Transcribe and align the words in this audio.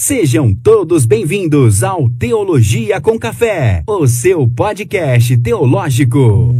Sejam 0.00 0.54
todos 0.54 1.04
bem-vindos 1.04 1.82
ao 1.82 2.08
Teologia 2.08 3.00
com 3.00 3.18
Café, 3.18 3.82
o 3.84 4.06
seu 4.06 4.46
podcast 4.46 5.36
teológico. 5.38 6.54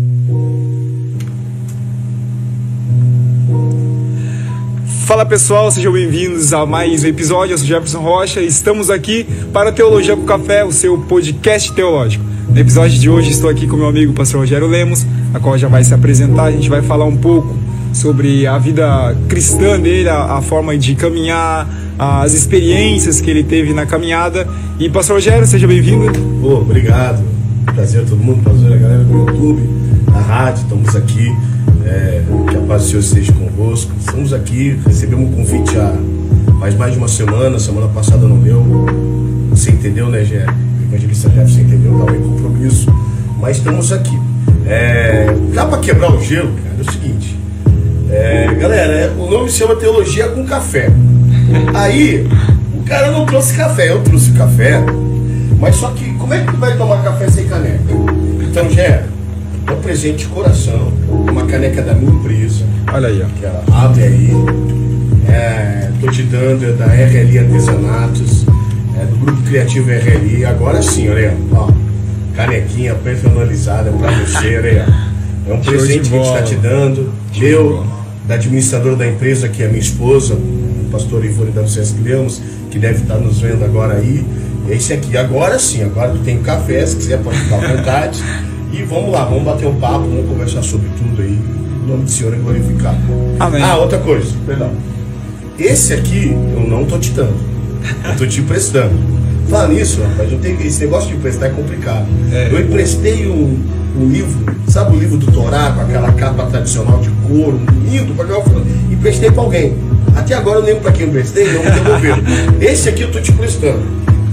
Fala 5.06 5.24
pessoal, 5.24 5.70
sejam 5.70 5.92
bem-vindos 5.92 6.52
a 6.52 6.66
mais 6.66 7.04
um 7.04 7.06
episódio. 7.06 7.54
Eu 7.54 7.58
sou 7.58 7.66
Jefferson 7.68 8.00
Rocha 8.00 8.40
e 8.40 8.48
estamos 8.48 8.90
aqui 8.90 9.24
para 9.52 9.70
Teologia 9.70 10.16
com 10.16 10.24
Café, 10.24 10.64
o 10.64 10.72
seu 10.72 10.98
podcast 11.02 11.72
teológico. 11.72 12.24
No 12.48 12.58
episódio 12.58 12.98
de 12.98 13.08
hoje 13.08 13.30
estou 13.30 13.48
aqui 13.48 13.68
com 13.68 13.76
meu 13.76 13.86
amigo 13.86 14.12
pastor 14.14 14.40
Rogério 14.40 14.66
Lemos, 14.66 15.06
a 15.32 15.38
qual 15.38 15.56
já 15.56 15.68
vai 15.68 15.84
se 15.84 15.94
apresentar. 15.94 16.46
A 16.46 16.50
gente 16.50 16.68
vai 16.68 16.82
falar 16.82 17.04
um 17.04 17.16
pouco 17.16 17.56
sobre 17.92 18.48
a 18.48 18.58
vida 18.58 19.16
cristã 19.28 19.78
dele, 19.78 20.08
a, 20.08 20.38
a 20.38 20.42
forma 20.42 20.76
de 20.76 20.96
caminhar, 20.96 21.68
as 21.98 22.32
experiências 22.32 23.20
que 23.20 23.30
ele 23.30 23.42
teve 23.42 23.72
na 23.72 23.84
caminhada. 23.84 24.46
E 24.78 24.88
Pastor 24.88 25.16
Rogério, 25.16 25.46
seja 25.46 25.66
bem-vindo. 25.66 26.06
Obrigado. 26.46 27.22
Prazer 27.74 28.02
a 28.02 28.04
todo 28.04 28.22
mundo, 28.22 28.42
prazer 28.42 28.72
a 28.72 28.76
galera 28.76 29.04
do 29.04 29.18
YouTube, 29.18 29.60
da 30.06 30.20
rádio, 30.20 30.62
estamos 30.62 30.96
aqui. 30.96 31.34
É, 31.84 32.22
que 32.50 32.56
a 32.56 32.60
paz 32.60 32.82
do 32.82 32.88
Senhor 32.88 33.00
esteja 33.00 33.32
convosco. 33.32 33.92
Estamos 33.98 34.32
aqui, 34.32 34.78
recebemos 34.86 35.28
um 35.28 35.32
convite 35.32 35.76
há 35.78 35.94
faz 36.58 36.74
mais 36.74 36.92
de 36.92 36.98
uma 36.98 37.08
semana, 37.08 37.58
semana 37.58 37.88
passada 37.88 38.26
não 38.26 38.38
deu. 38.38 38.64
Você 39.50 39.70
entendeu, 39.70 40.08
né? 40.08 40.20
O 40.20 40.82
evangelista 40.82 41.28
Jeff, 41.30 41.52
você 41.52 41.60
entendeu, 41.60 41.98
estava 41.98 42.16
em 42.16 42.20
compromisso. 42.20 42.92
Mas 43.40 43.58
estamos 43.58 43.92
aqui. 43.92 44.18
É, 44.66 45.26
dá 45.54 45.64
para 45.66 45.78
quebrar 45.78 46.12
o 46.12 46.20
gelo, 46.20 46.50
cara, 46.56 46.76
é 46.78 46.80
o 46.80 46.92
seguinte. 46.92 47.38
É, 48.10 48.54
galera, 48.54 48.92
é, 48.92 49.10
o 49.18 49.30
nome 49.30 49.50
se 49.50 49.58
chama 49.58 49.76
Teologia 49.76 50.28
com 50.28 50.44
Café. 50.44 50.90
Aí, 51.74 52.26
o 52.74 52.82
cara 52.84 53.10
não 53.10 53.26
trouxe 53.26 53.54
café, 53.54 53.90
eu 53.90 54.02
trouxe 54.02 54.32
café. 54.32 54.82
Mas 55.60 55.76
só 55.76 55.90
que, 55.90 56.12
como 56.14 56.32
é 56.34 56.40
que 56.40 56.52
tu 56.52 56.56
vai 56.58 56.76
tomar 56.76 57.02
café 57.02 57.28
sem 57.28 57.46
caneca? 57.46 57.82
Então, 58.42 58.70
Gé, 58.70 59.04
é 59.66 59.72
um 59.72 59.80
presente 59.80 60.18
de 60.18 60.26
coração, 60.26 60.92
uma 61.08 61.44
caneca 61.46 61.82
da 61.82 61.94
minha 61.94 62.12
empresa. 62.12 62.64
Olha 62.92 63.08
aí, 63.08 63.22
ó. 63.22 63.26
Que 63.38 63.44
ela 63.44 63.64
abre 63.72 64.02
aí. 64.04 64.30
É, 65.28 65.90
tô 66.00 66.10
te 66.10 66.22
dando, 66.22 66.64
é 66.64 66.72
da 66.72 66.86
RLI 66.86 67.38
Artesanatos, 67.38 68.46
é 68.98 69.04
do 69.04 69.16
Grupo 69.16 69.42
Criativo 69.42 69.90
RLI. 69.90 70.44
Agora 70.44 70.80
sim, 70.80 71.08
olha 71.10 71.30
aí, 71.30 71.36
ó. 71.52 71.70
Canequinha 72.34 72.94
personalizada 72.94 73.90
pra 73.90 74.10
você, 74.12 74.56
olha 74.58 74.70
aí, 74.70 74.82
ó. 74.86 75.50
É 75.50 75.54
um 75.54 75.60
presente 75.60 76.10
que 76.10 76.16
a 76.16 76.18
gente 76.18 76.26
tá 76.28 76.34
bola. 76.34 76.42
te 76.42 76.54
dando. 76.56 77.12
Meu, 77.36 77.86
da 78.26 78.34
administradora 78.34 78.96
da 78.96 79.06
empresa, 79.06 79.48
que 79.48 79.62
é 79.62 79.66
minha 79.66 79.80
esposa, 79.80 80.36
pastor 80.88 81.24
Ivone 81.24 81.50
da 81.50 81.66
César 81.66 81.96
Lemos, 82.02 82.40
que 82.70 82.78
deve 82.78 83.02
estar 83.02 83.16
nos 83.16 83.40
vendo 83.40 83.64
agora 83.64 83.94
aí. 83.94 84.24
Esse 84.68 84.92
aqui, 84.92 85.16
agora 85.16 85.58
sim, 85.58 85.82
agora 85.82 86.14
tem 86.24 86.38
café, 86.42 86.84
se 86.84 86.96
quiser 86.96 87.22
pode 87.22 87.38
ficar 87.38 87.64
à 87.64 87.76
vontade. 87.76 88.22
E 88.72 88.82
vamos 88.82 89.10
lá, 89.10 89.24
vamos 89.24 89.44
bater 89.44 89.66
um 89.66 89.74
papo, 89.76 90.00
vamos 90.00 90.28
conversar 90.28 90.62
sobre 90.62 90.88
tudo 90.98 91.22
aí. 91.22 91.38
O 91.84 91.88
nome 91.88 92.04
do 92.04 92.10
Senhor 92.10 92.34
é 92.34 92.36
glorificado. 92.36 92.98
Amém. 93.40 93.62
Ah, 93.62 93.78
outra 93.78 93.98
coisa, 93.98 94.30
perdão. 94.46 94.70
Esse 95.58 95.94
aqui 95.94 96.32
eu 96.54 96.68
não 96.68 96.84
tô 96.84 96.98
te 96.98 97.10
dando. 97.10 97.34
Eu 98.04 98.16
tô 98.16 98.26
te 98.26 98.40
emprestando. 98.40 98.94
Fala 99.48 99.68
nisso, 99.68 100.02
rapaz, 100.02 100.30
não 100.30 100.38
tem, 100.38 100.54
esse 100.66 100.80
negócio 100.80 101.08
de 101.08 101.16
emprestar 101.16 101.48
é 101.48 101.52
complicado. 101.52 102.06
É. 102.30 102.48
Eu 102.52 102.60
emprestei 102.60 103.26
um, 103.26 103.58
um 103.98 104.06
livro, 104.06 104.54
sabe 104.68 104.94
o 104.94 105.00
livro 105.00 105.16
do 105.16 105.32
Torá, 105.32 105.72
com 105.72 105.80
aquela 105.80 106.12
capa 106.12 106.44
tradicional 106.46 107.00
de 107.00 107.08
couro, 107.26 107.58
lindo, 107.90 108.14
pra 108.14 108.26
cá, 108.26 108.34
emprestei 108.90 109.30
pra 109.30 109.42
alguém. 109.42 109.74
Até 110.18 110.34
agora 110.34 110.58
eu 110.58 110.64
lembro 110.64 110.80
pra 110.82 110.92
quem 110.92 111.02
eu 111.02 111.08
emprestei, 111.08 111.52
não 111.52 111.62
me 111.64 111.70
devolveram. 111.70 112.22
Esse 112.60 112.88
aqui 112.88 113.02
eu 113.02 113.10
tô 113.12 113.20
te 113.20 113.30
emprestando. 113.30 113.82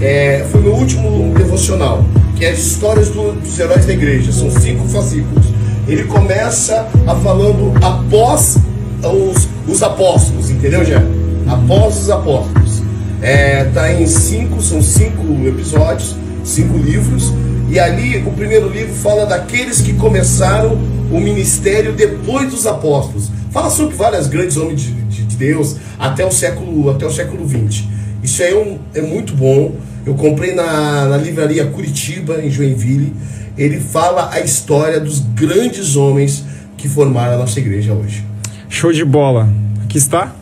É, 0.00 0.44
foi 0.50 0.60
meu 0.60 0.74
último 0.74 1.32
devocional, 1.34 2.04
que 2.36 2.44
é 2.44 2.50
as 2.50 2.58
histórias 2.58 3.08
do- 3.08 3.32
dos 3.32 3.58
heróis 3.58 3.86
da 3.86 3.92
igreja. 3.92 4.30
São 4.32 4.50
cinco 4.50 4.86
fascículos. 4.88 5.46
Ele 5.88 6.04
começa 6.04 6.86
a 7.06 7.14
falando 7.14 7.72
após 7.82 8.58
os, 9.02 9.48
os 9.68 9.82
apóstolos, 9.82 10.50
entendeu, 10.50 10.84
Jé? 10.84 11.00
Após 11.46 11.96
os 11.98 12.10
apóstolos. 12.10 12.82
É, 13.22 13.64
tá 13.72 13.92
em 13.92 14.06
cinco, 14.06 14.60
são 14.60 14.82
cinco 14.82 15.22
episódios, 15.46 16.14
cinco 16.44 16.76
livros. 16.76 17.32
E 17.70 17.78
ali 17.78 18.18
o 18.26 18.30
primeiro 18.32 18.68
livro 18.68 18.92
fala 18.94 19.24
daqueles 19.26 19.80
que 19.80 19.92
começaram 19.94 20.78
o 21.10 21.18
ministério 21.20 21.92
depois 21.92 22.50
dos 22.50 22.66
apóstolos. 22.66 23.30
Fala 23.50 23.70
sobre 23.70 23.94
vários 23.96 24.26
grandes 24.26 24.56
homens 24.56 24.80
de, 24.82 24.92
de- 25.36 25.46
de 25.46 25.52
Deus 25.52 25.76
até 25.98 26.24
o 26.24 26.30
século 26.30 26.90
até 26.90 27.06
o 27.06 27.10
século 27.10 27.46
20. 27.46 27.88
Isso 28.22 28.42
aí 28.42 28.52
é, 28.52 28.56
um- 28.56 28.78
é 28.94 29.02
muito 29.02 29.34
bom. 29.34 29.74
Eu 30.04 30.14
comprei 30.14 30.54
na, 30.54 31.06
na 31.06 31.16
livraria 31.16 31.66
Curitiba, 31.66 32.40
em 32.42 32.50
Joinville. 32.50 33.12
Ele 33.58 33.80
fala 33.80 34.30
a 34.32 34.40
história 34.40 35.00
dos 35.00 35.20
grandes 35.20 35.96
homens 35.96 36.44
que 36.76 36.88
formaram 36.88 37.34
a 37.34 37.38
nossa 37.38 37.58
igreja 37.58 37.92
hoje. 37.92 38.24
Show 38.68 38.92
de 38.92 39.04
bola. 39.04 39.48
Aqui 39.84 39.98
está. 39.98 40.34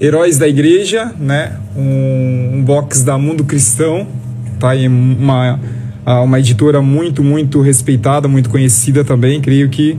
Heróis 0.00 0.38
da 0.38 0.46
Igreja, 0.48 1.12
né? 1.18 1.56
Um, 1.76 2.50
um 2.54 2.62
box 2.64 3.02
da 3.02 3.18
Mundo 3.18 3.44
Cristão. 3.44 4.06
Tá 4.58 4.70
aí 4.70 4.86
uma, 4.88 5.58
uma 6.24 6.38
editora 6.38 6.80
muito, 6.80 7.22
muito 7.22 7.60
respeitada, 7.60 8.26
muito 8.28 8.48
conhecida 8.48 9.04
também. 9.04 9.40
Creio 9.40 9.68
que 9.68 9.98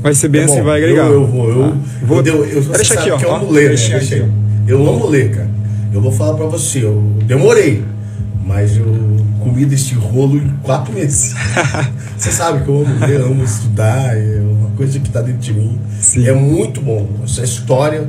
vai 0.00 0.14
ser 0.14 0.28
bem 0.28 0.42
É 0.42 0.44
assim, 0.44 0.62
vai 0.62 0.78
agregar. 0.78 1.06
Eu, 1.06 1.12
eu 1.22 1.26
vou, 1.26 1.48
eu, 1.50 1.76
eu, 2.16 2.22
deu- 2.22 2.44
eu, 2.44 2.62
você 2.62 2.76
Deixa 2.78 3.00
aqui, 3.00 3.10
ó. 3.10 3.16
que 3.18 3.24
eu 3.24 3.30
ó, 3.30 3.36
amo 3.36 3.50
ler, 3.50 3.62
né? 3.62 3.68
deixa 3.68 3.98
Deixa 3.98 4.16
aqui. 4.16 4.30
Eu 4.66 4.88
amo 4.88 5.06
ler, 5.08 5.30
cara. 5.30 5.50
Eu 5.92 6.00
vou 6.00 6.12
falar 6.12 6.34
pra 6.34 6.46
você, 6.46 6.84
eu 6.84 7.00
demorei, 7.24 7.82
mas 8.44 8.76
eu 8.76 8.84
comi 9.42 9.64
deste 9.64 9.94
rolo 9.94 10.36
em 10.36 10.48
quatro 10.62 10.92
meses. 10.92 11.34
você 12.18 12.30
sabe 12.30 12.62
que 12.64 12.68
eu 12.68 12.82
amo 12.84 13.06
ler, 13.06 13.20
amo 13.20 13.42
estudar, 13.44 14.16
é 14.16 14.40
uma 14.40 14.70
coisa 14.76 14.98
que 14.98 15.08
tá 15.10 15.20
dentro 15.22 15.40
de 15.40 15.54
mim. 15.54 15.78
Sim. 16.00 16.26
É 16.26 16.32
muito 16.32 16.80
bom. 16.80 17.08
Essa 17.24 17.44
história, 17.44 18.08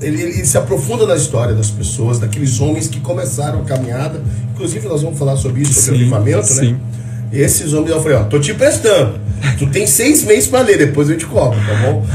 ele, 0.00 0.20
ele 0.22 0.44
se 0.46 0.56
aprofunda 0.58 1.06
na 1.06 1.14
história 1.14 1.54
das 1.54 1.70
pessoas, 1.70 2.18
daqueles 2.18 2.58
homens 2.60 2.88
que 2.88 3.00
começaram 3.00 3.60
a 3.60 3.64
caminhada. 3.64 4.20
Inclusive, 4.54 4.88
nós 4.88 5.02
vamos 5.02 5.18
falar 5.18 5.36
sobre 5.36 5.60
isso, 5.62 5.74
sobre 5.74 5.98
Sim, 5.98 6.04
avivamento, 6.06 6.46
sim. 6.46 6.72
né? 6.72 6.78
Esses 7.32 7.72
homens, 7.74 7.90
eu 7.90 8.02
falei, 8.02 8.16
ó, 8.16 8.24
tô 8.24 8.40
te 8.40 8.50
emprestando. 8.52 9.20
Tu 9.58 9.66
tem 9.66 9.86
seis 9.86 10.24
meses 10.24 10.46
pra 10.46 10.60
ler, 10.60 10.78
depois 10.78 11.08
eu 11.10 11.16
te 11.16 11.26
cobro, 11.26 11.58
tá 11.58 11.74
bom? 11.82 12.06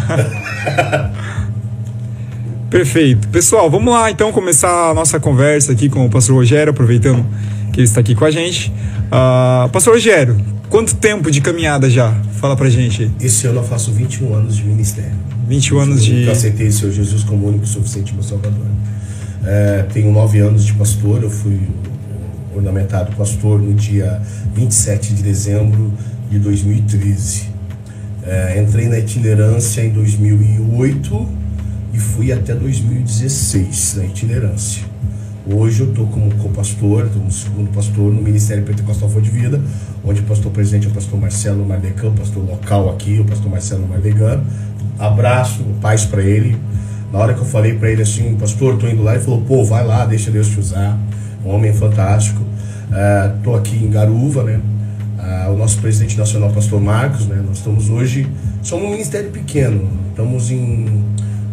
Perfeito. 2.69 3.27
Pessoal, 3.27 3.69
vamos 3.69 3.93
lá 3.93 4.09
então 4.09 4.31
começar 4.31 4.89
a 4.89 4.93
nossa 4.93 5.19
conversa 5.19 5.71
aqui 5.71 5.89
com 5.89 6.05
o 6.05 6.09
pastor 6.09 6.35
Rogério, 6.35 6.71
aproveitando 6.71 7.23
que 7.71 7.79
ele 7.79 7.87
está 7.87 7.99
aqui 7.99 8.15
com 8.15 8.25
a 8.25 8.31
gente. 8.31 8.73
Ah, 9.11 9.69
pastor 9.71 9.93
Rogério, 9.93 10.37
quanto 10.69 10.95
tempo 10.95 11.29
de 11.29 11.39
caminhada 11.39 11.89
já? 11.89 12.11
Fala 12.39 12.55
pra 12.55 12.69
gente 12.69 13.03
aí. 13.03 13.11
Esse 13.21 13.45
ano 13.45 13.59
eu 13.59 13.63
faço 13.63 13.91
21 13.91 14.33
anos 14.33 14.57
de 14.57 14.63
ministério. 14.63 15.13
21 15.47 15.79
anos 15.79 16.03
de. 16.03 16.23
Eu 16.23 16.31
aceitei 16.31 16.67
o 16.67 16.71
Senhor 16.71 16.91
Jesus 16.91 17.23
como 17.23 17.47
único 17.47 17.67
suficiente 17.67 18.13
meu 18.13 18.23
Salvador. 18.23 18.65
É, 19.45 19.85
tenho 19.93 20.11
nove 20.11 20.39
anos 20.39 20.65
de 20.65 20.73
pastor, 20.73 21.21
eu 21.21 21.29
fui 21.29 21.59
ornamentado 22.55 23.15
pastor 23.15 23.61
no 23.61 23.73
dia 23.73 24.21
27 24.55 25.13
de 25.13 25.23
dezembro 25.23 25.93
de 26.33 26.39
2013. 26.39 27.49
É, 28.25 28.59
entrei 28.59 28.87
na 28.87 28.97
itinerância 28.97 29.81
em 29.81 29.89
2008 29.91 31.27
e 31.93 31.99
fui 31.99 32.31
até 32.31 32.55
2016 32.55 33.95
na 33.97 34.05
itinerância. 34.05 34.83
Hoje 35.45 35.81
eu 35.81 35.89
estou 35.89 36.07
como 36.07 36.33
co-pastor, 36.35 37.07
como 37.13 37.29
segundo 37.29 37.69
pastor 37.71 38.11
no 38.11 38.21
Ministério 38.21 38.63
Pentecostal 38.63 39.09
Fonte 39.09 39.29
de 39.29 39.37
Vida, 39.37 39.61
onde 40.03 40.21
o 40.21 40.23
pastor 40.23 40.51
presidente 40.51 40.87
é 40.87 40.89
o 40.89 40.93
pastor 40.93 41.19
Marcelo 41.19 41.65
Mardecan, 41.65 42.13
pastor 42.13 42.43
local 42.43 42.89
aqui, 42.89 43.19
o 43.19 43.25
pastor 43.25 43.51
Marcelo 43.51 43.87
Mardegan. 43.87 44.41
Abraço, 44.97 45.63
paz 45.81 46.05
para 46.05 46.23
ele. 46.23 46.57
Na 47.11 47.19
hora 47.19 47.33
que 47.35 47.41
eu 47.41 47.45
falei 47.45 47.75
para 47.77 47.91
ele 47.91 48.01
assim, 48.01 48.35
pastor, 48.35 48.77
tô 48.77 48.87
indo 48.87 49.03
lá, 49.03 49.13
ele 49.15 49.23
falou, 49.23 49.41
pô, 49.41 49.63
vai 49.63 49.85
lá, 49.85 50.05
deixa 50.05 50.31
Deus 50.31 50.47
te 50.47 50.59
usar. 50.59 50.97
Um 51.45 51.49
homem 51.49 51.73
fantástico. 51.73 52.41
Ah, 52.91 53.35
tô 53.43 53.53
aqui 53.53 53.75
em 53.75 53.89
Garuva, 53.89 54.43
né? 54.43 54.59
Ah, 55.25 55.49
o 55.49 55.55
nosso 55.55 55.79
presidente 55.79 56.17
nacional, 56.17 56.49
pastor 56.49 56.81
Marcos, 56.81 57.27
né? 57.27 57.41
Nós 57.47 57.59
estamos 57.59 57.89
hoje, 57.89 58.27
somos 58.61 58.87
um 58.87 58.91
ministério 58.91 59.31
pequeno, 59.31 59.87
estamos 60.09 60.51
em 60.51 61.01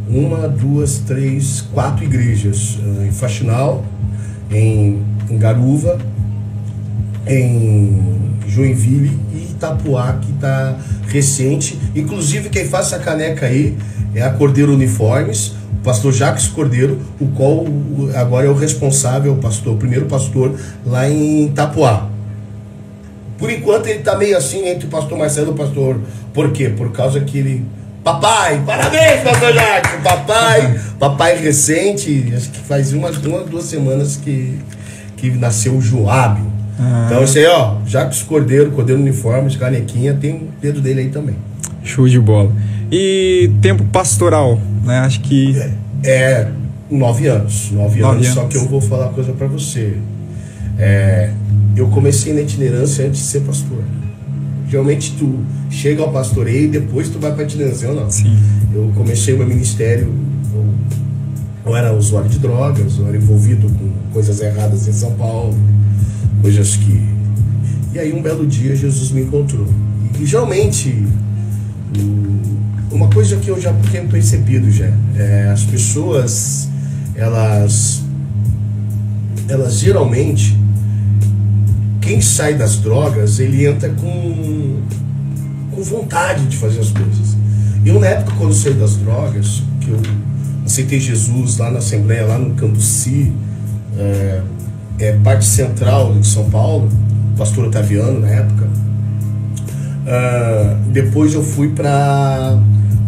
uma, 0.08 0.48
duas, 0.48 0.98
três, 0.98 1.60
quatro 1.72 2.04
igrejas, 2.04 2.80
ah, 2.82 3.06
em 3.06 3.12
Faxinal, 3.12 3.84
em, 4.50 5.00
em 5.30 5.38
Garuva, 5.38 5.98
em 7.24 7.96
Joinville 8.48 9.16
e 9.32 9.52
Itapuá, 9.52 10.14
que 10.20 10.32
está 10.32 10.76
recente. 11.06 11.78
Inclusive, 11.94 12.48
quem 12.48 12.64
faz 12.64 12.86
essa 12.86 12.98
caneca 12.98 13.46
aí 13.46 13.78
é 14.16 14.22
a 14.22 14.30
Cordeiro 14.30 14.74
Uniformes, 14.74 15.54
o 15.74 15.84
pastor 15.84 16.12
Jacques 16.12 16.48
Cordeiro, 16.48 16.98
o 17.20 17.28
qual 17.28 17.64
agora 18.16 18.46
é 18.46 18.50
o 18.50 18.54
responsável, 18.54 19.34
o 19.34 19.36
pastor, 19.36 19.74
o 19.74 19.76
primeiro 19.76 20.06
pastor 20.06 20.58
lá 20.84 21.08
em 21.08 21.46
Itapuá. 21.46 22.09
Por 23.40 23.50
enquanto 23.50 23.86
ele 23.88 24.00
tá 24.00 24.16
meio 24.16 24.36
assim 24.36 24.68
entre 24.68 24.86
o 24.86 24.90
pastor 24.90 25.18
Marcelo 25.18 25.48
e 25.48 25.50
o 25.50 25.54
pastor. 25.54 26.00
Por 26.32 26.52
quê? 26.52 26.68
Por 26.68 26.92
causa 26.92 27.18
que 27.20 27.38
ele. 27.38 27.64
Papai, 28.04 28.62
parabéns, 28.64 29.22
pastor 29.22 29.52
Jacques! 29.52 30.00
Papai, 30.02 30.80
papai 30.98 31.36
recente, 31.38 32.32
acho 32.34 32.48
que 32.50 32.58
faz 32.60 32.94
umas 32.94 33.16
uma, 33.18 33.40
duas 33.40 33.64
semanas 33.64 34.16
que, 34.16 34.58
que 35.18 35.30
nasceu 35.32 35.74
o 35.74 35.82
Joab. 35.82 36.40
Ah. 36.78 37.04
Então 37.06 37.24
isso 37.24 37.36
aí, 37.36 37.46
ó, 37.46 37.76
Jacques 37.86 38.22
Cordeiro, 38.22 38.70
Cordeiro 38.70 39.02
Uniforme, 39.02 39.50
de 39.50 39.58
canequinha, 39.58 40.14
tem 40.14 40.34
o 40.34 40.48
dedo 40.62 40.80
dele 40.80 41.00
aí 41.00 41.08
também. 41.10 41.36
Show 41.84 42.08
de 42.08 42.18
bola. 42.18 42.50
E 42.90 43.50
tempo 43.60 43.84
pastoral, 43.84 44.58
né? 44.84 45.00
Acho 45.00 45.20
que. 45.20 45.54
É 46.02 46.48
nove 46.90 47.28
anos. 47.28 47.70
Nove, 47.70 48.00
Nove 48.00 48.16
anos, 48.16 48.28
só 48.28 48.40
anos. 48.40 48.52
que 48.52 48.58
eu 48.58 48.68
vou 48.68 48.80
falar 48.80 49.06
uma 49.06 49.12
coisa 49.12 49.32
pra 49.32 49.46
você. 49.46 49.94
É, 50.78 51.30
eu 51.76 51.88
comecei 51.88 52.32
na 52.32 52.40
itinerância 52.42 53.06
antes 53.06 53.20
de 53.20 53.26
ser 53.26 53.40
pastor. 53.40 53.82
Geralmente 54.68 55.14
tu 55.18 55.40
chega 55.70 56.02
ao 56.02 56.12
pastoreio 56.12 56.64
e 56.64 56.68
depois 56.68 57.08
tu 57.08 57.18
vai 57.18 57.32
pra 57.34 57.44
itinerância, 57.44 57.86
eu 57.86 57.94
não. 57.94 58.10
Sim. 58.10 58.36
Eu 58.72 58.92
comecei 58.94 59.34
o 59.34 59.38
meu 59.38 59.46
ministério, 59.48 60.12
eu, 60.54 60.64
eu 61.66 61.76
era 61.76 61.92
usuário 61.92 62.28
de 62.30 62.38
drogas, 62.38 62.98
eu 62.98 63.08
era 63.08 63.16
envolvido 63.16 63.68
com 63.68 63.90
coisas 64.12 64.40
erradas 64.40 64.86
em 64.86 64.92
São 64.92 65.12
Paulo, 65.12 65.56
coisas 66.40 66.76
que. 66.76 67.00
E 67.92 67.98
aí 67.98 68.12
um 68.12 68.22
belo 68.22 68.46
dia 68.46 68.76
Jesus 68.76 69.10
me 69.10 69.22
encontrou. 69.22 69.66
E, 70.20 70.24
geralmente, 70.26 71.04
o- 71.98 72.94
uma 72.94 73.08
coisa 73.08 73.36
que 73.36 73.48
eu 73.48 73.60
já 73.60 73.72
tenho 73.90 74.06
percebido 74.08 74.70
já, 74.70 74.92
é, 75.16 75.48
as 75.52 75.64
pessoas, 75.64 76.68
elas, 77.16 78.02
elas 79.48 79.78
geralmente, 79.80 80.56
quem 82.10 82.20
sai 82.20 82.54
das 82.54 82.74
drogas, 82.78 83.38
ele 83.38 83.64
entra 83.64 83.88
com, 83.88 84.80
com 85.70 85.80
vontade 85.80 86.44
de 86.46 86.56
fazer 86.56 86.80
as 86.80 86.90
coisas. 86.90 87.36
Eu, 87.86 88.00
na 88.00 88.08
época, 88.08 88.32
quando 88.36 88.52
saí 88.52 88.74
das 88.74 88.96
drogas, 88.96 89.62
que 89.80 89.90
eu 89.90 90.00
aceitei 90.66 90.98
Jesus 90.98 91.58
lá 91.58 91.70
na 91.70 91.78
Assembleia, 91.78 92.26
lá 92.26 92.36
no 92.36 92.56
Cambuci, 92.56 93.32
é, 93.96 94.42
é 94.98 95.12
parte 95.22 95.44
central 95.44 96.12
de 96.14 96.26
São 96.26 96.50
Paulo, 96.50 96.90
pastor 97.38 97.66
Otaviano 97.66 98.18
na 98.18 98.28
época. 98.28 98.68
Ah, 100.08 100.78
depois 100.88 101.32
eu 101.34 101.44
fui 101.44 101.68
para 101.68 102.58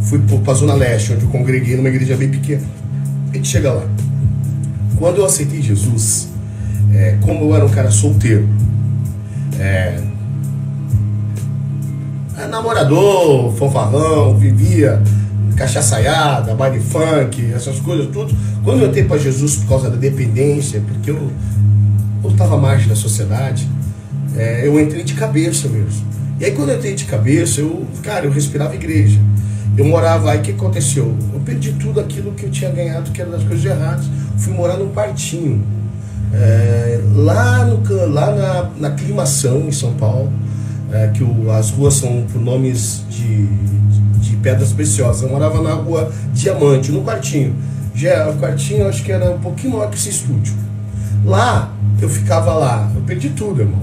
fui 0.03 0.21
para 0.45 0.55
Zona 0.55 0.75
Leste, 0.75 1.15
onde 1.15 1.25
eu 1.25 1.29
congreguei 1.29 1.75
numa 1.77 1.89
igreja 1.89 2.17
bem 2.17 2.29
pequena. 2.29 2.63
A 3.33 3.35
gente 3.35 3.49
chega 3.49 3.73
lá. 3.73 3.85
Quando 4.97 5.19
eu 5.19 5.25
aceitei 5.25 5.61
Jesus, 5.61 6.29
é, 6.95 7.19
como 7.23 7.47
eu 7.47 7.57
era 7.57 7.67
um 7.67 7.69
cara 7.69 7.91
solteiro, 7.91 8.49
é, 9.59 10.01
é 12.39 12.47
namorador, 12.47 13.53
fanfarrão, 13.55 14.37
vivia 14.37 15.03
cachaçaiada, 15.57 16.55
baile 16.55 16.81
funk, 16.81 17.53
essas 17.55 17.79
coisas 17.81 18.07
tudo. 18.09 18.35
Quando 18.65 18.83
eu 18.83 18.89
entrei 18.89 19.05
para 19.05 19.19
Jesus 19.19 19.57
por 19.57 19.69
causa 19.69 19.91
da 19.91 19.97
dependência, 19.97 20.83
porque 20.87 21.11
eu 21.11 21.31
estava 22.25 22.55
à 22.55 22.59
margem 22.59 22.89
da 22.89 22.97
sociedade, 22.97 23.69
é, 24.37 24.67
eu 24.67 24.81
entrei 24.81 25.05
de 25.05 25.15
cabeça 25.15 25.69
mesmo. 25.69 26.05
E 26.41 26.45
aí 26.45 26.53
quando 26.53 26.71
eu 26.71 26.77
entrei 26.77 26.95
de 26.95 27.05
cabeça, 27.05 27.61
eu, 27.61 27.87
cara, 28.03 28.27
eu 28.27 28.33
respirava 28.33 28.75
igreja. 28.75 29.21
Eu 29.77 29.87
morava, 29.87 30.31
aí 30.31 30.39
o 30.39 30.43
que 30.43 30.51
aconteceu? 30.51 31.17
Eu 31.33 31.41
perdi 31.41 31.73
tudo 31.73 32.01
aquilo 32.01 32.33
que 32.33 32.45
eu 32.45 32.51
tinha 32.51 32.71
ganhado, 32.71 33.11
que 33.11 33.21
era 33.21 33.31
das 33.31 33.43
coisas 33.43 33.65
erradas. 33.65 34.05
Fui 34.37 34.53
morar 34.53 34.77
num 34.77 34.93
quartinho. 34.93 35.65
É, 36.33 37.01
lá 37.15 37.65
no, 37.67 37.83
lá 38.13 38.33
na, 38.35 38.71
na 38.89 38.91
Climação, 38.97 39.61
em 39.69 39.73
São 39.73 39.93
Paulo, 39.95 40.33
é, 40.91 41.09
que 41.09 41.23
o- 41.23 41.51
as 41.51 41.71
ruas 41.71 41.95
são 41.95 42.25
por 42.33 42.41
nomes 42.41 43.05
de, 43.11 43.47
de 44.21 44.37
pedras 44.37 44.73
preciosas. 44.73 45.23
Eu 45.23 45.29
morava 45.31 45.61
na 45.63 45.75
rua 45.75 46.11
Diamante, 46.33 46.91
no 46.91 47.03
quartinho. 47.03 47.55
Já 47.95 48.31
o 48.31 48.37
quartinho, 48.39 48.89
acho 48.89 49.03
que 49.05 49.13
era 49.13 49.31
um 49.31 49.39
pouquinho 49.39 49.75
maior 49.75 49.91
que 49.91 49.97
esse 49.97 50.09
estúdio. 50.09 50.55
Lá, 51.25 51.71
eu 52.01 52.09
ficava 52.09 52.55
lá, 52.55 52.91
eu 52.95 53.03
perdi 53.03 53.29
tudo, 53.31 53.61
irmão. 53.61 53.81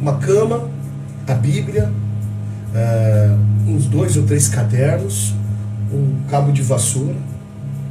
Uma 0.00 0.14
cama, 0.16 0.68
a 1.26 1.34
Bíblia, 1.34 1.90
é, 2.74 3.30
uns 3.68 3.86
dois 3.86 4.16
ou 4.16 4.24
três 4.24 4.48
cadernos, 4.48 5.32
um 5.92 6.28
cabo 6.28 6.50
de 6.50 6.60
vassoura, 6.62 7.14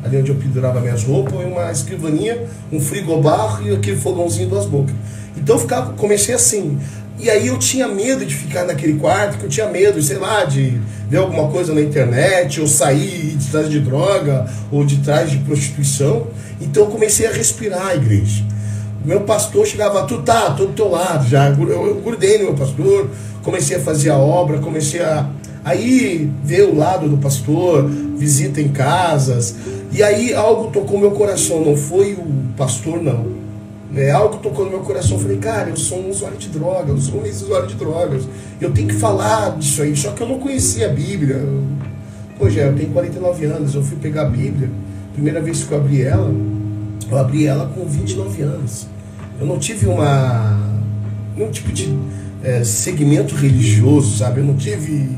ali 0.03 0.17
onde 0.17 0.29
eu 0.29 0.35
pendurava 0.35 0.79
minhas 0.79 1.03
roupas, 1.03 1.33
e 1.33 1.45
uma 1.45 1.71
escrivaninha, 1.71 2.43
um 2.71 2.79
frigobar 2.79 3.61
e 3.65 3.73
aquele 3.73 3.97
fogãozinho 3.97 4.49
duas 4.49 4.65
bocas. 4.65 4.95
Então 5.37 5.55
eu 5.55 5.59
ficava, 5.59 5.93
comecei 5.93 6.35
assim. 6.35 6.79
E 7.19 7.29
aí 7.29 7.47
eu 7.47 7.57
tinha 7.57 7.87
medo 7.87 8.25
de 8.25 8.35
ficar 8.35 8.65
naquele 8.65 8.99
quarto, 8.99 9.37
que 9.37 9.45
eu 9.45 9.49
tinha 9.49 9.67
medo, 9.67 10.01
sei 10.01 10.17
lá, 10.17 10.45
de 10.45 10.79
ver 11.09 11.17
alguma 11.17 11.47
coisa 11.47 11.73
na 11.73 11.81
internet, 11.81 12.59
ou 12.59 12.67
sair 12.67 13.35
de 13.37 13.47
trás 13.47 13.69
de 13.69 13.79
droga, 13.79 14.47
ou 14.71 14.83
de 14.83 14.97
trás 14.97 15.29
de 15.29 15.37
prostituição. 15.37 16.27
Então 16.59 16.83
eu 16.83 16.89
comecei 16.89 17.27
a 17.27 17.31
respirar 17.31 17.87
a 17.87 17.95
igreja. 17.95 18.43
Meu 19.05 19.21
pastor 19.21 19.67
chegava, 19.67 20.03
tu 20.03 20.21
tá, 20.21 20.51
tô 20.51 20.65
do 20.65 20.73
teu 20.73 20.89
lado 20.89 21.27
já. 21.27 21.49
Eu 21.49 21.69
eu 21.69 22.01
grudei 22.01 22.37
no 22.39 22.45
meu 22.45 22.53
pastor, 22.55 23.09
comecei 23.43 23.77
a 23.77 23.79
fazer 23.79 24.09
a 24.09 24.17
obra, 24.17 24.59
comecei 24.59 25.01
a. 25.01 25.29
Aí 25.63 26.29
ver 26.43 26.63
o 26.63 26.75
lado 26.75 27.07
do 27.07 27.17
pastor, 27.17 27.87
visita 28.17 28.61
em 28.61 28.69
casas. 28.69 29.55
E 29.91 30.01
aí 30.03 30.33
algo 30.33 30.71
tocou 30.71 30.99
meu 30.99 31.11
coração, 31.11 31.63
não 31.63 31.77
foi 31.77 32.13
o 32.13 32.25
pastor, 32.57 33.01
não. 33.01 33.43
É, 33.95 34.09
algo 34.09 34.37
tocou 34.37 34.65
no 34.65 34.71
meu 34.71 34.79
coração. 34.79 35.17
Eu 35.17 35.21
falei, 35.21 35.37
cara, 35.37 35.69
eu 35.69 35.77
sou 35.77 35.99
um 35.99 36.09
usuário 36.09 36.37
de 36.37 36.49
drogas, 36.49 36.89
eu 36.89 36.97
sou 36.97 37.21
um 37.21 37.25
ex-usuário 37.25 37.67
de 37.67 37.75
drogas. 37.75 38.23
Eu 38.59 38.71
tenho 38.71 38.87
que 38.87 38.95
falar 38.95 39.57
disso 39.57 39.83
aí, 39.83 39.95
só 39.95 40.11
que 40.11 40.21
eu 40.21 40.27
não 40.27 40.39
conhecia 40.39 40.87
a 40.87 40.89
Bíblia. 40.89 41.41
Já, 42.49 42.63
eu 42.63 42.75
tenho 42.75 42.89
49 42.89 43.45
anos, 43.45 43.75
eu 43.75 43.83
fui 43.83 43.97
pegar 43.97 44.23
a 44.23 44.29
Bíblia. 44.29 44.69
Primeira 45.13 45.39
vez 45.39 45.63
que 45.63 45.71
eu 45.71 45.77
abri 45.77 46.01
ela, 46.01 46.33
eu 47.09 47.17
abri 47.17 47.45
ela 47.45 47.67
com 47.67 47.85
29 47.85 48.41
anos. 48.41 48.87
Eu 49.39 49.45
não 49.45 49.59
tive 49.59 49.85
uma. 49.85 50.59
nenhum 51.37 51.51
tipo 51.51 51.71
de 51.71 51.95
é, 52.43 52.63
segmento 52.63 53.35
religioso, 53.35 54.17
sabe? 54.17 54.41
Eu 54.41 54.45
não 54.45 54.55
tive. 54.55 55.09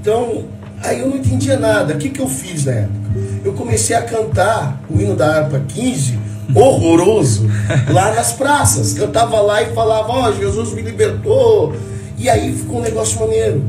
Então, 0.00 0.44
aí 0.82 1.00
eu 1.00 1.08
não 1.08 1.16
entendia 1.16 1.58
nada. 1.58 1.94
O 1.94 1.98
que, 1.98 2.10
que 2.10 2.20
eu 2.20 2.28
fiz 2.28 2.64
na 2.64 2.72
época? 2.72 2.98
Eu 3.44 3.52
comecei 3.52 3.96
a 3.96 4.02
cantar 4.02 4.80
o 4.88 5.00
hino 5.00 5.14
da 5.16 5.38
harpa 5.38 5.60
15, 5.66 6.18
horroroso, 6.54 7.48
lá 7.92 8.14
nas 8.14 8.32
praças. 8.32 8.96
Eu 8.96 9.08
tava 9.08 9.40
lá 9.40 9.62
e 9.62 9.74
falava, 9.74 10.08
ó, 10.08 10.32
Jesus 10.32 10.72
me 10.72 10.82
libertou. 10.82 11.74
E 12.16 12.28
aí 12.28 12.52
ficou 12.52 12.78
um 12.78 12.82
negócio 12.82 13.20
maneiro. 13.20 13.64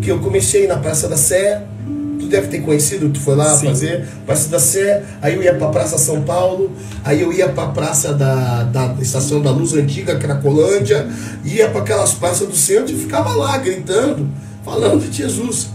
Que 0.00 0.10
eu 0.10 0.18
comecei 0.18 0.66
na 0.66 0.76
Praça 0.76 1.08
da 1.08 1.16
Sé, 1.16 1.62
tu 2.18 2.26
deve 2.26 2.48
ter 2.48 2.60
conhecido, 2.60 3.10
tu 3.10 3.20
foi 3.20 3.36
lá 3.36 3.54
Sim. 3.56 3.66
fazer 3.66 4.06
Praça 4.24 4.48
da 4.48 4.58
Sé, 4.58 5.02
aí 5.20 5.34
eu 5.34 5.42
ia 5.42 5.54
pra 5.54 5.68
Praça 5.68 5.98
São 5.98 6.22
Paulo, 6.22 6.72
aí 7.04 7.20
eu 7.20 7.32
ia 7.32 7.48
pra 7.48 7.66
Praça 7.66 8.14
da, 8.14 8.64
da 8.64 8.94
Estação 9.00 9.40
da 9.40 9.50
Luz 9.50 9.74
Antiga, 9.74 10.16
Cracolândia, 10.16 11.06
ia 11.44 11.68
para 11.68 11.82
aquelas 11.82 12.14
praças 12.14 12.48
do 12.48 12.56
centro 12.56 12.92
e 12.92 12.96
ficava 12.96 13.34
lá 13.34 13.58
gritando, 13.58 14.28
falando 14.64 15.08
de 15.08 15.16
Jesus. 15.16 15.70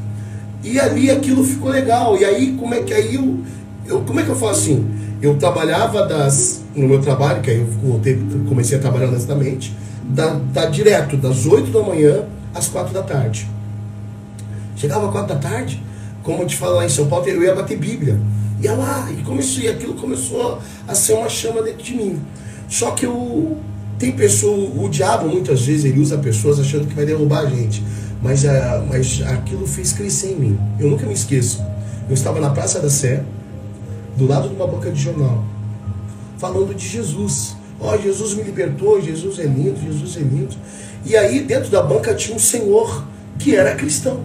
E 0.64 0.80
ali 0.80 1.10
aquilo 1.10 1.44
ficou 1.44 1.70
legal. 1.70 2.18
E 2.18 2.26
aí 2.26 2.54
como 2.54 2.74
é 2.74 2.82
que 2.82 2.94
aí 2.94 3.16
eu, 3.16 3.40
eu 3.86 4.02
como 4.02 4.20
é 4.20 4.24
que 4.24 4.30
eu 4.30 4.36
falo 4.36 4.52
assim? 4.52 4.86
Eu 5.22 5.36
trabalhava 5.38 6.06
das 6.06 6.62
no 6.76 6.88
meu 6.88 7.02
trabalho, 7.02 7.42
que 7.42 7.50
aí 7.50 7.60
eu 7.60 7.66
voltei, 7.66 8.22
comecei 8.48 8.78
a 8.78 8.82
trabalhar 8.82 9.08
honestamente, 9.08 9.76
da, 10.04 10.36
da 10.54 10.66
direto 10.66 11.18
das 11.18 11.46
8 11.46 11.72
da 11.72 11.82
manhã 11.82 12.24
às 12.54 12.68
4 12.68 12.94
da 12.94 13.02
tarde. 13.02 13.48
Chegava 14.78 15.12
quatro 15.12 15.34
da 15.34 15.40
tarde, 15.40 15.82
como 16.22 16.44
eu 16.44 16.48
te 16.48 16.56
falo 16.56 16.76
lá 16.76 16.86
em 16.86 16.90
São 16.90 17.08
Paulo, 17.08 17.28
eu 17.28 17.42
ia 17.42 17.56
bater 17.56 17.78
Bíblia. 17.78 18.20
Ia 18.62 18.74
lá, 18.74 19.10
e 19.12 19.24
começou, 19.24 19.64
e 19.64 19.68
aquilo 19.68 19.96
começou 19.96 20.60
a 20.88 20.94
ser 20.94 21.14
uma 21.14 21.28
chama 21.28 21.64
dentro 21.64 21.84
de 21.84 21.96
mim. 21.96 22.22
Só 22.70 22.92
que 22.92 23.06
eu. 23.06 23.58
Tem 23.98 24.12
pessoa, 24.12 24.70
o 24.76 24.88
diabo 24.88 25.28
muitas 25.28 25.66
vezes 25.66 25.84
ele 25.84 26.00
usa 26.00 26.20
pessoas 26.20 26.60
achando 26.60 26.86
que 26.86 26.94
vai 26.94 27.04
derrubar 27.04 27.40
a 27.40 27.50
gente. 27.50 27.84
Mas, 28.28 28.46
a, 28.46 28.84
mas 28.90 29.22
aquilo 29.26 29.66
fez 29.66 29.94
crescer 29.94 30.34
em 30.34 30.36
mim. 30.36 30.60
Eu 30.78 30.90
nunca 30.90 31.06
me 31.06 31.14
esqueço. 31.14 31.64
Eu 32.10 32.14
estava 32.14 32.42
na 32.42 32.50
Praça 32.50 32.78
da 32.82 32.90
Sé, 32.90 33.24
do 34.18 34.28
lado 34.28 34.50
de 34.50 34.56
uma 34.56 34.68
banca 34.68 34.92
de 34.92 35.02
jornal, 35.02 35.46
falando 36.38 36.76
de 36.76 36.86
Jesus. 36.86 37.56
Ó, 37.80 37.96
Jesus 37.96 38.34
me 38.34 38.44
libertou, 38.44 39.02
Jesus 39.02 39.40
é 39.40 39.44
lindo, 39.44 39.80
Jesus 39.82 40.18
é 40.18 40.20
lindo. 40.20 40.54
E 41.06 41.16
aí, 41.16 41.40
dentro 41.40 41.70
da 41.70 41.82
banca 41.82 42.14
tinha 42.14 42.36
um 42.36 42.40
senhor 42.40 43.06
que 43.40 43.56
era 43.56 43.76
cristão, 43.76 44.20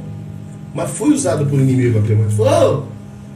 mas 0.74 0.90
foi 0.90 1.10
usado 1.10 1.46
por 1.46 1.60
inimigo 1.60 2.00
aquele 2.00 2.16
momento. 2.16 2.34
Falou, 2.34 2.88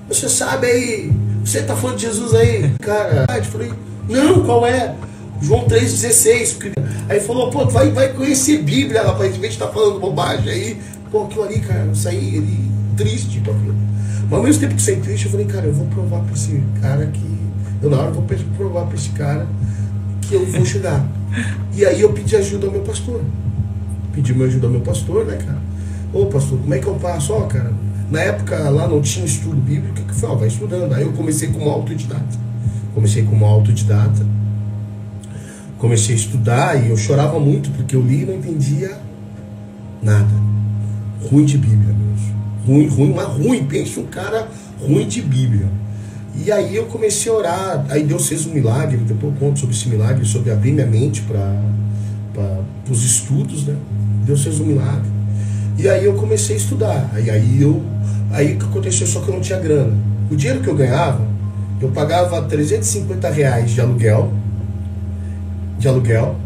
"Ô, 0.08 0.12
você 0.12 0.28
sabe 0.28 0.66
aí, 0.66 1.12
você 1.44 1.62
tá 1.62 1.76
falando 1.76 1.98
de 1.98 2.06
Jesus 2.06 2.34
aí? 2.34 2.72
Cara, 2.80 3.24
eu 3.36 3.44
falei, 3.44 3.72
não, 4.08 4.42
qual 4.42 4.66
é? 4.66 4.96
João 5.42 5.64
3,16. 5.66 6.52
porque- 6.54 6.72
Aí 7.08 7.20
falou, 7.20 7.50
pô, 7.50 7.66
vai, 7.66 7.90
vai 7.90 8.12
conhecer 8.12 8.62
Bíblia, 8.62 9.02
rapaz, 9.02 9.36
em 9.36 9.38
vez 9.38 9.52
de 9.54 9.62
estar 9.62 9.68
falando 9.72 10.00
bobagem 10.00 10.48
aí. 10.50 10.80
Pô, 11.10 11.24
aquilo 11.24 11.44
ali, 11.44 11.60
cara, 11.60 11.94
saí 11.94 12.34
ele, 12.36 12.70
triste 12.96 13.40
com 13.44 13.52
aquilo. 13.52 13.74
Mas 14.24 14.32
ao 14.32 14.42
mesmo 14.42 14.60
tempo 14.60 14.74
que 14.74 14.82
saí 14.82 14.96
triste, 14.96 15.26
eu 15.26 15.30
falei, 15.30 15.46
cara, 15.46 15.66
eu 15.66 15.72
vou 15.74 15.86
provar 15.86 16.20
pra 16.20 16.34
esse 16.34 16.60
cara 16.80 17.06
que. 17.06 17.36
Eu 17.80 17.90
na 17.90 17.98
hora 17.98 18.10
vou 18.10 18.24
provar 18.56 18.86
pra 18.86 18.96
esse 18.96 19.10
cara 19.10 19.46
que 20.22 20.34
eu 20.34 20.44
vou 20.46 20.64
chegar. 20.64 21.06
E 21.74 21.84
aí 21.84 22.00
eu 22.00 22.12
pedi 22.12 22.34
ajuda 22.34 22.66
ao 22.66 22.72
meu 22.72 22.80
pastor. 22.82 23.20
Pedi 24.12 24.34
meu 24.34 24.46
ajuda 24.46 24.66
ao 24.66 24.72
meu 24.72 24.80
pastor, 24.80 25.26
né, 25.26 25.36
cara? 25.36 25.58
Ô 26.12 26.26
pastor, 26.26 26.58
como 26.58 26.74
é 26.74 26.78
que 26.78 26.86
eu 26.86 26.94
passo? 26.94 27.34
Ó, 27.34 27.42
cara, 27.42 27.72
na 28.10 28.20
época 28.20 28.58
lá 28.70 28.88
não 28.88 29.00
tinha 29.02 29.24
estudo 29.26 29.56
bíblico, 29.56 29.90
o 29.90 29.94
que 29.94 30.02
que 30.02 30.14
foi? 30.14 30.28
Ó, 30.28 30.34
vai 30.34 30.48
estudando. 30.48 30.92
Aí 30.94 31.02
eu 31.02 31.12
comecei 31.12 31.48
como 31.48 31.68
autodidata. 31.70 32.38
Comecei 32.94 33.22
como 33.24 33.44
autodidata. 33.44 34.26
Comecei 35.78 36.14
a 36.14 36.18
estudar 36.18 36.84
e 36.84 36.90
eu 36.90 36.96
chorava 36.96 37.38
muito 37.38 37.70
porque 37.70 37.94
eu 37.94 38.02
li 38.02 38.22
e 38.22 38.26
não 38.26 38.34
entendia 38.34 38.98
nada. 40.02 40.34
Ruim 41.30 41.44
de 41.44 41.58
Bíblia 41.58 41.94
mesmo. 41.94 42.36
Ruim, 42.66 42.86
ruim, 42.88 43.12
mas 43.14 43.26
ruim. 43.26 43.64
Pense 43.66 43.98
um 43.98 44.06
cara 44.06 44.48
ruim 44.80 45.06
de 45.06 45.22
Bíblia. 45.22 45.68
E 46.44 46.52
aí 46.52 46.76
eu 46.76 46.84
comecei 46.86 47.32
a 47.32 47.34
orar, 47.34 47.86
aí 47.88 48.02
Deus 48.02 48.28
fez 48.28 48.46
um 48.46 48.52
milagre, 48.52 48.98
depois 48.98 49.32
eu 49.32 49.40
conto 49.40 49.60
sobre 49.60 49.74
esse 49.74 49.88
milagre, 49.88 50.24
sobre 50.26 50.52
abrir 50.52 50.72
minha 50.72 50.86
mente 50.86 51.22
para 51.22 52.62
os 52.90 53.04
estudos, 53.04 53.64
né? 53.64 53.74
Deus 54.24 54.42
fez 54.42 54.60
um 54.60 54.66
milagre. 54.66 55.10
E 55.78 55.88
aí 55.88 56.04
eu 56.04 56.14
comecei 56.14 56.56
a 56.56 56.58
estudar. 56.58 57.10
Aí, 57.14 57.30
aí 57.30 57.62
eu 57.62 57.82
aí 58.30 58.54
o 58.54 58.58
que 58.58 58.64
aconteceu 58.64 59.06
só 59.06 59.20
que 59.20 59.28
eu 59.28 59.34
não 59.34 59.40
tinha 59.40 59.58
grana. 59.58 59.96
O 60.30 60.36
dinheiro 60.36 60.60
que 60.60 60.68
eu 60.68 60.74
ganhava, 60.74 61.26
eu 61.80 61.88
pagava 61.88 62.42
350 62.42 63.30
reais 63.30 63.70
de 63.70 63.80
aluguel, 63.80 64.32
de 65.78 65.88
aluguel 65.88 66.36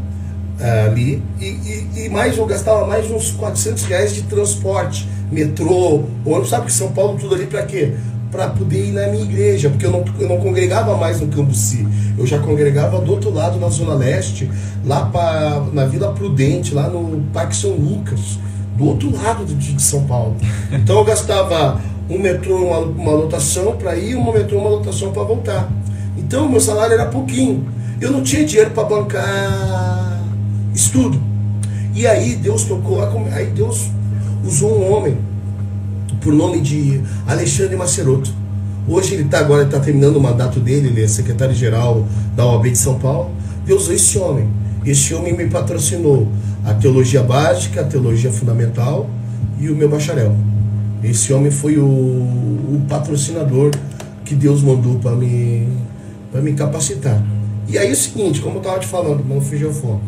uh, 0.61 0.91
ali, 0.91 1.23
e, 1.41 1.45
e, 1.45 2.05
e, 2.05 2.09
mais 2.09 2.37
eu 2.37 2.47
gastava 2.47 2.87
mais 2.87 3.11
uns 3.11 3.33
400 3.33 3.85
reais 3.85 4.15
de 4.15 4.23
transporte, 4.23 5.09
metrô, 5.31 6.05
ônibus, 6.25 6.51
sabe 6.51 6.67
que 6.67 6.73
São 6.73 6.93
Paulo 6.93 7.19
tudo 7.19 7.35
ali 7.35 7.47
para 7.47 7.63
quê? 7.63 7.95
para 8.31 8.49
poder 8.49 8.87
ir 8.87 8.93
na 8.93 9.09
minha 9.09 9.25
igreja, 9.25 9.69
porque 9.69 9.85
eu 9.85 9.91
não, 9.91 10.05
eu 10.19 10.29
não 10.29 10.39
congregava 10.39 10.97
mais 10.97 11.21
no 11.21 11.27
Cambuci, 11.29 11.87
eu 12.17 12.27
já 12.27 12.39
congregava 12.39 13.01
do 13.01 13.11
outro 13.11 13.33
lado, 13.33 13.59
na 13.59 13.69
Zona 13.69 13.95
Leste, 13.95 14.49
lá 14.85 15.07
pra, 15.07 15.65
na 15.73 15.85
Vila 15.85 16.13
Prudente, 16.13 16.73
lá 16.73 16.89
no 16.89 17.23
Parque 17.33 17.57
São 17.57 17.73
Lucas, 17.73 18.39
do 18.77 18.87
outro 18.87 19.13
lado 19.13 19.45
de, 19.45 19.55
de 19.55 19.83
São 19.83 20.05
Paulo. 20.05 20.37
Então 20.71 20.99
eu 20.99 21.05
gastava 21.05 21.81
um 22.09 22.19
metrô, 22.19 22.57
uma, 22.57 22.79
uma 22.79 23.13
lotação 23.13 23.77
para 23.77 23.97
ir, 23.97 24.17
um 24.17 24.33
metrô, 24.33 24.59
uma 24.59 24.71
lotação 24.71 25.13
para 25.13 25.23
voltar. 25.23 25.69
Então 26.17 26.49
meu 26.49 26.61
salário 26.61 26.95
era 26.95 27.07
pouquinho. 27.07 27.67
Eu 28.01 28.11
não 28.11 28.23
tinha 28.23 28.47
dinheiro 28.47 28.71
para 28.71 28.85
bancar 28.85 30.25
estudo. 30.75 31.21
E 31.95 32.07
aí 32.07 32.35
Deus 32.37 32.65
tocou, 32.65 33.03
aí 33.31 33.47
Deus 33.47 33.91
usou 34.43 34.81
um 34.81 34.91
homem 34.91 35.19
por 36.23 36.33
nome 36.33 36.63
de 36.63 37.03
Alexandre 37.27 37.77
Maceroto. 37.77 38.33
Hoje 38.89 39.15
ele 39.15 39.25
está 39.25 39.41
agora 39.41 39.65
está 39.65 39.79
terminando 39.79 40.17
o 40.17 40.21
mandato 40.21 40.59
dele, 40.59 40.89
ele 40.89 41.03
é 41.03 41.07
secretário-geral 41.07 42.07
da 42.35 42.47
OAB 42.47 42.71
de 42.71 42.79
São 42.79 42.99
Paulo. 42.99 43.31
Deus 43.67 43.83
usou 43.83 43.95
esse 43.95 44.19
homem. 44.19 44.49
Esse 44.85 45.13
homem 45.13 45.37
me 45.37 45.47
patrocinou 45.49 46.27
a 46.65 46.73
teologia 46.73 47.23
básica, 47.23 47.83
a 47.83 47.85
teologia 47.85 48.33
fundamental 48.33 49.11
e 49.59 49.69
o 49.69 49.77
meu 49.77 49.91
bacharel. 49.91 50.35
Esse 51.05 51.35
homem 51.35 51.51
foi 51.51 51.77
o, 51.77 51.85
o 51.85 52.83
patrocinador 52.89 53.71
que 54.25 54.35
Deus 54.35 54.63
mandou 54.63 54.99
para 55.01 55.15
me, 55.15 55.69
me 56.35 56.55
capacitar. 56.55 57.23
E 57.71 57.79
aí 57.79 57.89
é 57.89 57.93
o 57.93 57.97
seguinte, 57.97 58.41
como 58.41 58.57
eu 58.57 58.61
estava 58.61 58.79
te 58.79 58.87
falando, 58.87 59.25
não 59.25 59.41
fugir 59.41 59.67
ao 59.67 59.73
foco. 59.73 60.03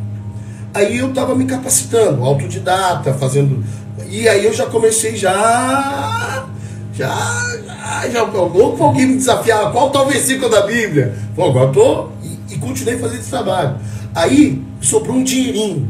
Aí 0.75 0.99
eu 0.99 1.11
estava 1.11 1.35
me 1.35 1.45
capacitando, 1.45 2.25
autodidata, 2.25 3.13
fazendo 3.15 3.63
e 4.09 4.29
aí 4.29 4.45
eu 4.45 4.53
já 4.53 4.67
comecei 4.67 5.17
já. 5.17 6.47
Já. 6.95 7.53
Já, 7.69 8.09
já 8.09 8.23
louco 8.23 8.83
alguém 8.83 9.07
me 9.07 9.17
desafiar. 9.17 9.73
Qual 9.73 9.91
tal 9.91 10.05
tá 10.05 10.13
versículo 10.13 10.51
da 10.51 10.67
Bíblia? 10.67 11.15
Pô, 11.35 11.45
agora 11.45 11.73
tô. 11.73 12.09
E, 12.23 12.55
e 12.55 12.59
continuei 12.59 12.99
fazendo 12.99 13.21
esse 13.21 13.31
trabalho. 13.31 13.77
Aí 14.15 14.63
sobrou 14.81 15.17
um 15.17 15.25
dinheirinho. 15.25 15.89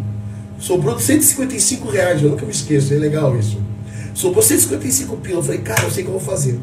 Sobrou 0.59 0.99
155 0.99 1.91
reais, 1.91 2.23
eu 2.23 2.31
nunca 2.31 2.47
me 2.47 2.53
esqueço, 2.53 2.95
é 2.95 2.97
legal 2.97 3.37
isso. 3.37 3.61
Sobrou 4.15 4.43
155 4.43 5.17
pila. 5.17 5.39
Eu 5.39 5.43
falei, 5.43 5.61
cara, 5.61 5.83
eu 5.83 5.91
sei 5.91 6.05
o 6.05 6.07
que 6.07 6.13
eu 6.13 6.19
vou 6.19 6.29
fazer. 6.29 6.61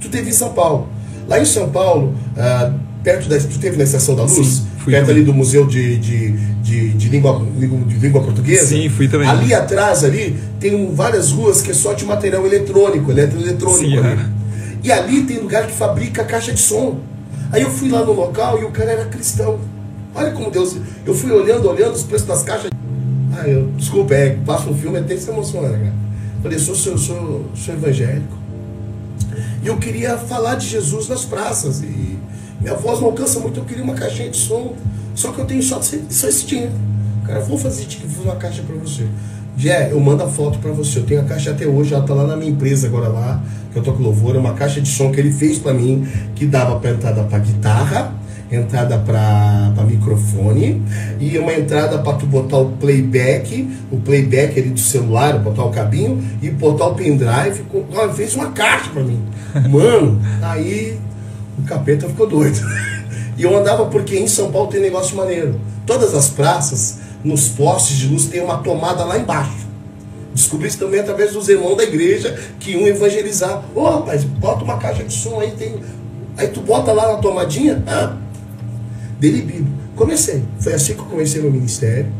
Tu 0.00 0.08
teve 0.08 0.30
em 0.30 0.32
São 0.32 0.54
Paulo. 0.54 0.88
Lá 1.28 1.38
em 1.38 1.44
São 1.44 1.70
Paulo, 1.70 2.14
ah, 2.36 2.72
perto 3.02 3.28
da. 3.28 3.38
Tu 3.38 3.58
teve 3.58 3.76
na 3.76 3.84
Estação 3.84 4.14
da 4.14 4.22
Luz? 4.22 4.34
Sim, 4.34 4.66
perto 4.84 5.06
também. 5.06 5.16
ali 5.16 5.24
do 5.24 5.34
Museu 5.34 5.66
de, 5.66 5.96
de, 5.98 6.32
de, 6.62 6.88
de, 6.90 7.08
língua, 7.08 7.44
de 7.86 7.96
língua 7.98 8.22
portuguesa? 8.22 8.66
Sim, 8.66 8.88
fui 8.88 9.08
também. 9.08 9.28
Ali 9.28 9.52
atrás, 9.52 10.04
ali, 10.04 10.36
tem 10.60 10.94
várias 10.94 11.30
ruas 11.30 11.60
que 11.60 11.70
é 11.70 11.74
só 11.74 11.92
de 11.92 12.04
material 12.04 12.46
eletrônico, 12.46 13.10
eletroeletrônico. 13.10 13.84
Sim, 13.84 13.98
ali. 13.98 14.20
É. 14.20 14.42
E 14.84 14.90
ali 14.90 15.22
tem 15.22 15.38
lugar 15.38 15.66
que 15.66 15.72
fabrica 15.72 16.24
caixa 16.24 16.52
de 16.52 16.60
som. 16.60 16.98
Aí 17.52 17.62
eu 17.62 17.70
fui 17.70 17.88
lá 17.88 18.04
no 18.04 18.12
local 18.12 18.60
e 18.60 18.64
o 18.64 18.70
cara 18.70 18.92
era 18.92 19.04
cristão. 19.04 19.60
Olha 20.14 20.32
como 20.32 20.50
Deus. 20.50 20.76
Eu 21.06 21.14
fui 21.14 21.30
olhando, 21.30 21.68
olhando 21.68 21.94
os 21.94 22.02
preços 22.02 22.26
das 22.26 22.42
caixas. 22.42 22.70
Ah, 23.34 23.46
eu, 23.46 23.68
desculpa, 23.76 24.14
é, 24.14 24.36
passa 24.44 24.68
um 24.68 24.74
filme 24.74 24.98
até 24.98 25.16
se 25.16 25.30
emociona, 25.30 25.68
cara. 25.68 25.94
Falei, 26.42 26.58
sou, 26.58 26.74
sou, 26.74 26.98
sou, 26.98 27.46
sou 27.54 27.74
evangélico. 27.74 28.36
E 29.62 29.68
eu 29.68 29.76
queria 29.76 30.16
falar 30.18 30.56
de 30.56 30.66
Jesus 30.66 31.08
nas 31.08 31.24
praças. 31.24 31.82
E 31.82 32.11
minha 32.62 32.74
voz 32.74 33.00
não 33.00 33.08
alcança 33.08 33.40
muito, 33.40 33.58
eu 33.58 33.64
queria 33.64 33.82
uma 33.82 33.94
caixinha 33.94 34.30
de 34.30 34.36
som. 34.36 34.74
Só 35.14 35.32
que 35.32 35.40
eu 35.40 35.44
tenho 35.44 35.62
só, 35.62 35.80
só 35.82 36.28
esse 36.28 36.46
dinheiro. 36.46 36.72
Cara, 37.26 37.40
vou 37.40 37.58
fazer 37.58 37.86
vou 38.06 38.24
uma 38.24 38.36
caixa 38.36 38.62
para 38.62 38.76
você. 38.76 39.06
Jé, 39.56 39.90
eu 39.92 40.00
mando 40.00 40.22
a 40.22 40.28
foto 40.28 40.58
para 40.58 40.72
você. 40.72 41.00
Eu 41.00 41.04
tenho 41.04 41.20
a 41.20 41.24
caixa 41.24 41.50
até 41.50 41.66
hoje, 41.66 41.92
ela 41.92 42.04
tá 42.04 42.14
lá 42.14 42.26
na 42.26 42.36
minha 42.36 42.50
empresa 42.50 42.86
agora 42.86 43.08
lá, 43.08 43.42
que 43.72 43.78
eu 43.78 43.82
tô 43.82 43.92
com 43.92 44.02
louvor. 44.02 44.34
É 44.34 44.38
uma 44.38 44.54
caixa 44.54 44.80
de 44.80 44.88
som 44.88 45.10
que 45.10 45.20
ele 45.20 45.32
fez 45.32 45.58
para 45.58 45.74
mim, 45.74 46.06
que 46.34 46.46
dava 46.46 46.78
para 46.78 46.90
entrada 46.90 47.22
para 47.24 47.38
guitarra, 47.38 48.14
entrada 48.50 48.98
para 48.98 49.84
microfone 49.86 50.82
e 51.20 51.38
uma 51.38 51.52
entrada 51.52 51.98
para 51.98 52.14
tu 52.14 52.26
botar 52.26 52.58
o 52.58 52.70
playback, 52.72 53.68
o 53.90 53.98
playback 53.98 54.58
ali 54.58 54.70
do 54.70 54.80
celular, 54.80 55.38
botar 55.38 55.64
o 55.64 55.70
cabinho 55.70 56.22
e 56.40 56.50
botar 56.50 56.86
o 56.86 56.94
pendrive. 56.94 57.62
Ela 57.92 58.12
fez 58.12 58.34
uma 58.34 58.50
caixa 58.50 58.90
para 58.90 59.02
mim. 59.02 59.20
Mano, 59.68 60.20
aí 60.40 60.98
o 61.58 61.62
capeta 61.62 62.08
ficou 62.08 62.26
doido. 62.26 62.60
E 63.36 63.44
eu 63.44 63.56
andava 63.56 63.86
porque 63.86 64.18
em 64.18 64.28
São 64.28 64.52
Paulo 64.52 64.68
tem 64.68 64.80
negócio 64.80 65.16
maneiro. 65.16 65.58
Todas 65.86 66.14
as 66.14 66.28
praças, 66.28 66.98
nos 67.24 67.48
postes 67.48 67.96
de 67.96 68.08
luz, 68.08 68.26
tem 68.26 68.42
uma 68.42 68.58
tomada 68.58 69.04
lá 69.04 69.18
embaixo. 69.18 69.66
Descobri 70.34 70.68
isso 70.68 70.78
também 70.78 71.00
através 71.00 71.32
dos 71.32 71.48
irmãos 71.48 71.76
da 71.76 71.82
igreja 71.82 72.38
que 72.60 72.72
iam 72.72 72.86
evangelizar. 72.86 73.62
Ô 73.74 73.80
oh, 73.80 73.90
rapaz, 73.90 74.24
bota 74.24 74.64
uma 74.64 74.78
caixa 74.78 75.02
de 75.04 75.12
som 75.12 75.40
aí, 75.40 75.50
tem. 75.52 75.80
Aí 76.36 76.48
tu 76.48 76.60
bota 76.60 76.92
lá 76.92 77.12
na 77.12 77.18
tomadinha, 77.18 77.82
ah, 77.86 78.16
dele 79.18 79.42
Bíblia. 79.42 79.66
Comecei. 79.94 80.42
Foi 80.58 80.72
assim 80.72 80.94
que 80.94 81.00
eu 81.00 81.06
comecei 81.06 81.40
meu 81.40 81.50
ministério. 81.50 82.12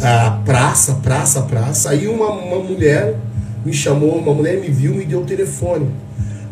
A 0.00 0.42
praça, 0.44 0.94
praça, 1.02 1.42
praça. 1.42 1.90
Aí 1.90 2.08
uma, 2.08 2.30
uma 2.30 2.58
mulher 2.58 3.16
me 3.64 3.72
chamou, 3.72 4.16
uma 4.16 4.32
mulher 4.32 4.58
me 4.58 4.68
viu, 4.68 4.94
me 4.94 5.04
deu 5.04 5.20
o 5.20 5.24
telefone. 5.24 5.90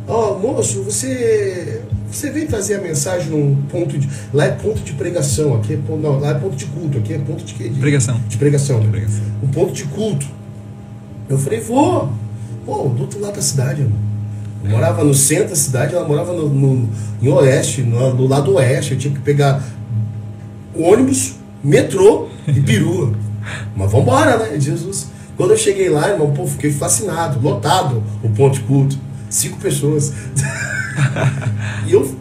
Ó, 0.07 0.33
oh, 0.33 0.39
moço, 0.39 0.83
você 0.83 1.83
você 2.17 2.31
vem 2.31 2.47
fazer 2.47 2.77
a 2.77 2.81
mensagem 2.81 3.31
num 3.31 3.57
ponto 3.71 3.99
de. 3.99 4.09
Lá 4.33 4.45
é 4.47 4.51
ponto 4.51 4.81
de 4.81 4.93
pregação, 4.93 5.55
aqui 5.55 5.75
é 5.75 5.77
ponto. 5.77 6.01
Não, 6.03 6.19
lá 6.19 6.31
é 6.31 6.35
ponto 6.35 6.57
de 6.57 6.67
culto, 6.67 6.99
aqui 6.99 7.15
é 7.15 7.19
ponto 7.19 7.45
de? 7.45 7.55
De 7.55 7.81
pregação. 7.81 8.21
De 8.29 8.37
pregação, 8.37 8.81
né? 8.81 8.91
pregação. 8.91 9.23
Um 9.43 9.49
ponto 9.49 9.73
de 9.73 9.85
culto. 9.85 10.27
Eu 11.29 11.39
falei, 11.39 11.61
vou. 11.61 12.13
Pô, 12.65 12.89
do 12.89 13.03
outro 13.03 13.21
lado 13.21 13.37
da 13.37 13.43
cidade, 13.43 13.83
mano. 13.83 14.13
Eu 14.65 14.71
morava 14.71 15.03
no 15.03 15.13
centro 15.13 15.49
da 15.49 15.57
cidade, 15.57 15.95
ela 15.95 16.07
morava 16.07 16.33
no, 16.33 16.49
no, 16.49 16.89
em 17.21 17.29
oeste, 17.29 17.83
no, 17.83 18.15
no 18.15 18.27
lado 18.29 18.55
oeste. 18.55 18.93
Eu 18.93 18.99
tinha 18.99 19.13
que 19.13 19.21
pegar 19.21 19.63
ônibus, 20.75 21.35
metrô 21.65 22.29
e 22.47 22.61
perua. 22.61 23.13
Mas 23.75 23.91
vambora, 23.91 24.37
né? 24.39 24.61
Jesus. 24.61 25.09
Quando 25.37 25.51
eu 25.51 25.57
cheguei 25.57 25.89
lá, 25.89 26.11
irmão, 26.11 26.33
pô, 26.33 26.47
fiquei 26.47 26.71
fascinado, 26.71 27.41
lotado 27.41 28.03
o 28.23 28.29
ponto 28.29 28.55
de 28.55 28.61
culto. 28.61 28.97
Cinco 29.29 29.59
pessoas. 29.59 30.13
e 31.87 31.93
eu 31.93 32.17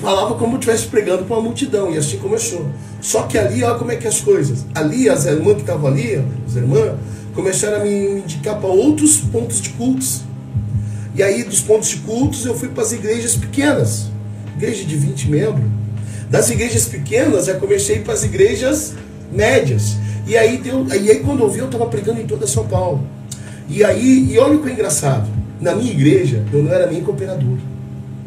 falava 0.00 0.34
como 0.34 0.52
se 0.52 0.58
estivesse 0.58 0.86
pregando 0.88 1.24
para 1.24 1.36
uma 1.36 1.42
multidão, 1.42 1.92
e 1.92 1.98
assim 1.98 2.18
começou. 2.18 2.66
Só 3.00 3.22
que 3.22 3.38
ali, 3.38 3.62
olha 3.62 3.78
como 3.78 3.90
é 3.92 3.96
que 3.96 4.06
é 4.06 4.10
as 4.10 4.20
coisas. 4.20 4.64
Ali, 4.74 5.08
as 5.08 5.24
irmãs 5.24 5.54
que 5.54 5.60
estavam 5.60 5.88
ali, 5.88 6.22
as 6.46 6.56
irmãs, 6.56 6.92
começaram 7.34 7.78
a 7.78 7.80
me 7.80 8.20
indicar 8.20 8.58
para 8.58 8.68
outros 8.68 9.16
pontos 9.18 9.60
de 9.60 9.70
cultos. 9.70 10.22
E 11.14 11.22
aí, 11.22 11.44
dos 11.44 11.60
pontos 11.60 11.88
de 11.88 11.96
cultos, 11.98 12.44
eu 12.44 12.54
fui 12.54 12.68
para 12.68 12.82
as 12.82 12.92
igrejas 12.92 13.36
pequenas 13.36 14.14
igreja 14.56 14.84
de 14.84 14.96
20 14.96 15.30
membros. 15.30 15.64
Das 16.30 16.50
igrejas 16.50 16.86
pequenas, 16.86 17.48
eu 17.48 17.56
comecei 17.56 18.00
para 18.00 18.14
as 18.14 18.24
igrejas 18.24 18.94
médias. 19.30 19.96
E 20.26 20.36
aí, 20.36 20.58
deu, 20.58 20.86
e 20.88 21.10
aí 21.10 21.20
quando 21.20 21.40
eu 21.40 21.50
vi, 21.50 21.58
eu 21.58 21.66
estava 21.66 21.86
pregando 21.86 22.20
em 22.20 22.26
toda 22.26 22.46
São 22.46 22.66
Paulo. 22.66 23.06
E 23.68 23.84
aí, 23.84 24.32
e 24.32 24.38
olha 24.38 24.56
o 24.56 24.62
que 24.62 24.68
é 24.68 24.72
engraçado. 24.72 25.28
Na 25.60 25.74
minha 25.74 25.90
igreja, 25.90 26.44
eu 26.52 26.62
não 26.62 26.72
era 26.72 26.86
nem 26.86 27.02
cooperador 27.02 27.58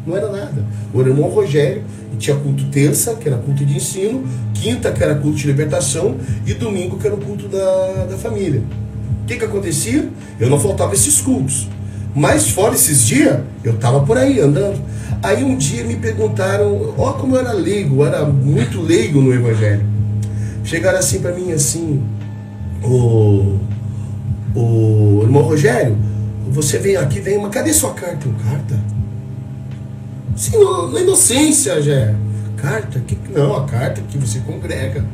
não 0.08 0.16
era 0.16 0.30
nada. 0.30 0.64
O 0.92 1.00
irmão 1.00 1.28
Rogério 1.28 1.82
tinha 2.18 2.36
culto 2.36 2.64
terça, 2.70 3.14
que 3.14 3.28
era 3.28 3.38
culto 3.38 3.64
de 3.64 3.76
ensino, 3.76 4.24
quinta, 4.54 4.90
que 4.90 5.02
era 5.02 5.14
culto 5.14 5.36
de 5.36 5.46
libertação, 5.46 6.16
e 6.46 6.54
domingo, 6.54 6.98
que 6.98 7.06
era 7.06 7.14
o 7.14 7.20
culto 7.20 7.46
da, 7.46 8.06
da 8.10 8.16
família. 8.16 8.62
O 9.22 9.26
que, 9.26 9.36
que 9.36 9.44
acontecia? 9.44 10.08
Eu 10.40 10.50
não 10.50 10.58
faltava 10.58 10.94
esses 10.94 11.20
cultos. 11.20 11.68
Mas 12.14 12.50
fora 12.50 12.74
esses 12.74 13.06
dias, 13.06 13.40
eu 13.62 13.74
estava 13.74 14.00
por 14.00 14.16
aí 14.16 14.40
andando. 14.40 14.80
Aí 15.22 15.44
um 15.44 15.56
dia 15.56 15.84
me 15.84 15.96
perguntaram, 15.96 16.94
ó 16.96 17.12
como 17.12 17.36
eu 17.36 17.40
era 17.40 17.52
leigo, 17.52 18.02
eu 18.02 18.06
era 18.06 18.24
muito 18.24 18.80
leigo 18.80 19.20
no 19.20 19.32
Evangelho. 19.32 19.84
Chegaram 20.64 20.98
assim 20.98 21.20
para 21.20 21.32
mim 21.32 21.52
assim, 21.52 22.02
o, 22.82 23.58
o 24.54 25.20
irmão 25.22 25.42
Rogério, 25.42 25.96
você 26.50 26.78
vem 26.78 26.96
aqui, 26.96 27.20
vem, 27.20 27.38
mas 27.38 27.50
cadê 27.50 27.72
sua 27.72 27.92
carta? 27.92 28.26
Carta? 28.42 28.97
Sim, 30.38 30.52
na 30.92 31.00
inocência, 31.00 31.82
já. 31.82 32.14
Carta? 32.56 33.00
Que, 33.00 33.18
não, 33.32 33.56
a 33.56 33.64
carta 33.64 34.00
que 34.08 34.16
você 34.16 34.38
congrega. 34.38 35.04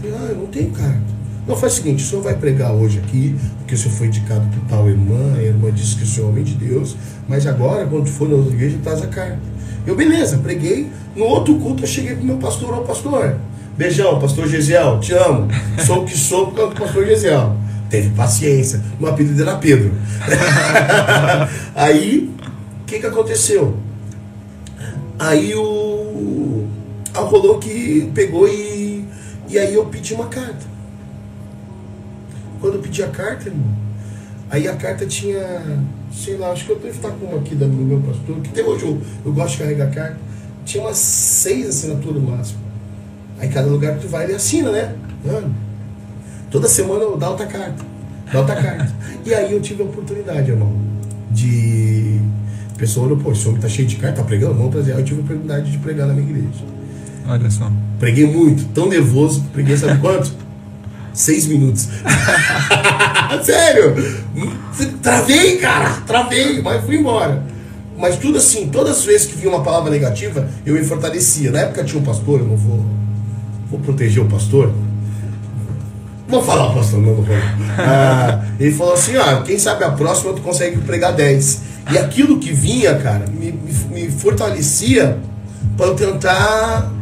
Falei, 0.00 0.16
ah, 0.16 0.26
eu 0.30 0.36
não 0.36 0.46
tenho 0.46 0.70
carta. 0.70 1.10
Não, 1.44 1.56
faz 1.56 1.72
o 1.72 1.76
seguinte, 1.76 2.04
o 2.04 2.06
senhor 2.06 2.22
vai 2.22 2.34
pregar 2.36 2.72
hoje 2.72 3.00
aqui, 3.00 3.34
porque 3.58 3.74
o 3.74 3.76
senhor 3.76 3.94
foi 3.96 4.06
indicado 4.06 4.46
por 4.46 4.60
tal 4.68 4.88
irmã, 4.88 5.34
a 5.36 5.42
irmã 5.42 5.72
disse 5.72 5.96
que 5.96 6.04
o 6.04 6.06
senhor 6.06 6.28
é 6.28 6.30
homem 6.30 6.44
de 6.44 6.54
Deus, 6.54 6.96
mas 7.26 7.48
agora, 7.48 7.84
quando 7.84 8.06
for 8.06 8.28
na 8.28 8.36
outra 8.36 8.54
igreja, 8.54 8.78
traz 8.80 9.02
a 9.02 9.08
carta. 9.08 9.40
Eu, 9.84 9.96
beleza, 9.96 10.38
preguei. 10.38 10.88
No 11.16 11.24
outro 11.24 11.56
culto, 11.56 11.82
eu 11.82 11.88
cheguei 11.88 12.14
pro 12.14 12.24
meu 12.24 12.36
pastor, 12.36 12.72
ó, 12.72 12.82
pastor, 12.82 13.34
beijão, 13.76 14.20
pastor 14.20 14.46
Gesiel, 14.46 15.00
te 15.00 15.12
amo. 15.14 15.48
Sou 15.84 16.02
o 16.02 16.04
que 16.04 16.16
sou 16.16 16.46
por 16.46 16.54
causa 16.54 16.74
do 16.74 16.80
pastor 16.80 17.06
Gesiel. 17.06 17.56
Teve 17.88 18.10
paciência. 18.10 18.80
Meu 19.00 19.10
apelido 19.10 19.42
era 19.42 19.56
Pedro. 19.56 19.92
Aí, 21.74 22.30
o 22.82 22.84
que 22.84 23.00
que 23.00 23.06
aconteceu? 23.06 23.76
Aí 25.20 25.54
o... 25.54 26.66
Ah, 27.12 27.20
rolou 27.20 27.58
que 27.58 28.10
pegou 28.14 28.48
e... 28.48 29.04
E 29.50 29.58
aí 29.58 29.74
eu 29.74 29.84
pedi 29.84 30.14
uma 30.14 30.28
carta. 30.28 30.64
Quando 32.58 32.76
eu 32.76 32.80
pedi 32.80 33.02
a 33.02 33.08
carta, 33.08 33.50
irmão, 33.50 33.70
aí 34.48 34.66
a 34.66 34.74
carta 34.76 35.04
tinha, 35.04 35.62
sei 36.10 36.38
lá, 36.38 36.52
acho 36.52 36.64
que 36.64 36.72
eu 36.72 36.78
devo 36.78 36.96
estar 36.96 37.10
com 37.10 37.26
uma 37.26 37.38
aqui 37.38 37.54
do 37.54 37.66
meu 37.66 38.00
pastor, 38.00 38.40
que 38.40 38.48
até 38.48 38.62
hoje 38.62 38.86
eu, 38.86 38.98
eu 39.26 39.32
gosto 39.32 39.52
de 39.52 39.58
carregar 39.58 39.90
carta. 39.90 40.16
Tinha 40.64 40.84
umas 40.84 40.96
seis 40.96 41.68
assinaturas 41.68 42.22
no 42.22 42.30
máximo. 42.30 42.60
Aí 43.38 43.48
cada 43.50 43.68
lugar 43.68 43.96
que 43.96 44.02
tu 44.02 44.08
vai, 44.08 44.24
ele 44.24 44.34
assina, 44.34 44.70
né? 44.70 44.94
Mano, 45.22 45.54
toda 46.50 46.66
semana 46.66 47.02
eu 47.02 47.18
dá 47.18 47.28
outra 47.28 47.46
carta. 47.46 47.84
Dá 48.32 48.38
outra 48.40 48.56
carta. 48.56 49.00
E 49.26 49.34
aí 49.34 49.52
eu 49.52 49.60
tive 49.60 49.82
a 49.82 49.84
oportunidade, 49.84 50.50
irmão, 50.50 50.74
de. 51.30 52.20
Pessoa 52.80 53.04
olhou, 53.04 53.18
pô, 53.18 53.30
esse 53.30 53.46
homem 53.46 53.60
tá 53.60 53.68
cheio 53.68 53.86
de 53.86 53.96
carta, 53.96 54.22
tá 54.22 54.24
pregando? 54.24 54.54
Vamos 54.54 54.72
trazer. 54.72 54.94
Aí 54.94 55.00
eu 55.00 55.04
tive 55.04 55.20
a 55.20 55.22
oportunidade 55.22 55.70
de 55.70 55.76
pregar 55.76 56.06
na 56.06 56.14
minha 56.14 56.26
igreja. 56.26 56.64
Olha 57.28 57.50
só. 57.50 57.70
Preguei 57.98 58.26
muito, 58.26 58.64
tão 58.72 58.88
nervoso, 58.88 59.44
preguei 59.52 59.76
sabe 59.76 60.00
quanto? 60.00 60.32
Seis 61.12 61.46
minutos. 61.46 61.88
Sério! 63.44 63.94
Travei, 65.02 65.58
cara! 65.58 65.90
Travei, 66.06 66.62
mas 66.62 66.82
fui 66.82 66.96
embora. 66.96 67.44
Mas 67.98 68.16
tudo 68.16 68.38
assim, 68.38 68.68
todas 68.68 68.96
as 68.96 69.04
vezes 69.04 69.26
que 69.26 69.36
vinha 69.36 69.50
uma 69.50 69.62
palavra 69.62 69.90
negativa, 69.90 70.48
eu 70.64 70.72
me 70.72 70.82
fortalecia. 70.82 71.50
Na 71.50 71.58
época 71.60 71.84
tinha 71.84 72.00
um 72.00 72.04
pastor, 72.04 72.40
eu 72.40 72.46
não 72.46 72.56
vou, 72.56 72.82
vou 73.70 73.78
proteger 73.80 74.22
o 74.22 74.26
pastor. 74.26 74.72
Vou 76.26 76.42
falar 76.42 76.70
o 76.70 76.74
pastor, 76.76 76.98
não, 76.98 77.16
não 77.16 77.22
vou. 77.22 77.36
Ah, 77.76 78.42
ele 78.58 78.72
falou 78.72 78.94
assim: 78.94 79.16
ah, 79.16 79.42
quem 79.44 79.58
sabe 79.58 79.84
a 79.84 79.90
próxima 79.90 80.32
tu 80.32 80.40
consegue 80.40 80.78
pregar 80.78 81.12
10. 81.12 81.69
E 81.92 81.98
aquilo 81.98 82.38
que 82.38 82.52
vinha, 82.52 82.94
cara, 82.96 83.26
me, 83.26 83.52
me, 83.52 83.72
me 83.92 84.10
fortalecia 84.10 85.18
para 85.76 85.86
eu 85.86 85.94
tentar 85.94 86.92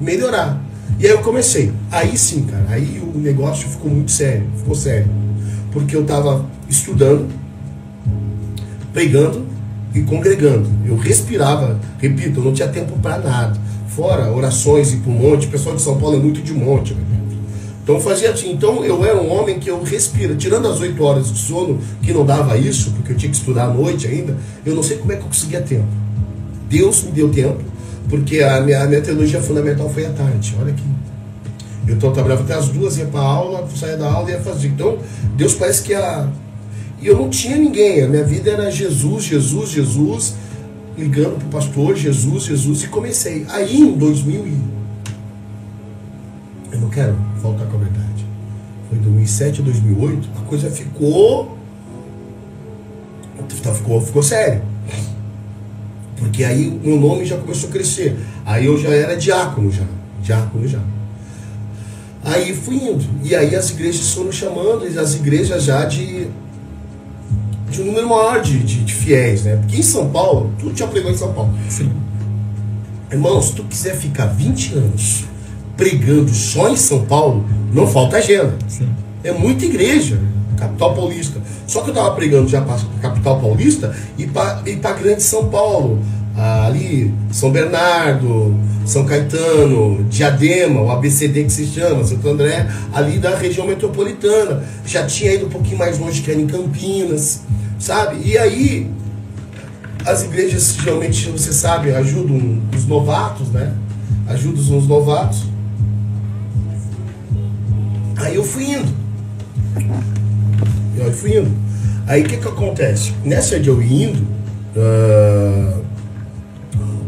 melhorar. 0.00 0.60
E 0.98 1.06
aí 1.06 1.12
eu 1.12 1.18
comecei. 1.18 1.72
Aí 1.90 2.16
sim, 2.16 2.44
cara, 2.44 2.66
aí 2.68 3.02
o 3.02 3.18
negócio 3.18 3.68
ficou 3.68 3.90
muito 3.90 4.12
sério, 4.12 4.46
ficou 4.56 4.74
sério. 4.74 5.08
Porque 5.72 5.96
eu 5.96 6.04
tava 6.04 6.46
estudando, 6.68 7.28
pregando 8.92 9.46
e 9.94 10.02
congregando. 10.02 10.68
Eu 10.84 10.96
respirava, 10.96 11.78
repito, 11.98 12.40
eu 12.40 12.44
não 12.44 12.52
tinha 12.52 12.68
tempo 12.68 12.98
para 12.98 13.18
nada. 13.18 13.58
Fora 13.88 14.30
orações 14.30 14.92
e 14.92 14.96
pro 14.96 15.10
monte, 15.10 15.46
o 15.46 15.50
pessoal 15.50 15.76
de 15.76 15.82
São 15.82 15.98
Paulo 15.98 16.16
é 16.16 16.20
muito 16.20 16.42
de 16.42 16.52
monte, 16.52 16.94
meu 16.94 17.13
então 17.84 18.00
fazia 18.00 18.30
assim, 18.30 18.50
então 18.50 18.82
eu 18.82 19.04
era 19.04 19.20
um 19.20 19.30
homem 19.30 19.58
que 19.58 19.68
eu 19.68 19.82
respira, 19.82 20.34
tirando 20.34 20.66
as 20.66 20.80
oito 20.80 21.04
horas 21.04 21.30
de 21.30 21.38
sono, 21.38 21.78
que 22.02 22.14
não 22.14 22.24
dava 22.24 22.56
isso, 22.56 22.90
porque 22.92 23.12
eu 23.12 23.16
tinha 23.16 23.30
que 23.30 23.36
estudar 23.36 23.66
à 23.66 23.74
noite 23.74 24.06
ainda, 24.06 24.34
eu 24.64 24.74
não 24.74 24.82
sei 24.82 24.96
como 24.96 25.12
é 25.12 25.16
que 25.16 25.22
eu 25.22 25.26
conseguia 25.26 25.60
tempo. 25.60 25.86
Deus 26.66 27.04
me 27.04 27.12
deu 27.12 27.28
tempo, 27.28 27.62
porque 28.08 28.42
a 28.42 28.62
minha, 28.62 28.82
a 28.82 28.86
minha 28.86 29.02
teologia 29.02 29.38
fundamental 29.38 29.90
foi 29.90 30.06
à 30.06 30.10
tarde. 30.10 30.56
Olha 30.58 30.72
aqui. 30.72 30.82
Eu 31.86 31.98
trabalhava 31.98 32.42
até 32.42 32.54
as 32.54 32.68
duas, 32.68 32.96
ia 32.96 33.04
para 33.04 33.20
aula, 33.20 33.68
saía 33.76 33.98
da 33.98 34.10
aula 34.10 34.30
e 34.30 34.32
ia 34.32 34.40
fazer. 34.40 34.68
Então, 34.68 34.96
Deus 35.36 35.52
parece 35.52 35.82
que 35.82 35.92
a. 35.92 36.26
E 37.02 37.06
eu 37.06 37.18
não 37.18 37.28
tinha 37.28 37.58
ninguém, 37.58 38.02
a 38.02 38.08
minha 38.08 38.24
vida 38.24 38.50
era 38.50 38.70
Jesus, 38.70 39.24
Jesus, 39.24 39.68
Jesus, 39.68 40.34
ligando 40.96 41.36
para 41.36 41.48
o 41.48 41.50
pastor, 41.50 41.94
Jesus, 41.94 42.44
Jesus, 42.44 42.84
e 42.84 42.88
comecei. 42.88 43.44
Aí 43.50 43.76
em 43.76 43.92
2000 43.92 44.46
e... 44.46 44.54
Eu 44.54 44.54
não 44.54 44.73
quero 46.94 47.16
faltar 47.42 47.66
com 47.66 47.76
a 47.76 47.80
verdade. 47.80 48.26
Foi 48.88 48.98
2007 48.98 49.60
a 49.60 49.64
2008, 49.64 50.28
a 50.36 50.40
coisa 50.42 50.70
ficou. 50.70 51.58
Ficou, 53.48 54.00
ficou 54.00 54.22
sério. 54.22 54.62
Porque 56.16 56.44
aí 56.44 56.68
o 56.68 56.86
meu 56.86 57.00
nome 57.00 57.24
já 57.24 57.36
começou 57.36 57.68
a 57.68 57.72
crescer. 57.72 58.16
Aí 58.46 58.66
eu 58.66 58.78
já 58.78 58.90
era 58.90 59.16
diácono 59.16 59.70
já. 59.70 59.84
Diácono 60.22 60.66
já. 60.66 60.80
Aí 62.22 62.54
fui 62.54 62.76
indo. 62.76 63.04
E 63.22 63.34
aí 63.34 63.54
as 63.54 63.70
igrejas 63.70 64.12
foram 64.12 64.32
chamando, 64.32 64.84
as 64.98 65.14
igrejas 65.14 65.64
já 65.64 65.84
de, 65.84 66.28
de 67.70 67.82
um 67.82 67.86
número 67.86 68.08
maior 68.08 68.40
de, 68.40 68.58
de, 68.60 68.84
de 68.84 68.94
fiéis, 68.94 69.44
né? 69.44 69.56
Porque 69.56 69.76
em 69.76 69.82
São 69.82 70.08
Paulo, 70.10 70.52
tu 70.58 70.74
já 70.74 70.86
pregou 70.86 71.10
em 71.10 71.16
São 71.16 71.32
Paulo. 71.32 71.52
Sim. 71.68 71.92
Irmão, 73.10 73.42
se 73.42 73.54
tu 73.54 73.64
quiser 73.64 73.96
ficar 73.96 74.26
20 74.26 74.74
anos 74.74 75.24
pregando 75.76 76.32
só 76.32 76.68
em 76.70 76.76
São 76.76 77.04
Paulo, 77.04 77.44
não 77.72 77.86
falta 77.86 78.18
agenda. 78.18 78.54
Sim. 78.68 78.88
É 79.22 79.32
muita 79.32 79.64
igreja, 79.64 80.20
capital 80.56 80.94
paulista. 80.94 81.40
Só 81.66 81.80
que 81.80 81.90
eu 81.90 81.94
estava 81.94 82.14
pregando 82.14 82.48
já 82.48 82.60
para 82.60 82.78
capital 83.00 83.40
paulista 83.40 83.94
e 84.18 84.26
para 84.26 84.92
grande 84.92 85.22
São 85.22 85.48
Paulo. 85.48 86.00
Ali, 86.36 87.14
São 87.30 87.52
Bernardo, 87.52 88.56
São 88.84 89.04
Caetano, 89.04 90.04
Diadema, 90.10 90.80
o 90.80 90.90
ABCD 90.90 91.44
que 91.44 91.52
se 91.52 91.64
chama, 91.66 92.02
Santo 92.02 92.28
André, 92.28 92.68
ali 92.92 93.18
da 93.18 93.36
região 93.36 93.66
metropolitana. 93.66 94.64
Já 94.84 95.06
tinha 95.06 95.32
ido 95.32 95.46
um 95.46 95.48
pouquinho 95.48 95.78
mais 95.78 95.96
longe, 95.98 96.22
que 96.22 96.30
era 96.32 96.40
em 96.40 96.46
Campinas, 96.46 97.42
sabe? 97.78 98.16
E 98.24 98.36
aí, 98.36 98.90
as 100.04 100.24
igrejas 100.24 100.74
geralmente, 100.82 101.30
você 101.30 101.52
sabe, 101.52 101.94
ajudam 101.94 102.60
os 102.76 102.84
novatos, 102.84 103.48
né? 103.50 103.72
Ajudam 104.26 104.60
os 104.60 104.88
novatos. 104.88 105.53
Aí 108.16 108.36
eu 108.36 108.44
fui 108.44 108.64
indo. 108.64 108.92
Eu 110.96 111.12
fui 111.12 111.38
indo. 111.38 111.50
Aí 112.06 112.22
o 112.22 112.26
que 112.26 112.36
que 112.36 112.48
acontece? 112.48 113.12
Nessa 113.24 113.58
de 113.58 113.68
eu 113.68 113.82
indo, 113.82 114.22
uh, 114.76 115.84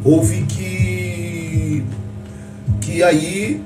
houve 0.05 0.43
que 0.43 1.85
que 2.81 3.03
aí 3.03 3.63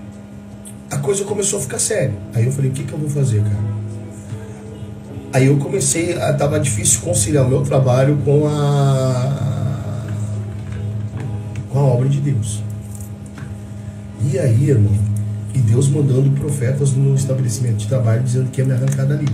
a 0.91 0.99
coisa 0.99 1.25
começou 1.25 1.59
a 1.61 1.63
ficar 1.63 1.79
séria. 1.79 2.15
Aí 2.35 2.47
eu 2.47 2.53
falei, 2.53 2.71
o 2.71 2.75
que 2.75 2.83
que 2.83 2.93
eu 2.93 2.99
vou 2.99 3.09
fazer, 3.09 3.43
cara? 3.43 3.71
Aí 5.33 5.47
eu 5.47 5.57
comecei, 5.59 6.21
a, 6.21 6.33
tava 6.33 6.59
difícil 6.59 7.01
conciliar 7.03 7.47
o 7.47 7.49
meu 7.49 7.63
trabalho 7.63 8.19
com 8.25 8.49
a 8.49 9.51
com 11.71 11.79
a 11.79 11.83
obra 11.83 12.09
de 12.09 12.21
Deus. 12.21 12.63
E 14.21 14.39
aí, 14.39 14.71
irmão, 14.71 14.93
e 15.55 15.59
Deus 15.59 15.89
mandando 15.89 16.31
profetas 16.33 16.93
no 16.93 17.15
estabelecimento 17.15 17.77
de 17.77 17.89
trabalho 17.89 18.23
dizendo 18.23 18.51
que 18.51 18.61
ia 18.61 18.67
me 18.67 18.73
arrancar 18.73 19.05
dali. 19.05 19.27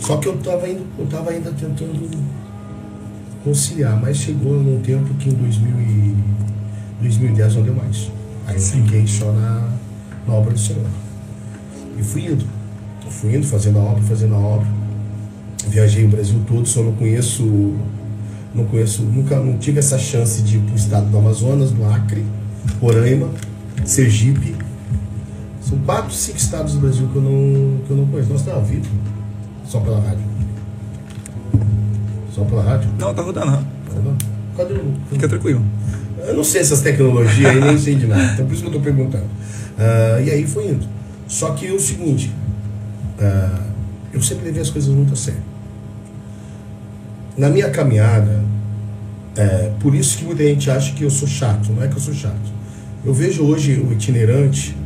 Só 0.00 0.16
que 0.16 0.28
eu 0.28 0.34
estava 0.34 0.68
indo, 0.68 0.84
eu 0.98 1.06
tava 1.06 1.30
ainda 1.30 1.50
tentando 1.50 2.08
conciliar, 3.44 4.00
mas 4.00 4.16
chegou 4.16 4.54
num 4.54 4.80
tempo 4.80 5.12
que 5.14 5.28
em 5.28 5.32
2000 5.32 5.80
e 5.80 6.16
2010 7.00 7.56
não 7.56 7.62
deu 7.62 7.74
mais. 7.74 8.10
Aí 8.46 8.54
eu 8.54 8.60
Sim. 8.60 8.82
fiquei 8.82 9.06
só 9.06 9.32
na, 9.32 9.68
na 10.26 10.34
obra 10.34 10.52
do 10.52 10.58
Senhor. 10.58 10.86
E 11.98 12.02
fui 12.02 12.26
indo. 12.26 12.44
Fui 13.10 13.34
indo, 13.34 13.46
fazendo 13.46 13.78
a 13.78 13.82
obra, 13.82 14.02
fazendo 14.02 14.34
a 14.34 14.38
obra. 14.38 14.66
Viajei 15.68 16.04
o 16.04 16.08
Brasil 16.08 16.40
todo, 16.46 16.66
só 16.66 16.82
não 16.82 16.92
conheço. 16.92 17.44
Não 18.54 18.64
conheço, 18.64 19.02
nunca 19.02 19.38
não 19.38 19.58
tive 19.58 19.78
essa 19.78 19.98
chance 19.98 20.42
de 20.42 20.56
ir 20.56 20.60
para 20.60 20.72
o 20.72 20.76
estado 20.76 21.10
do 21.10 21.18
Amazonas, 21.18 21.70
do 21.70 21.84
Acre, 21.84 22.24
Roraima, 22.80 23.28
Sergipe. 23.84 24.56
São 25.68 25.78
quatro, 25.80 26.12
cinco 26.12 26.38
estados 26.38 26.74
do 26.74 26.80
Brasil 26.80 27.08
que 27.12 27.16
eu 27.16 27.22
não, 27.22 27.80
que 27.84 27.90
eu 27.90 27.96
não 27.96 28.06
conheço. 28.06 28.32
Nossa, 28.32 28.50
tá 28.50 28.56
ao 28.56 28.64
vivo. 28.64 28.86
Só 29.66 29.80
pela 29.80 30.00
rádio. 30.00 30.24
Só 32.32 32.44
pela 32.44 32.62
rádio? 32.62 32.88
Não, 32.98 33.14
tá 33.14 33.22
rodando. 33.22 33.50
né? 33.50 33.64
Cadê 34.56 34.74
o. 34.74 34.94
Fica 35.10 35.28
tranquilo. 35.28 35.62
Eu 36.26 36.34
não 36.36 36.44
sei 36.44 36.62
essas 36.62 36.80
tecnologias 36.80 37.50
aí, 37.50 37.60
nem 37.60 37.76
sei 37.76 37.96
de 37.96 38.06
nada. 38.06 38.32
Então 38.32 38.46
por 38.46 38.52
isso 38.54 38.62
que 38.62 38.68
eu 38.68 38.72
tô 38.72 38.80
perguntando. 38.80 39.26
Ah, 39.78 40.20
e 40.20 40.30
aí 40.30 40.46
foi 40.46 40.68
indo. 40.68 40.86
Só 41.26 41.50
que 41.50 41.70
o 41.70 41.78
seguinte, 41.78 42.32
ah, 43.20 43.60
eu 44.12 44.22
sempre 44.22 44.46
levei 44.46 44.62
as 44.62 44.70
coisas 44.70 44.92
muito 44.92 45.12
a 45.12 45.16
sério. 45.16 45.42
Na 47.36 47.50
minha 47.50 47.68
caminhada, 47.70 48.42
é, 49.36 49.70
por 49.78 49.94
isso 49.94 50.18
que 50.18 50.24
muita 50.24 50.42
gente 50.42 50.70
acha 50.70 50.94
que 50.94 51.04
eu 51.04 51.10
sou 51.10 51.28
chato, 51.28 51.70
não 51.72 51.82
é 51.82 51.88
que 51.88 51.94
eu 51.94 52.00
sou 52.00 52.14
chato. 52.14 52.58
Eu 53.04 53.12
vejo 53.12 53.44
hoje 53.44 53.74
o 53.74 53.92
itinerante, 53.92 54.76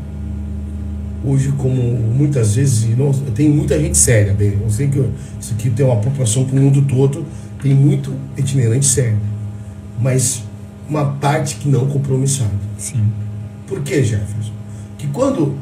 hoje 1.24 1.52
como 1.58 1.74
muitas 1.80 2.54
vezes, 2.56 2.96
não, 2.96 3.12
tem 3.12 3.48
muita 3.48 3.78
gente 3.78 3.96
séria, 3.96 4.32
bem, 4.32 4.58
eu 4.60 4.70
sei 4.70 4.88
que 4.88 4.96
eu- 4.98 5.10
isso 5.40 5.54
aqui 5.54 5.70
tem 5.70 5.84
uma 5.84 5.96
proporção 5.96 6.44
para 6.44 6.58
o 6.58 6.60
mundo 6.60 6.82
todo, 6.82 7.24
tem 7.62 7.74
muito 7.74 8.12
itinerante 8.36 8.86
sério, 8.86 9.18
mas 10.00 10.42
uma 10.88 11.04
parte 11.04 11.56
que 11.56 11.68
não 11.68 11.86
compromissada. 11.86 12.50
Sim. 12.76 13.04
Por 13.66 13.80
que, 13.80 14.02
Jefferson? 14.02 14.52
Que 14.98 15.06
quando 15.08 15.54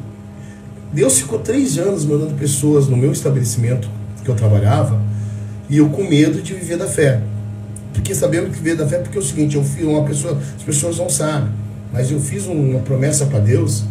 Deus 0.91 1.19
ficou 1.19 1.39
três 1.39 1.77
anos 1.77 2.03
mandando 2.05 2.33
pessoas 2.33 2.87
no 2.87 2.97
meu 2.97 3.11
estabelecimento 3.11 3.89
que 4.23 4.29
eu 4.29 4.35
trabalhava 4.35 4.99
e 5.69 5.77
eu 5.77 5.89
com 5.89 6.03
medo 6.03 6.41
de 6.41 6.53
viver 6.53 6.77
da 6.77 6.87
fé. 6.87 7.21
Porque 7.93 8.13
sabendo 8.13 8.49
que 8.49 8.57
viver 8.57 8.75
da 8.75 8.87
fé, 8.87 8.97
porque 8.97 9.17
é 9.17 9.21
o 9.21 9.23
seguinte, 9.23 9.55
eu 9.55 9.63
fui 9.63 9.83
uma 9.83 10.03
pessoa, 10.03 10.37
as 10.57 10.63
pessoas 10.63 10.97
não 10.97 11.09
sabem, 11.09 11.49
mas 11.93 12.11
eu 12.11 12.19
fiz 12.19 12.45
uma 12.45 12.79
promessa 12.79 13.25
para 13.25 13.39
Deus 13.39 13.85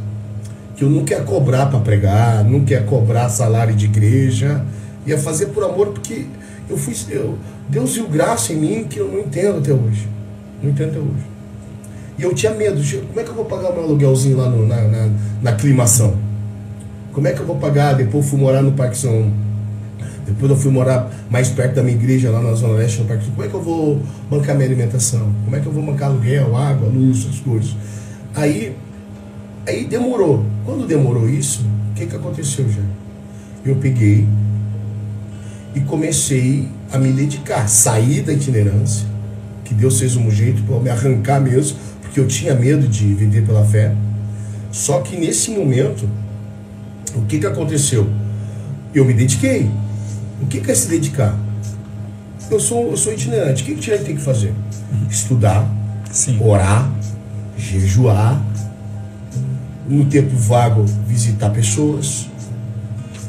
que 0.81 0.85
eu 0.87 0.89
não 0.89 1.05
quero 1.05 1.25
cobrar 1.25 1.67
para 1.67 1.79
pregar, 1.81 2.43
não 2.43 2.65
quero 2.65 2.87
cobrar 2.87 3.29
salário 3.29 3.75
de 3.75 3.85
igreja, 3.85 4.65
ia 5.07 5.19
fazer 5.19 5.49
por 5.49 5.63
amor, 5.63 5.89
porque 5.89 6.25
eu 6.71 6.77
fui, 6.79 6.95
eu, 7.11 7.37
Deus 7.69 7.97
viu 7.97 8.09
graça 8.09 8.55
em 8.55 8.57
mim 8.57 8.85
que 8.89 8.99
eu 8.99 9.07
não 9.07 9.21
entendo 9.21 9.59
até 9.59 9.75
hoje. 9.75 10.09
Não 10.63 10.71
entendo 10.71 10.89
até 10.89 10.99
hoje. 10.99 11.27
E 12.17 12.23
eu 12.23 12.35
tinha 12.35 12.55
medo, 12.55 12.81
como 13.09 13.21
é 13.21 13.23
que 13.23 13.29
eu 13.29 13.35
vou 13.35 13.45
pagar 13.45 13.75
meu 13.75 13.83
aluguelzinho 13.83 14.39
lá 14.39 14.49
no, 14.49 14.67
na, 14.67 14.81
na, 14.81 15.11
na 15.43 15.51
aclimação? 15.51 16.17
Como 17.13 17.29
é 17.29 17.33
que 17.33 17.41
eu 17.41 17.47
vou 17.47 17.57
pagar? 17.57 17.93
Depois 17.93 18.27
fui 18.27 18.41
morar 18.41 18.63
no 18.63 18.73
Parque 18.73 18.97
São. 18.97 19.31
Depois 20.27 20.51
eu 20.51 20.57
fui 20.57 20.73
morar 20.73 21.13
mais 21.29 21.51
perto 21.51 21.75
da 21.75 21.83
minha 21.83 21.95
igreja, 21.95 22.31
lá 22.31 22.41
na 22.41 22.55
Zona 22.55 22.77
Leste, 22.77 23.01
no 23.01 23.05
Parque 23.05 23.25
São. 23.25 23.35
Como 23.35 23.47
é 23.47 23.51
que 23.51 23.55
eu 23.55 23.63
vou 23.63 24.01
bancar 24.31 24.57
minha 24.57 24.67
alimentação? 24.67 25.31
Como 25.45 25.55
é 25.55 25.61
que 25.61 25.67
eu 25.67 25.73
vou 25.73 25.83
bancar 25.83 26.09
aluguel, 26.09 26.57
água, 26.57 26.89
luz, 26.89 27.27
essas 27.27 27.41
coisas? 27.41 27.77
Aí, 28.35 28.75
aí 29.67 29.85
demorou. 29.85 30.50
Quando 30.65 30.87
demorou 30.87 31.29
isso, 31.29 31.65
o 31.91 31.95
que, 31.95 32.07
que 32.07 32.17
aconteceu 32.17 32.69
já? 32.69 32.83
Eu 33.65 33.77
peguei 33.77 34.27
e 35.75 35.81
comecei 35.81 36.69
a 36.93 36.99
me 36.99 37.13
dedicar, 37.13 37.69
sair 37.69 38.23
da 38.23 38.33
itinerância, 38.33 39.07
que 39.65 39.75
Deus 39.75 39.99
fez 39.99 40.17
um 40.17 40.31
jeito 40.31 40.63
para 40.63 40.81
me 40.81 40.91
arrancar 40.91 41.41
mesmo, 41.41 41.79
porque 42.01 42.19
eu 42.19 42.27
tinha 42.27 42.55
medo 42.55 42.89
de 42.89 43.15
viver 43.15 43.47
pela 43.47 43.65
fé. 43.65 43.95
Só 44.73 45.01
que 45.01 45.17
nesse 45.17 45.51
momento, 45.51 46.09
o 47.15 47.23
que, 47.23 47.39
que 47.39 47.47
aconteceu? 47.47 48.09
Eu 48.95 49.05
me 49.05 49.13
dediquei. 49.13 49.71
O 50.43 50.47
que, 50.47 50.61
que 50.61 50.71
é 50.71 50.75
se 50.75 50.89
dedicar? 50.89 51.39
Eu 52.51 52.59
sou, 52.59 52.91
eu 52.91 52.97
sou 52.97 53.13
itinerante. 53.13 53.63
O 53.63 53.67
que, 53.67 53.75
que 53.75 53.79
itinerante 53.79 54.07
tem 54.07 54.17
que 54.17 54.23
fazer? 54.23 54.53
Estudar, 55.09 55.69
Sim. 56.11 56.39
orar, 56.41 56.91
jejuar, 57.57 58.43
no 59.91 60.05
tempo 60.05 60.37
vago 60.37 60.85
visitar 61.07 61.51
pessoas 61.51 62.29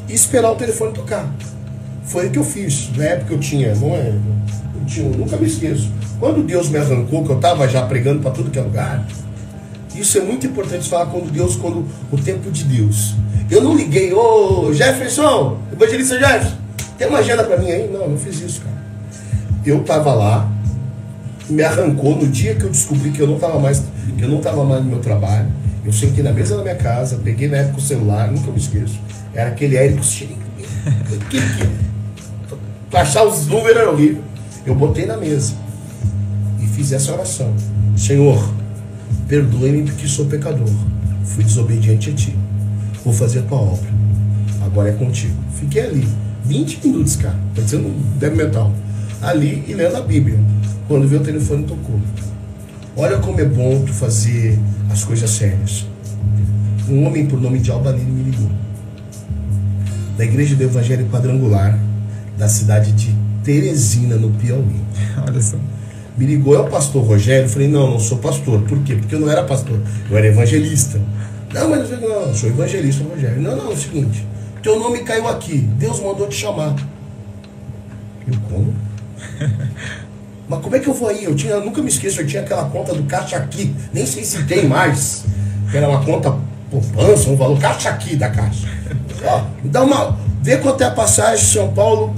e 0.08 0.14
esperar 0.14 0.52
o 0.52 0.54
telefone 0.54 0.92
tocar. 0.92 1.28
Foi 2.04 2.28
o 2.28 2.30
que 2.30 2.38
eu 2.38 2.44
fiz. 2.44 2.90
Na 2.96 3.04
época 3.04 3.34
eu 3.34 3.40
tinha, 3.40 3.74
não 3.74 3.90
é? 3.94 4.08
Eu 4.08 4.86
tinha, 4.86 5.08
nunca 5.08 5.36
me 5.36 5.46
esqueço. 5.46 5.90
Quando 6.20 6.46
Deus 6.46 6.68
me 6.68 6.78
arrancou, 6.78 7.24
que 7.24 7.30
eu 7.30 7.36
estava 7.36 7.68
já 7.68 7.82
pregando 7.82 8.22
para 8.22 8.30
tudo 8.30 8.50
que 8.50 8.58
é 8.58 8.62
lugar, 8.62 9.04
isso 9.94 10.16
é 10.18 10.20
muito 10.20 10.46
importante 10.46 10.88
falar 10.88 11.06
quando 11.06 11.30
Deus, 11.32 11.56
quando 11.56 11.84
o 12.12 12.16
tempo 12.16 12.48
de 12.50 12.64
Deus. 12.64 13.14
Eu 13.50 13.62
não 13.62 13.76
liguei, 13.76 14.12
ô 14.12 14.72
Jefferson, 14.72 15.58
evangelista 15.72 16.18
Jefferson, 16.18 16.56
tem 16.96 17.08
uma 17.08 17.18
agenda 17.18 17.42
para 17.42 17.56
mim 17.56 17.70
aí? 17.70 17.90
Não, 17.92 18.08
não 18.08 18.16
fiz 18.16 18.40
isso, 18.40 18.60
cara. 18.60 18.82
Eu 19.66 19.80
estava 19.80 20.14
lá, 20.14 20.48
me 21.50 21.62
arrancou 21.62 22.16
no 22.16 22.26
dia 22.28 22.54
que 22.54 22.62
eu 22.62 22.70
descobri 22.70 23.10
que 23.10 23.20
eu 23.20 23.26
não 23.26 23.34
estava 23.34 23.58
mais, 23.58 23.82
que 24.16 24.22
eu 24.22 24.28
não 24.28 24.38
estava 24.38 24.64
mais 24.64 24.82
no 24.82 24.90
meu 24.90 25.00
trabalho. 25.00 25.48
Eu 25.84 25.92
sentei 25.92 26.22
na 26.22 26.32
mesa 26.32 26.56
da 26.56 26.62
minha 26.62 26.76
casa, 26.76 27.20
peguei 27.22 27.48
na 27.48 27.58
época 27.58 27.78
o 27.78 27.82
celular, 27.82 28.30
nunca 28.30 28.50
me 28.50 28.58
esqueço. 28.58 29.00
Era 29.34 29.50
aquele 29.50 29.76
Érico 29.76 30.04
achar 32.92 33.24
os 33.24 33.46
números 33.46 33.76
era 33.76 33.90
horrível. 33.90 34.22
Eu 34.64 34.74
botei 34.74 35.06
na 35.06 35.16
mesa 35.16 35.54
e 36.60 36.66
fiz 36.66 36.92
essa 36.92 37.12
oração. 37.12 37.52
Senhor, 37.96 38.52
perdoe-me 39.26 39.82
porque 39.82 40.06
sou 40.06 40.26
pecador. 40.26 40.68
Fui 41.24 41.42
desobediente 41.42 42.10
a 42.10 42.12
ti. 42.12 42.36
Vou 43.04 43.12
fazer 43.12 43.40
a 43.40 43.42
tua 43.42 43.58
obra. 43.58 43.90
Agora 44.64 44.90
é 44.90 44.92
contigo. 44.92 45.34
Fiquei 45.58 45.82
ali, 45.82 46.08
20 46.44 46.86
minutos, 46.86 47.16
cara, 47.16 47.36
parecendo 47.54 47.88
um 47.88 48.18
deve 48.18 48.36
metal. 48.36 48.72
Ali 49.20 49.64
e 49.66 49.74
lendo 49.74 49.96
a 49.96 50.00
Bíblia. 50.00 50.38
Quando 50.86 51.08
veio 51.08 51.20
o 51.20 51.24
telefone 51.24 51.64
tocou. 51.64 52.00
Olha 52.96 53.18
como 53.18 53.40
é 53.40 53.44
bom 53.44 53.82
tu 53.84 53.92
fazer 53.92 54.58
as 54.92 55.04
coisas 55.04 55.30
sérias. 55.30 55.86
Um 56.88 57.06
homem 57.06 57.26
por 57.26 57.40
nome 57.40 57.58
de 57.58 57.70
Albanini 57.70 58.10
me 58.10 58.30
ligou. 58.30 58.50
Da 60.18 60.24
igreja 60.24 60.54
do 60.54 60.62
Evangelho 60.62 61.08
Quadrangular, 61.08 61.78
da 62.36 62.46
cidade 62.48 62.92
de 62.92 63.14
Teresina, 63.42 64.16
no 64.16 64.30
Piauí. 64.30 64.80
Olha 65.26 65.40
só. 65.40 65.56
Me 66.16 66.26
ligou, 66.26 66.54
é 66.54 66.58
o 66.58 66.68
pastor 66.68 67.02
Rogério? 67.04 67.46
Eu 67.46 67.48
falei, 67.48 67.68
não, 67.68 67.92
não 67.92 67.98
sou 67.98 68.18
pastor. 68.18 68.60
Por 68.62 68.82
quê? 68.82 68.96
Porque 68.96 69.14
eu 69.14 69.20
não 69.20 69.30
era 69.30 69.42
pastor, 69.44 69.80
eu 70.10 70.18
era 70.18 70.26
evangelista. 70.26 71.00
Não, 71.54 71.70
mas 71.70 71.90
eu 71.90 72.00
não, 72.00 72.08
eu 72.08 72.34
sou 72.34 72.50
evangelista, 72.50 73.02
Rogério. 73.02 73.40
Não, 73.40 73.56
não, 73.56 73.70
é 73.70 73.74
o 73.74 73.76
seguinte, 73.76 74.26
teu 74.62 74.78
nome 74.78 75.00
caiu 75.00 75.26
aqui, 75.26 75.58
Deus 75.78 76.00
mandou 76.00 76.28
te 76.28 76.34
chamar. 76.34 76.76
Eu 78.26 78.38
como? 78.48 78.74
Mas 80.52 80.60
como 80.60 80.76
é 80.76 80.80
que 80.80 80.86
eu 80.86 80.92
vou 80.92 81.08
aí? 81.08 81.24
Eu 81.24 81.34
tinha, 81.34 81.54
eu 81.54 81.64
nunca 81.64 81.80
me 81.80 81.88
esqueço, 81.88 82.20
eu 82.20 82.26
tinha 82.26 82.42
aquela 82.42 82.66
conta 82.66 82.92
do 82.92 83.04
Caixa 83.04 83.38
Aqui, 83.38 83.74
nem 83.90 84.04
sei 84.04 84.22
se 84.22 84.44
tem 84.44 84.68
mais. 84.68 85.24
Era 85.72 85.88
uma 85.88 86.04
conta 86.04 86.36
poupança, 86.70 87.30
um 87.30 87.36
valor 87.36 87.58
Caixa 87.58 87.88
Aqui 87.88 88.16
da 88.16 88.28
Caixa. 88.28 88.68
Ó, 89.24 89.44
dá 89.64 89.82
uma. 89.82 90.18
Vê 90.42 90.58
quanto 90.58 90.82
é 90.82 90.86
a 90.88 90.90
passagem 90.90 91.42
São 91.42 91.72
Paulo, 91.72 92.14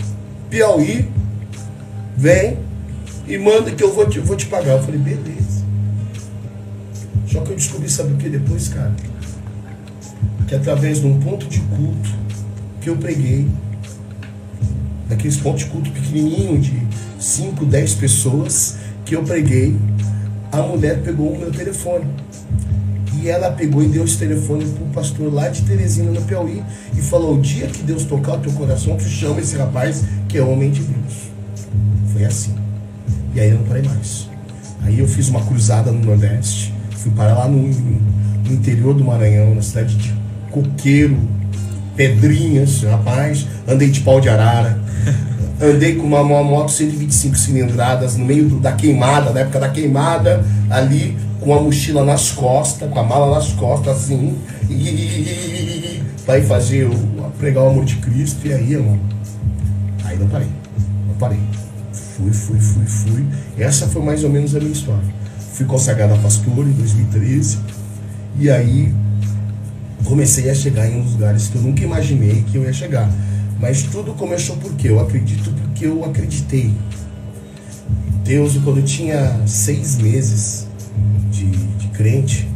Piauí, 0.51 1.09
vem 2.17 2.59
e 3.29 3.39
manda 3.39 3.71
que 3.71 3.85
eu 3.85 3.95
vou 3.95 4.09
te, 4.09 4.19
vou 4.19 4.35
te 4.35 4.47
pagar. 4.47 4.79
Eu 4.79 4.83
falei, 4.83 4.99
beleza. 4.99 5.63
Só 7.31 7.41
que 7.43 7.53
eu 7.53 7.57
descobri, 7.57 7.89
sabe 7.89 8.15
o 8.15 8.17
que 8.17 8.29
depois, 8.29 8.67
cara? 8.67 8.93
Que 10.49 10.57
através 10.57 11.01
de 11.01 11.07
um 11.07 11.21
ponto 11.21 11.47
de 11.47 11.61
culto 11.61 12.11
que 12.81 12.91
eu 12.91 12.97
preguei, 12.97 13.47
daqueles 15.09 15.37
pontos 15.37 15.63
de 15.63 15.71
culto 15.71 15.93
pequenininho 15.93 16.61
de 16.61 16.83
5, 17.25 17.65
10 17.65 17.95
pessoas 17.95 18.77
que 19.05 19.17
eu 19.17 19.23
preguei, 19.23 19.75
a 20.53 20.59
mulher 20.59 21.01
pegou 21.03 21.33
o 21.33 21.39
meu 21.39 21.51
telefone. 21.51 22.05
E 23.23 23.29
ela 23.29 23.51
pegou 23.51 23.83
e 23.83 23.89
deu 23.89 24.05
esse 24.05 24.19
telefone 24.19 24.67
para 24.67 24.85
o 24.85 24.89
pastor 24.89 25.33
lá 25.33 25.49
de 25.49 25.63
Teresina, 25.63 26.11
no 26.11 26.21
Piauí, 26.21 26.63
e 26.95 27.01
falou: 27.01 27.37
o 27.37 27.41
dia 27.41 27.67
que 27.67 27.83
Deus 27.83 28.05
tocar 28.05 28.35
o 28.35 28.39
teu 28.41 28.53
coração, 28.53 28.97
tu 28.99 29.05
chama 29.05 29.41
esse 29.41 29.57
rapaz 29.57 30.05
que 30.29 30.37
é 30.37 30.43
homem 30.43 30.71
de 30.71 30.83
Deus. 30.83 31.15
Foi 32.13 32.25
assim. 32.27 32.55
E 33.35 33.41
aí 33.41 33.51
eu 33.51 33.59
não 33.59 33.65
parei 33.65 33.83
mais. 33.83 34.29
Aí 34.83 34.99
eu 34.99 35.09
fiz 35.09 35.31
uma 35.31 35.41
cruzada 35.41 35.91
no 35.91 36.05
Nordeste, 36.05 36.75
fui 36.99 37.11
parar 37.13 37.39
lá 37.39 37.49
no, 37.49 37.63
no 37.63 38.53
interior 38.53 38.93
do 38.93 39.03
Maranhão, 39.03 39.55
na 39.55 39.63
cidade 39.63 39.97
de 39.97 40.15
Coqueiro, 40.51 41.17
Pedrinhas, 41.97 42.83
rapaz, 42.83 43.47
andei 43.67 43.89
de 43.89 44.01
pau 44.01 44.21
de 44.21 44.29
arara. 44.29 44.79
Andei 45.61 45.95
com 45.95 46.07
uma, 46.07 46.21
uma 46.21 46.43
moto 46.43 46.73
125 46.73 47.37
cilindradas 47.37 48.17
no 48.17 48.25
meio 48.25 48.49
do, 48.49 48.61
da 48.61 48.73
queimada, 48.73 49.31
na 49.31 49.41
época 49.41 49.61
da 49.61 49.69
queimada, 49.69 50.45
ali 50.69 51.17
com 51.41 51.55
a 51.55 51.63
mochila 51.63 52.05
nas 52.05 52.33
costas, 52.33 52.91
com 52.91 52.99
a 52.99 53.03
mala 53.05 53.35
nas 53.35 53.53
costas, 53.53 53.97
assim, 53.97 54.37
e, 54.69 56.03
vai 56.27 56.43
fazer 56.43 56.89
o, 56.89 57.31
pregar 57.39 57.65
o 57.65 57.69
amor 57.69 57.85
de 57.85 57.97
Cristo, 57.97 58.47
e 58.47 58.53
aí, 58.53 58.73
irmão, 58.73 58.99
aí 60.05 60.19
não 60.19 60.27
parei, 60.29 60.49
não 61.07 61.15
parei. 61.15 61.41
Fui, 61.93 62.33
fui, 62.33 62.59
fui, 62.59 62.87
fui. 62.87 63.27
Essa 63.59 63.87
foi 63.87 64.03
mais 64.03 64.25
ou 64.25 64.31
menos 64.31 64.55
a 64.55 64.59
minha 64.59 64.73
história. 64.73 65.05
Fui 65.53 65.67
consagrado 65.67 66.15
a 66.15 66.19
pastor 66.19 66.67
em 66.67 66.73
2013, 66.73 67.59
e 68.39 68.51
aí 68.51 68.93
comecei 70.05 70.51
a 70.51 70.55
chegar 70.55 70.89
em 70.89 71.01
uns 71.01 71.13
lugares 71.13 71.49
que 71.49 71.57
eu 71.57 71.63
nunca 71.63 71.83
imaginei 71.83 72.45
que 72.51 72.57
eu 72.57 72.65
ia 72.65 72.73
chegar. 72.73 73.09
Mas 73.61 73.83
tudo 73.85 74.13
começou 74.15 74.57
porque 74.57 74.89
eu 74.89 75.01
acredito 75.01 75.51
porque 75.53 75.87
eu 75.87 76.05
acreditei. 76.05 76.73
Deus, 78.25 78.57
quando 78.59 78.79
eu 78.79 78.85
tinha 78.85 79.47
seis 79.47 79.99
meses 79.99 80.67
de, 81.31 81.51
de 81.51 81.89
crente, 81.89 82.49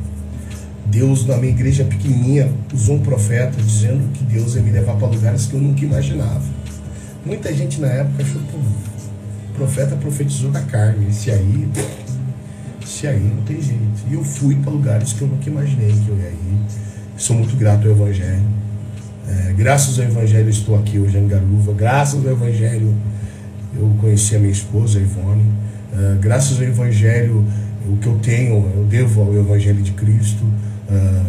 Deus, 0.87 1.27
na 1.27 1.37
minha 1.37 1.53
igreja 1.53 1.85
pequenininha, 1.85 2.51
usou 2.73 2.97
um 2.97 3.01
profeta 3.01 3.61
dizendo 3.61 4.11
que 4.15 4.25
Deus 4.25 4.55
ia 4.55 4.63
me 4.63 4.71
levar 4.71 4.97
para 4.97 5.09
lugares 5.09 5.47
que 5.47 5.55
eu 5.55 5.61
nunca 5.61 5.85
imaginava. 5.85 6.43
Muita 7.27 7.53
gente 7.55 7.81
na 7.81 7.89
época 7.89 8.23
achou, 8.23 8.41
pô, 8.51 8.57
o 8.57 9.55
profeta 9.55 9.97
profetizou 9.97 10.51
da 10.51 10.63
carne, 10.63 11.09
esse 11.11 11.31
aí, 11.31 11.69
esse 12.83 13.07
aí 13.07 13.21
não 13.21 13.43
tem 13.43 13.61
jeito. 13.61 13.83
E 14.11 14.15
eu 14.15 14.25
fui 14.25 14.55
para 14.57 14.73
lugares 14.73 15.13
que 15.13 15.21
eu 15.21 15.29
nunca 15.29 15.51
imaginei 15.51 15.93
que 15.93 16.09
eu 16.09 16.17
ia 16.17 16.31
ir. 16.31 16.59
Sou 17.19 17.37
muito 17.37 17.55
grato 17.57 17.87
ao 17.87 17.93
Evangelho. 17.93 18.68
É, 19.29 19.53
graças 19.53 19.99
ao 19.99 20.07
Evangelho 20.07 20.49
estou 20.49 20.79
aqui 20.79 20.99
hoje 20.99 21.19
em 21.19 21.29
Garuva. 21.29 21.75
Graças 21.75 22.25
ao 22.25 22.33
Evangelho 22.33 22.95
eu 23.75 23.95
conheci 24.01 24.35
a 24.35 24.39
minha 24.39 24.51
esposa, 24.51 24.99
a 24.99 25.03
Ivone. 25.03 25.45
É, 25.93 26.19
graças 26.21 26.59
ao 26.59 26.65
Evangelho, 26.65 27.45
o 27.87 27.97
que 27.99 28.07
eu 28.07 28.19
tenho, 28.19 28.55
eu 28.75 28.85
devo 28.85 29.21
ao 29.21 29.35
Evangelho 29.35 29.83
de 29.83 29.93
Cristo. 29.93 30.43
É, 30.91 31.23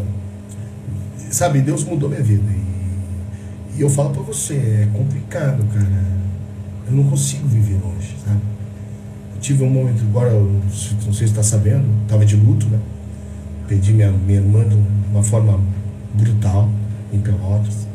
sabe, 1.29 1.61
Deus 1.61 1.83
mudou 1.83 2.09
minha 2.09 2.23
vida. 2.23 2.49
E, 2.49 3.77
e 3.77 3.81
eu 3.81 3.89
falo 3.89 4.11
para 4.11 4.23
você, 4.23 4.53
é 4.53 4.87
complicado, 4.93 5.63
cara. 5.73 6.19
Eu 6.87 6.95
não 6.95 7.03
consigo 7.03 7.47
viver 7.47 7.79
longe, 7.83 8.15
sabe? 8.25 8.39
Eu 9.35 9.41
tive 9.41 9.63
um 9.63 9.69
momento, 9.69 10.01
agora, 10.01 10.31
não 10.31 11.13
sei 11.13 11.13
se 11.13 11.23
está 11.25 11.43
sabendo, 11.43 11.85
estava 12.03 12.25
de 12.25 12.35
luto, 12.35 12.65
né? 12.67 12.79
Perdi 13.67 13.93
minha, 13.93 14.11
minha 14.11 14.39
irmã 14.39 14.67
de 14.67 14.75
uma 15.11 15.21
forma 15.21 15.59
brutal 16.15 16.69
em 17.13 17.19
Pelotas. 17.19 17.88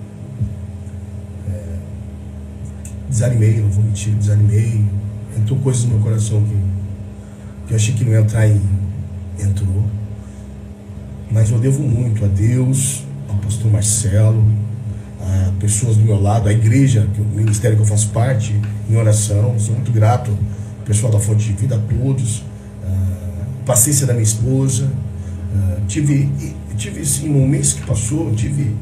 Desanimei, 3.14 3.60
não 3.60 3.70
vou 3.70 3.84
mentir, 3.84 4.12
desanimei. 4.14 4.84
Entrou 5.36 5.58
coisas 5.60 5.84
no 5.84 5.90
meu 5.90 6.00
coração 6.00 6.42
que, 6.42 6.56
que 7.66 7.72
eu 7.72 7.76
achei 7.76 7.94
que 7.94 8.04
não 8.04 8.12
ia 8.12 8.20
entrar 8.20 8.46
e 8.48 8.60
entrou. 9.40 9.84
Mas 11.30 11.50
eu 11.50 11.58
devo 11.58 11.82
muito 11.82 12.24
a 12.24 12.28
Deus, 12.28 13.04
ao 13.28 13.36
pastor 13.36 13.70
Marcelo, 13.70 14.44
a 15.20 15.52
pessoas 15.60 15.96
do 15.96 16.02
meu 16.02 16.20
lado, 16.20 16.48
a 16.48 16.52
igreja, 16.52 17.08
que 17.14 17.20
o 17.20 17.24
ministério 17.24 17.76
que 17.76 17.82
eu 17.82 17.86
faço 17.86 18.08
parte, 18.10 18.60
em 18.90 18.96
oração. 18.96 19.58
Sou 19.58 19.74
muito 19.74 19.92
grato 19.92 20.32
ao 20.32 20.84
pessoal 20.84 21.12
da 21.12 21.20
Fonte 21.20 21.44
de 21.44 21.52
Vida, 21.52 21.76
a 21.76 21.78
todos. 21.78 22.42
A 22.84 23.64
paciência 23.64 24.06
da 24.06 24.12
minha 24.12 24.24
esposa. 24.24 24.90
tive, 25.86 26.30
tive 26.76 27.06
sim, 27.06 27.28
no 27.28 27.46
mês 27.46 27.74
que 27.74 27.82
passou, 27.82 28.34
tive 28.34 28.74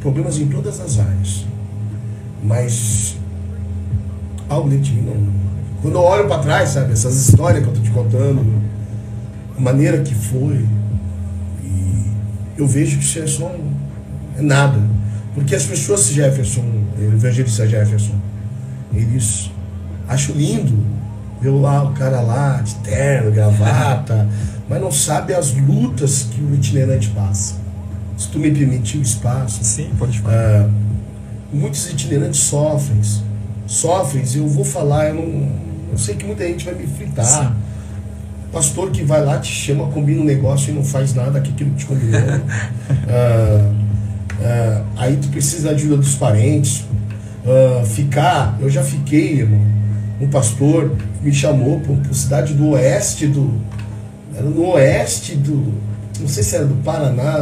problemas 0.00 0.38
em 0.38 0.46
todas 0.46 0.80
as 0.80 0.98
áreas. 1.00 1.44
Mas 2.42 3.16
algo 4.48 4.68
dentro 4.68 4.84
de 4.84 4.92
mim 4.92 5.02
não. 5.02 5.46
Quando 5.82 5.94
eu 5.94 6.02
olho 6.02 6.26
para 6.26 6.38
trás, 6.42 6.70
sabe, 6.70 6.92
essas 6.92 7.28
histórias 7.28 7.62
que 7.62 7.68
eu 7.68 7.74
estou 7.74 7.84
te 7.84 7.90
contando, 7.90 8.44
a 9.56 9.60
maneira 9.60 10.02
que 10.02 10.14
foi, 10.14 10.66
eu 12.56 12.66
vejo 12.66 12.98
que 12.98 13.04
isso 13.04 13.18
é 13.18 13.26
só 13.26 13.46
um, 13.46 13.70
é 14.38 14.42
nada. 14.42 14.80
Porque 15.34 15.54
as 15.54 15.64
pessoas, 15.64 16.08
Jefferson, 16.08 16.64
o 16.98 17.02
evangelista 17.02 17.66
Jefferson, 17.68 18.14
eles 18.94 19.50
acham 20.08 20.34
lindo 20.34 20.74
ver 21.40 21.50
lá 21.50 21.84
o 21.84 21.92
cara 21.92 22.20
lá, 22.20 22.62
de 22.62 22.74
terno, 22.76 23.30
gravata, 23.30 24.26
mas 24.68 24.80
não 24.80 24.90
sabe 24.90 25.34
as 25.34 25.52
lutas 25.52 26.28
que 26.30 26.40
o 26.40 26.54
itinerante 26.54 27.10
passa. 27.10 27.54
Se 28.16 28.28
tu 28.28 28.38
me 28.38 28.50
permitir 28.50 28.96
o 28.96 29.02
espaço. 29.02 29.62
Sim, 29.62 29.90
pode 29.98 30.18
falar. 30.20 30.34
Ah, 30.34 30.70
muitos 31.52 31.86
itinerantes 31.90 32.40
sofrem. 32.40 32.98
Sofrem, 33.66 34.24
eu 34.34 34.46
vou 34.46 34.64
falar, 34.64 35.08
eu 35.08 35.14
não. 35.14 35.66
Eu 35.92 35.98
sei 35.98 36.14
que 36.14 36.24
muita 36.24 36.46
gente 36.46 36.64
vai 36.64 36.74
me 36.74 36.86
fritar. 36.86 37.24
Sim. 37.24 37.52
Pastor 38.52 38.90
que 38.90 39.02
vai 39.02 39.24
lá, 39.24 39.38
te 39.38 39.52
chama, 39.52 39.88
combina 39.88 40.20
um 40.20 40.24
negócio 40.24 40.70
e 40.70 40.74
não 40.74 40.84
faz 40.84 41.14
nada 41.14 41.40
que 41.40 41.50
aquilo 41.50 41.74
te 41.74 41.84
combinou. 41.84 42.20
ah, 43.08 43.72
ah, 44.40 44.82
aí 44.96 45.16
tu 45.16 45.28
precisa 45.28 45.68
da 45.68 45.74
ajuda 45.74 45.96
dos 45.96 46.14
parentes. 46.14 46.84
Ah, 47.44 47.84
ficar, 47.84 48.56
eu 48.60 48.70
já 48.70 48.82
fiquei, 48.82 49.40
irmão. 49.40 49.60
Um 50.20 50.28
pastor 50.28 50.96
me 51.22 51.32
chamou 51.32 51.80
para 51.80 52.14
cidade 52.14 52.54
do 52.54 52.70
oeste 52.70 53.26
do. 53.26 53.60
Era 54.34 54.48
no 54.48 54.70
oeste 54.70 55.36
do. 55.36 55.74
Não 56.20 56.28
sei 56.28 56.42
se 56.42 56.56
era 56.56 56.64
do 56.64 56.74
Paraná 56.82 57.38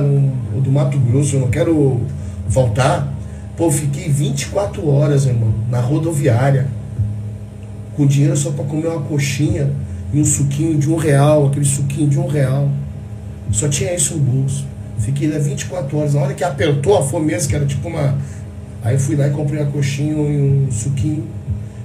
ou 0.55 0.61
do 0.61 0.73
Mato 0.73 0.99
Grosso, 0.99 1.37
eu 1.37 1.41
não 1.41 1.49
quero 1.49 2.01
voltar. 2.49 3.14
Pô, 3.57 3.71
fiquei 3.71 4.09
24 4.09 4.89
horas, 4.89 5.27
irmão, 5.27 5.55
na 5.71 5.81
rodoviária, 5.81 6.67
com 7.97 8.05
dinheiro 8.07 8.37
só 8.37 8.51
para 8.51 8.65
comer 8.65 8.89
uma 8.89 9.03
coxinha 9.03 9.71
e 10.13 10.21
um 10.21 10.25
suquinho 10.25 10.77
de 10.77 10.91
um 10.91 10.97
real, 10.97 11.47
aquele 11.47 11.65
suquinho 11.65 12.09
de 12.09 12.19
um 12.19 12.27
real. 12.27 12.69
Só 13.53 13.69
tinha 13.69 13.95
isso 13.95 14.17
no 14.17 14.21
bolso. 14.21 14.67
Fiquei 14.99 15.29
lá 15.31 15.39
24 15.39 15.97
horas. 15.97 16.15
Na 16.15 16.23
hora 16.23 16.35
que 16.35 16.43
apertou 16.43 16.99
a 16.99 17.03
fome 17.03 17.27
mesmo, 17.27 17.49
que 17.49 17.55
era 17.55 17.67
tipo 17.67 17.89
uma. 17.89 18.17
Aí 18.83 18.99
fui 18.99 19.15
lá 19.15 19.29
e 19.29 19.31
comprei 19.31 19.61
uma 19.63 19.71
coxinha 19.71 20.13
e 20.13 20.67
um 20.67 20.73
suquinho. 20.73 21.25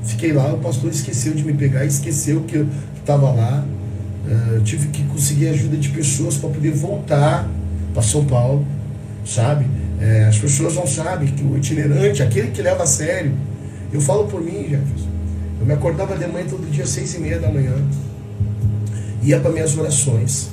Fiquei 0.04 0.34
lá, 0.34 0.54
o 0.54 0.58
pastor 0.58 0.90
esqueceu 0.90 1.34
de 1.34 1.44
me 1.44 1.54
pegar, 1.54 1.86
esqueceu 1.86 2.42
que 2.42 2.56
eu 2.56 2.68
estava 3.00 3.32
lá. 3.32 3.64
Uh, 4.26 4.62
tive 4.62 4.88
que 4.90 5.04
conseguir 5.04 5.50
ajuda 5.50 5.78
de 5.78 5.90
pessoas 5.90 6.36
para 6.38 6.50
poder 6.50 6.72
voltar 6.72 7.48
para 7.94 8.02
São 8.02 8.26
Paulo, 8.26 8.66
sabe? 9.26 9.66
É, 10.00 10.26
as 10.26 10.38
pessoas 10.38 10.76
não 10.76 10.88
sabem 10.88 11.28
que 11.28 11.44
o 11.44 11.58
itinerante, 11.58 12.24
aquele 12.24 12.52
que 12.52 12.62
leva 12.62 12.84
a 12.84 12.86
sério, 12.86 13.34
eu 13.92 14.00
falo 14.00 14.26
por 14.28 14.42
mim, 14.42 14.68
Jefferson. 14.70 15.10
Eu 15.60 15.66
me 15.66 15.74
acordava 15.74 16.18
de 16.18 16.26
manhã 16.26 16.46
todo 16.50 16.70
dia, 16.72 16.86
seis 16.86 17.14
e 17.16 17.20
meia 17.20 17.38
da 17.38 17.52
manhã, 17.52 17.76
ia 19.22 19.40
para 19.40 19.52
minhas 19.52 19.78
orações, 19.78 20.50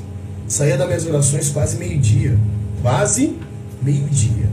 saía 0.48 0.76
das 0.76 0.87
minhas 0.87 1.06
orações 1.06 1.50
quase 1.50 1.76
meio-dia, 1.76 2.37
quase 2.82 3.37
meio-dia. 3.82 4.46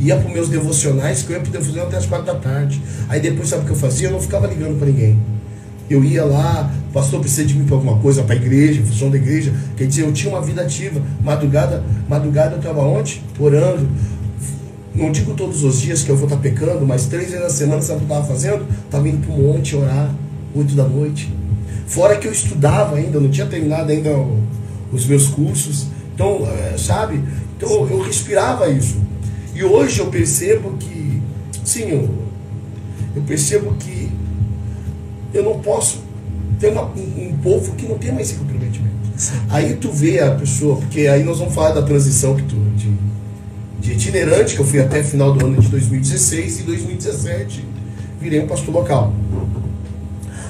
Ia 0.00 0.16
para 0.16 0.28
meus 0.28 0.48
devocionais, 0.48 1.22
que 1.22 1.30
eu 1.30 1.36
ia 1.36 1.42
para 1.42 1.52
devocional 1.52 1.86
até 1.86 1.96
as 1.96 2.04
quatro 2.04 2.26
da 2.26 2.34
tarde. 2.34 2.82
Aí 3.08 3.20
depois, 3.20 3.48
sabe 3.48 3.62
o 3.62 3.66
que 3.66 3.72
eu 3.72 3.76
fazia? 3.76 4.08
Eu 4.08 4.12
não 4.12 4.20
ficava 4.20 4.46
ligando 4.46 4.76
para 4.76 4.88
ninguém. 4.88 5.18
Eu 5.88 6.02
ia 6.02 6.24
lá, 6.24 6.72
pastor 6.92 7.20
precisa 7.20 7.44
de 7.46 7.54
mim 7.54 7.64
para 7.64 7.76
alguma 7.76 7.98
coisa, 7.98 8.22
para 8.22 8.34
a 8.34 8.36
igreja, 8.36 8.82
função 8.82 9.10
da 9.10 9.16
igreja. 9.16 9.52
Quer 9.76 9.86
dizer, 9.86 10.02
eu 10.02 10.12
tinha 10.12 10.32
uma 10.32 10.40
vida 10.40 10.62
ativa. 10.62 11.00
Madrugada, 11.22 11.84
madrugada 12.08 12.52
eu 12.52 12.58
estava 12.58 12.80
ontem, 12.80 13.20
orando. 13.38 13.88
Não 14.94 15.10
digo 15.10 15.34
todos 15.34 15.62
os 15.64 15.80
dias 15.80 16.02
que 16.02 16.10
eu 16.10 16.16
vou 16.16 16.24
estar 16.26 16.36
tá 16.36 16.42
pecando, 16.42 16.86
mas 16.86 17.06
três 17.06 17.30
vezes 17.30 17.42
na 17.42 17.50
semana, 17.50 17.82
sabe 17.82 18.04
o 18.04 18.06
que 18.06 18.12
eu 18.12 18.16
estava 18.16 18.32
fazendo? 18.32 18.66
Estava 18.84 19.08
indo 19.08 19.26
para 19.26 19.34
o 19.34 19.42
monte 19.42 19.76
orar, 19.76 20.14
oito 20.54 20.74
da 20.74 20.84
noite. 20.84 21.32
Fora 21.86 22.16
que 22.16 22.26
eu 22.26 22.32
estudava 22.32 22.96
ainda, 22.96 23.20
não 23.20 23.28
tinha 23.28 23.46
terminado 23.46 23.90
ainda 23.90 24.10
os 24.92 25.06
meus 25.06 25.26
cursos. 25.26 25.88
Então, 26.14 26.46
eh, 26.46 26.76
sabe? 26.78 27.20
Então 27.56 27.88
eu 27.88 28.00
respirava 28.02 28.68
isso. 28.68 28.96
E 29.54 29.62
hoje 29.64 30.00
eu 30.00 30.06
percebo 30.06 30.76
que, 30.78 31.20
eu, 31.80 32.08
eu 33.16 33.22
percebo 33.22 33.74
que 33.74 34.10
eu 35.34 35.42
não 35.42 35.58
posso 35.58 36.02
ter 36.58 36.68
uma, 36.68 36.84
um, 36.84 37.36
povo 37.42 37.74
que 37.74 37.86
não 37.86 37.98
tem 37.98 38.12
mais 38.12 38.30
esse 38.30 38.38
comprometimento. 38.38 38.94
Aí 39.50 39.74
tu 39.74 39.90
vê 39.90 40.20
a 40.20 40.30
pessoa, 40.32 40.76
porque 40.76 41.06
aí 41.06 41.22
nós 41.22 41.38
vamos 41.38 41.54
falar 41.54 41.72
da 41.72 41.82
transição 41.82 42.34
que 42.34 42.42
tu, 42.42 42.56
de, 42.76 42.92
de 43.80 43.92
itinerante, 43.92 44.54
que 44.54 44.60
eu 44.60 44.64
fui 44.64 44.80
até 44.80 45.02
final 45.02 45.32
do 45.32 45.44
ano 45.44 45.60
de 45.60 45.68
2016 45.68 46.60
e 46.60 46.62
2017 46.62 47.74
virei 48.20 48.40
um 48.40 48.46
pastor 48.46 48.74
local. 48.74 49.12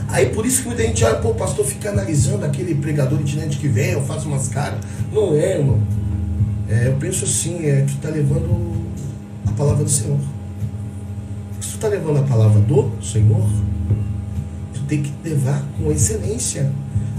Aí 0.09 0.27
por 0.27 0.47
isso 0.47 0.63
que 0.63 0.69
muita 0.69 0.85
gente 0.85 1.05
olha, 1.05 1.17
pô, 1.17 1.31
o 1.31 1.35
pastor 1.35 1.65
fica 1.65 1.91
analisando 1.91 2.45
aquele 2.45 2.75
pregador 2.75 3.21
itinerante 3.21 3.59
que 3.59 3.67
vem, 3.67 3.91
eu 3.91 4.03
faço 4.03 4.29
umas 4.29 4.49
caras. 4.49 4.79
Não 5.13 5.35
é, 5.35 5.59
irmão. 5.59 5.81
É, 6.69 6.87
eu 6.87 6.95
penso 6.95 7.25
assim, 7.25 7.67
é, 7.67 7.83
tu 7.83 7.95
está 7.95 8.11
levando 8.11 8.87
a 9.47 9.51
palavra 9.53 9.83
do 9.83 9.91
Senhor. 9.91 10.19
Se 11.61 11.71
tu 11.71 11.75
está 11.75 11.89
levando 11.89 12.19
a 12.19 12.23
palavra 12.23 12.61
do 12.61 12.93
Senhor, 13.03 13.45
tem 14.95 15.03
que 15.03 15.13
levar 15.25 15.63
com 15.77 15.91
excelência. 15.91 16.71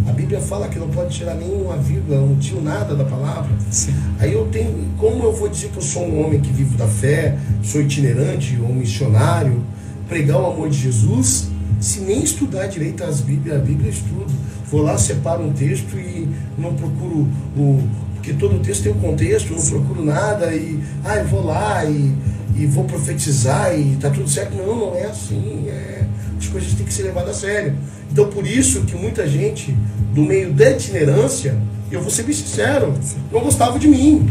A 0.08 0.12
Bíblia 0.12 0.40
fala 0.40 0.68
que 0.68 0.78
não 0.78 0.90
pode 0.90 1.16
tirar 1.16 1.36
nenhuma 1.36 1.78
vírgula, 1.78 2.22
não 2.22 2.36
tiro 2.36 2.62
nada 2.62 2.96
da 2.96 3.04
palavra. 3.04 3.52
Sim. 3.72 3.94
Aí 4.20 4.34
eu 4.34 4.46
tenho, 4.48 4.88
como 4.98 5.24
eu 5.24 5.34
vou 5.34 5.50
dizer 5.50 5.70
que 5.70 5.78
eu 5.78 5.82
sou 5.82 6.04
um 6.04 6.24
homem 6.24 6.40
que 6.40 6.52
vivo 6.52 6.78
da 6.78 6.88
fé, 6.88 7.38
sou 7.64 7.82
itinerante 7.82 8.58
ou 8.62 8.74
missionário, 8.74 9.64
pregar 10.08 10.40
o 10.40 10.46
amor 10.46 10.70
de 10.70 10.78
Jesus, 10.78 11.50
se 11.80 12.02
nem 12.02 12.24
estudar 12.24 12.68
direito 12.68 13.04
as 13.04 13.22
Bíblias, 13.22 13.58
a 13.58 13.64
Bíblia 13.64 13.90
estudo. 13.90 14.32
Vou 14.72 14.82
lá, 14.82 14.98
separo 14.98 15.44
um 15.44 15.54
texto 15.54 15.98
e 15.98 16.28
não 16.58 16.74
procuro 16.74 17.28
o. 17.58 17.84
Porque 18.16 18.34
todo 18.34 18.60
texto 18.60 18.84
tem 18.84 18.92
um 18.92 19.00
contexto, 19.00 19.54
não 19.54 19.64
procuro 19.64 20.04
nada 20.04 20.54
e. 20.54 20.80
Ah, 21.04 21.18
eu 21.18 21.28
vou 21.28 21.46
lá 21.46 21.86
e, 21.86 22.14
e 22.56 22.66
vou 22.66 22.84
profetizar 22.86 23.78
e 23.78 23.96
tá 23.98 24.10
tudo 24.10 24.30
certo. 24.30 24.56
Não, 24.56 24.76
não 24.76 24.96
é 24.96 25.06
assim. 25.06 25.66
É, 25.68 26.06
as 26.46 26.52
coisas 26.52 26.74
têm 26.74 26.86
que 26.86 26.94
ser 26.94 27.04
levadas 27.04 27.38
a 27.38 27.40
sério. 27.42 27.76
Então, 28.12 28.30
por 28.30 28.46
isso 28.46 28.82
que 28.82 28.96
muita 28.96 29.28
gente 29.28 29.76
do 30.14 30.22
meio 30.22 30.54
da 30.54 30.72
itinerância, 30.72 31.58
eu 31.92 32.02
vou 32.02 32.10
ser 32.10 32.24
bem 32.24 32.34
sincero, 32.34 32.94
não 33.32 33.42
gostava 33.42 33.78
de 33.80 33.88
mim. 33.88 34.30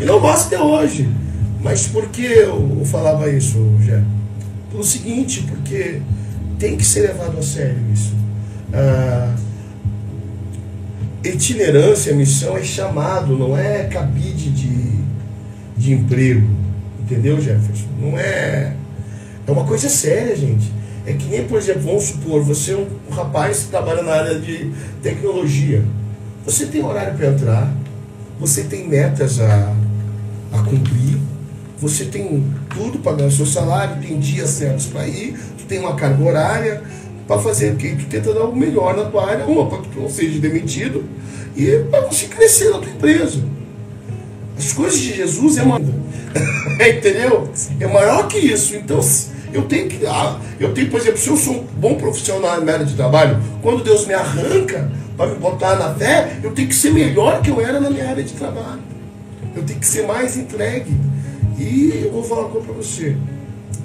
E 0.00 0.04
não 0.04 0.20
gosta 0.20 0.46
até 0.54 0.62
hoje. 0.62 1.08
Mas 1.62 1.86
por 1.86 2.08
que 2.08 2.22
eu 2.22 2.82
falava 2.84 3.30
isso, 3.30 3.58
Jé? 3.80 4.02
Pelo 4.70 4.84
seguinte, 4.84 5.44
porque 5.48 6.00
tem 6.58 6.76
que 6.76 6.84
ser 6.84 7.02
levado 7.02 7.38
a 7.38 7.42
sério 7.42 7.78
isso. 7.92 8.12
Ah, 8.72 9.34
itinerância, 11.24 12.12
missão 12.12 12.56
é 12.56 12.62
chamado, 12.62 13.38
não 13.38 13.56
é 13.56 13.84
cabide 13.84 14.50
de, 14.50 14.98
de 15.76 15.92
emprego. 15.94 16.46
Entendeu, 17.00 17.40
Jefferson? 17.40 17.86
Não 18.00 18.18
é. 18.18 18.74
É 19.46 19.50
uma 19.50 19.64
coisa 19.64 19.88
séria, 19.88 20.34
gente. 20.36 20.70
É 21.06 21.12
que 21.12 21.26
nem, 21.26 21.46
por 21.46 21.58
exemplo, 21.58 21.82
vamos 21.82 22.04
supor, 22.04 22.42
você 22.42 22.72
é 22.72 22.76
um, 22.76 22.86
rapaz 23.10 23.64
que 23.64 23.68
trabalha 23.68 24.02
na 24.02 24.12
área 24.12 24.38
de 24.38 24.72
tecnologia. 25.02 25.84
Você 26.46 26.66
tem 26.66 26.82
horário 26.82 27.14
para 27.14 27.28
entrar, 27.28 27.74
você 28.40 28.64
tem 28.64 28.88
metas 28.88 29.38
a, 29.40 29.74
a 30.52 30.58
cumprir, 30.62 31.18
você 31.78 32.06
tem 32.06 32.44
tudo 32.74 32.98
para 32.98 33.16
ganhar 33.16 33.28
o 33.28 33.32
seu 33.32 33.44
salário, 33.44 34.00
tem 34.00 34.18
dias 34.18 34.50
certos 34.50 34.86
para 34.86 35.06
ir, 35.06 35.38
tu 35.58 35.64
tem 35.66 35.78
uma 35.78 35.94
carga 35.94 36.22
horária 36.22 36.82
para 37.26 37.38
fazer 37.40 37.74
o 37.74 37.76
que 37.76 37.96
tu 37.96 38.06
tenta 38.06 38.32
dar 38.32 38.44
o 38.44 38.56
melhor 38.56 38.96
na 38.96 39.04
tua 39.04 39.28
área, 39.28 39.44
uma 39.44 39.68
para 39.68 39.78
que 39.78 39.88
tu 39.88 40.00
não 40.00 40.08
seja 40.08 40.38
demitido 40.38 41.04
e 41.54 41.84
para 41.90 42.00
você 42.06 42.26
crescer 42.26 42.70
na 42.70 42.78
tua 42.78 42.90
empresa. 42.90 43.40
As 44.56 44.72
coisas 44.72 44.98
de 44.98 45.14
Jesus 45.14 45.58
é 45.58 45.64
maior, 45.64 45.86
entendeu? 46.96 47.50
É 47.78 47.86
maior 47.86 48.26
que 48.28 48.38
isso. 48.38 48.74
Então 48.76 49.00
eu 49.54 49.62
tenho 49.62 49.88
que, 49.88 50.04
ah, 50.04 50.40
eu 50.58 50.74
tenho, 50.74 50.90
por 50.90 51.00
exemplo, 51.00 51.18
se 51.18 51.28
eu 51.28 51.36
sou 51.36 51.60
um 51.60 51.64
bom 51.78 51.94
profissional 51.94 52.60
na 52.60 52.72
área 52.72 52.84
de 52.84 52.94
trabalho, 52.94 53.40
quando 53.62 53.84
Deus 53.84 54.04
me 54.04 54.12
arranca 54.12 54.90
para 55.16 55.28
me 55.30 55.36
botar 55.36 55.76
na 55.76 55.94
fé, 55.94 56.40
eu 56.42 56.50
tenho 56.50 56.66
que 56.66 56.74
ser 56.74 56.92
melhor 56.92 57.40
que 57.40 57.50
eu 57.50 57.60
era 57.60 57.78
na 57.78 57.88
minha 57.88 58.08
área 58.08 58.24
de 58.24 58.32
trabalho. 58.32 58.80
Eu 59.54 59.62
tenho 59.62 59.78
que 59.78 59.86
ser 59.86 60.08
mais 60.08 60.36
entregue. 60.36 60.92
E 61.56 62.02
eu 62.04 62.10
vou 62.10 62.24
falar 62.24 62.42
uma 62.42 62.50
coisa 62.50 62.66
para 62.66 62.74
você. 62.74 63.16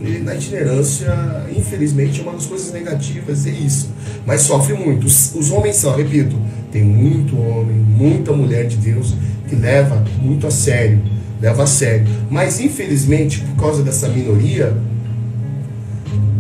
E 0.02 0.18
na 0.18 0.34
itinerância, 0.34 1.14
infelizmente, 1.56 2.20
é 2.20 2.24
uma 2.24 2.32
das 2.32 2.48
coisas 2.48 2.74
negativas, 2.74 3.46
é 3.46 3.52
isso. 3.52 3.92
Mas 4.26 4.42
sofre 4.42 4.74
muito. 4.74 5.06
Os, 5.06 5.36
os 5.36 5.52
homens 5.52 5.76
são, 5.76 5.96
repito, 5.96 6.36
tem 6.72 6.84
muito 6.84 7.40
homem, 7.40 7.76
muita 7.76 8.34
mulher 8.34 8.66
de 8.66 8.78
Deus 8.78 9.14
que 9.48 9.56
leva 9.56 10.04
muito 10.20 10.48
a 10.48 10.52
sério, 10.52 11.00
leva 11.40 11.62
a 11.62 11.68
sério. 11.68 12.08
Mas 12.28 12.60
infelizmente, 12.60 13.40
por 13.42 13.66
causa 13.66 13.84
dessa 13.84 14.08
minoria, 14.08 14.76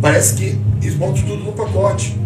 parece 0.09 0.33
que 0.33 0.57
eles 0.81 0.95
botam 0.95 1.21
tudo 1.21 1.43
no 1.43 1.51
pacote. 1.51 2.17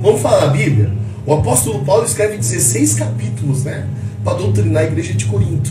Vamos 0.00 0.22
falar 0.22 0.44
a 0.44 0.46
Bíblia? 0.46 0.90
O 1.26 1.34
apóstolo 1.34 1.84
Paulo 1.84 2.06
escreve 2.06 2.38
16 2.38 2.94
capítulos, 2.94 3.64
né? 3.64 3.86
Para 4.24 4.38
doutrinar 4.38 4.84
a 4.84 4.86
igreja 4.86 5.12
de 5.12 5.26
Corinto. 5.26 5.70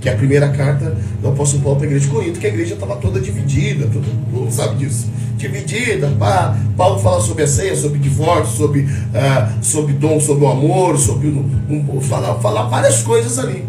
Que 0.00 0.08
é 0.08 0.12
a 0.12 0.16
primeira 0.16 0.48
carta 0.50 0.96
do 1.20 1.28
apóstolo 1.28 1.64
Paulo 1.64 1.78
para 1.78 1.86
a 1.86 1.88
igreja 1.88 2.06
de 2.06 2.12
Corinto, 2.12 2.38
que 2.38 2.46
a 2.46 2.48
igreja 2.48 2.74
estava 2.74 2.94
toda 2.96 3.20
dividida, 3.20 3.88
todo 3.92 4.04
mundo 4.32 4.52
sabe 4.52 4.76
disso. 4.76 5.08
Dividida, 5.36 6.08
pá. 6.16 6.56
Paulo 6.76 7.00
fala 7.00 7.20
sobre 7.20 7.42
a 7.42 7.46
ceia, 7.46 7.74
sobre 7.74 7.98
divórcio, 7.98 8.56
sobre, 8.56 8.82
uh, 8.82 9.64
sobre 9.64 9.94
dom, 9.94 10.20
sobre 10.20 10.44
o 10.44 10.48
amor, 10.48 10.96
sobre. 10.96 11.26
Um, 11.26 11.50
um, 11.68 12.00
fala, 12.00 12.38
fala 12.38 12.68
várias 12.68 13.02
coisas 13.02 13.36
ali. 13.38 13.64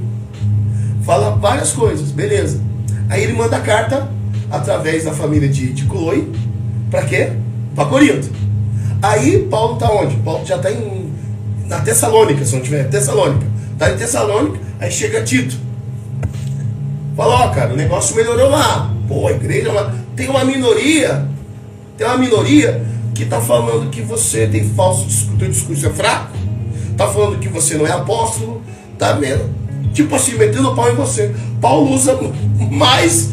Fala 1.02 1.32
várias 1.38 1.72
coisas, 1.72 2.12
beleza. 2.12 2.62
Aí 3.10 3.24
ele 3.24 3.34
manda 3.34 3.58
a 3.58 3.62
carta 3.62 4.12
através 4.52 5.06
da 5.06 5.12
família 5.12 5.50
de, 5.50 5.74
de 5.74 5.86
Chloe, 5.86 6.32
para 6.89 7.04
quê? 7.04 7.32
Para 7.76 7.86
Corinto. 7.86 8.30
Aí 9.02 9.47
Paulo 9.50 9.76
está 9.76 9.91
onde? 9.91 10.15
Paulo 10.17 10.45
já 10.45 10.56
está 10.56 10.71
em, 10.71 11.12
na 11.67 11.80
Tessalônica, 11.82 12.43
se 12.43 12.56
não 12.56 12.62
tiver, 12.62 12.89
Tessalônica. 12.89 13.45
Está 13.73 13.91
em 13.91 13.97
Tessalônica, 13.97 14.60
aí 14.80 14.91
chega 14.91 15.23
Tito. 15.23 15.58
Fala, 17.15 17.45
ó, 17.45 17.50
cara, 17.50 17.73
o 17.73 17.78
negócio 17.78 18.15
melhorou 18.15 18.50
lá. 18.50 18.91
Pô, 19.08 19.28
a 19.28 19.32
igreja 19.32 19.71
lá. 19.71 19.93
Tem 20.15 20.30
uma 20.30 20.43
minoria, 20.43 21.28
tem 21.97 22.06
uma 22.08 22.17
minoria 22.17 22.84
que 23.13 23.23
está 23.23 23.41
falando 23.41 23.89
que 23.89 24.02
você 24.02 24.47
tem 24.47 24.63
falso 24.69 25.06
discurso, 25.06 25.38
teu 25.38 25.50
discurso 25.50 25.88
é 25.88 25.89
fraco, 25.89 26.38
está 26.91 27.08
falando 27.08 27.39
que 27.39 27.47
você 27.47 27.76
não 27.76 27.88
é 27.88 27.91
apóstolo, 27.91 28.62
tá 28.97 29.13
vendo? 29.13 29.50
Tipo 29.93 30.15
assim, 30.15 30.38
metendo 30.38 30.69
o 30.69 30.76
pau 30.76 30.91
em 30.91 30.95
você. 30.95 31.34
Paulo 31.60 31.91
usa 31.91 32.19
mais, 32.71 33.32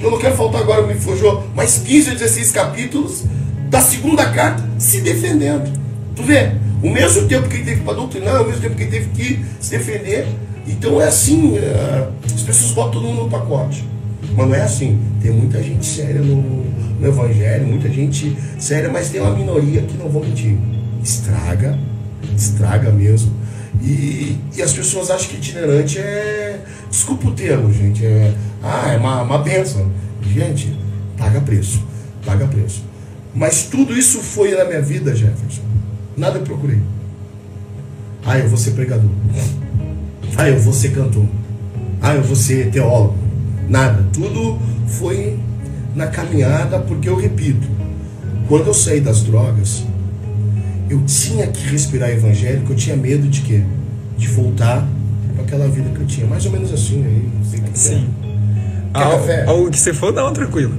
eu 0.00 0.10
não 0.10 0.18
quero 0.18 0.36
faltar 0.36 0.60
agora, 0.60 0.86
me 0.86 0.94
fugiu, 0.94 1.42
mais 1.54 1.78
15 1.78 2.10
ou 2.10 2.16
16 2.16 2.52
capítulos 2.52 3.24
da 3.68 3.80
segunda 3.80 4.26
carta 4.30 4.62
se 4.78 5.00
defendendo. 5.00 5.70
Tu 6.14 6.22
vê? 6.22 6.52
O 6.82 6.90
mesmo 6.90 7.26
tempo 7.26 7.48
que 7.48 7.56
ele 7.56 7.64
teve 7.64 7.80
para 7.82 7.94
doutrinar, 7.94 8.42
o 8.42 8.46
mesmo 8.46 8.60
tempo 8.60 8.76
que 8.76 8.82
ele 8.82 8.90
teve 8.90 9.08
que 9.10 9.44
se 9.60 9.70
defender. 9.70 10.26
Então 10.66 11.00
é 11.00 11.06
assim, 11.06 11.56
é, 11.56 12.08
as 12.24 12.42
pessoas 12.42 12.72
botam 12.72 13.00
tudo 13.00 13.12
no 13.12 13.28
pacote. 13.28 13.84
Mas 14.36 14.48
não 14.48 14.54
é 14.54 14.62
assim. 14.62 15.00
Tem 15.22 15.30
muita 15.30 15.62
gente 15.62 15.84
séria 15.86 16.20
no, 16.20 16.64
no 17.00 17.06
Evangelho, 17.06 17.66
muita 17.66 17.88
gente 17.88 18.36
séria, 18.58 18.90
mas 18.90 19.10
tem 19.10 19.20
uma 19.20 19.34
minoria 19.34 19.82
que 19.82 19.96
não 19.96 20.08
vou 20.08 20.22
mentir. 20.22 20.56
Estraga, 21.02 21.78
estraga 22.36 22.90
mesmo. 22.90 23.32
E, 23.82 24.38
e 24.56 24.62
as 24.62 24.72
pessoas 24.72 25.10
acham 25.10 25.28
que 25.28 25.36
itinerante 25.36 25.98
é. 25.98 26.60
Desculpa 26.90 27.28
o 27.28 27.32
termo, 27.32 27.72
gente. 27.72 28.04
É, 28.04 28.32
ah, 28.62 28.92
é 28.92 28.96
uma, 28.96 29.22
uma 29.22 29.38
benção. 29.38 29.90
Gente, 30.22 30.76
paga 31.16 31.40
preço. 31.40 31.82
Paga 32.24 32.46
preço. 32.46 32.82
Mas 33.34 33.64
tudo 33.64 33.96
isso 33.96 34.20
foi 34.20 34.56
na 34.56 34.64
minha 34.64 34.82
vida, 34.82 35.14
Jefferson. 35.14 35.62
Nada 36.16 36.38
eu 36.38 36.42
procurei. 36.42 36.80
Ah, 38.24 38.38
eu 38.38 38.48
vou 38.48 38.58
ser 38.58 38.72
pregador. 38.72 39.10
Ah, 40.36 40.48
eu 40.48 40.58
vou 40.58 40.72
ser 40.72 40.92
cantor. 40.92 41.26
Ah, 42.00 42.14
eu 42.14 42.22
vou 42.22 42.34
ser 42.34 42.70
teólogo. 42.70 43.16
Nada. 43.68 44.04
Tudo 44.12 44.58
foi 44.86 45.38
na 45.94 46.06
caminhada, 46.06 46.78
porque 46.80 47.08
eu 47.08 47.16
repito, 47.16 47.66
quando 48.48 48.66
eu 48.66 48.74
saí 48.74 49.00
das 49.00 49.22
drogas, 49.22 49.84
eu 50.88 51.02
tinha 51.04 51.46
que 51.46 51.66
respirar 51.68 52.10
evangélico, 52.10 52.72
eu 52.72 52.76
tinha 52.76 52.96
medo 52.96 53.28
de 53.28 53.40
quê? 53.42 53.62
De 54.16 54.28
voltar 54.28 54.86
para 55.34 55.44
aquela 55.44 55.68
vida 55.68 55.90
que 55.90 56.00
eu 56.00 56.06
tinha. 56.06 56.26
Mais 56.26 56.44
ou 56.46 56.52
menos 56.52 56.72
assim, 56.72 57.04
aí, 57.04 57.60
que 57.60 57.78
Sim. 57.78 58.08
Quer 58.20 58.25
algo, 59.04 59.26
café? 59.26 59.44
algo 59.46 59.70
que 59.70 59.78
você 59.78 59.92
for, 59.92 60.12
não, 60.12 60.32
tranquilo. 60.32 60.74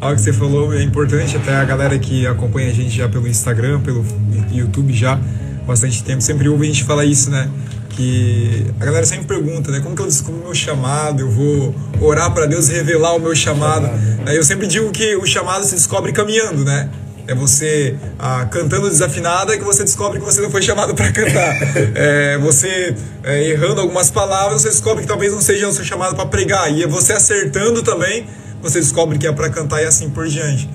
algo 0.00 0.16
que 0.16 0.22
você 0.22 0.32
falou 0.32 0.72
é 0.74 0.82
importante, 0.82 1.36
até 1.36 1.54
a 1.54 1.64
galera 1.64 1.98
que 1.98 2.26
acompanha 2.26 2.68
a 2.70 2.72
gente 2.72 2.90
já 2.90 3.08
pelo 3.08 3.26
Instagram, 3.26 3.80
pelo 3.80 4.04
YouTube 4.52 4.92
já 4.92 5.18
bastante 5.66 6.02
tempo, 6.02 6.22
sempre 6.22 6.48
ouve 6.48 6.64
a 6.64 6.66
gente 6.66 6.84
falar 6.84 7.04
isso, 7.04 7.30
né? 7.30 7.48
Que 7.90 8.66
a 8.80 8.84
galera 8.84 9.04
sempre 9.04 9.26
pergunta, 9.26 9.70
né? 9.70 9.80
Como 9.80 9.94
que 9.94 10.00
eu 10.00 10.06
descubro 10.06 10.40
o 10.40 10.44
meu 10.44 10.54
chamado? 10.54 11.20
Eu 11.20 11.30
vou 11.30 11.74
orar 12.00 12.32
para 12.32 12.46
Deus 12.46 12.68
revelar 12.68 13.14
o 13.16 13.18
meu 13.18 13.34
chamado. 13.34 13.88
Eu 14.26 14.44
sempre 14.44 14.66
digo 14.66 14.90
que 14.92 15.16
o 15.16 15.26
chamado 15.26 15.64
se 15.64 15.74
descobre 15.74 16.12
caminhando, 16.12 16.64
né? 16.64 16.88
É 17.28 17.34
você 17.34 17.94
ah, 18.18 18.46
cantando 18.50 18.88
desafinada 18.88 19.56
que 19.58 19.62
você 19.62 19.84
descobre 19.84 20.18
que 20.18 20.24
você 20.24 20.40
não 20.40 20.50
foi 20.50 20.62
chamado 20.62 20.94
para 20.94 21.12
cantar. 21.12 21.54
É 21.94 22.38
você 22.38 22.94
é, 23.22 23.50
errando 23.50 23.80
algumas 23.82 24.10
palavras, 24.10 24.62
você 24.62 24.70
descobre 24.70 25.02
que 25.02 25.08
talvez 25.08 25.32
não 25.32 25.40
seja 25.40 25.68
o 25.68 25.72
seu 25.72 25.84
chamado 25.84 26.16
para 26.16 26.24
pregar. 26.26 26.72
E 26.72 26.82
é 26.82 26.86
você 26.86 27.12
acertando 27.12 27.82
também 27.82 28.26
você 28.62 28.80
descobre 28.80 29.18
que 29.18 29.26
é 29.26 29.32
para 29.32 29.50
cantar 29.50 29.82
e 29.82 29.86
assim 29.86 30.08
por 30.08 30.26
diante. 30.26 30.68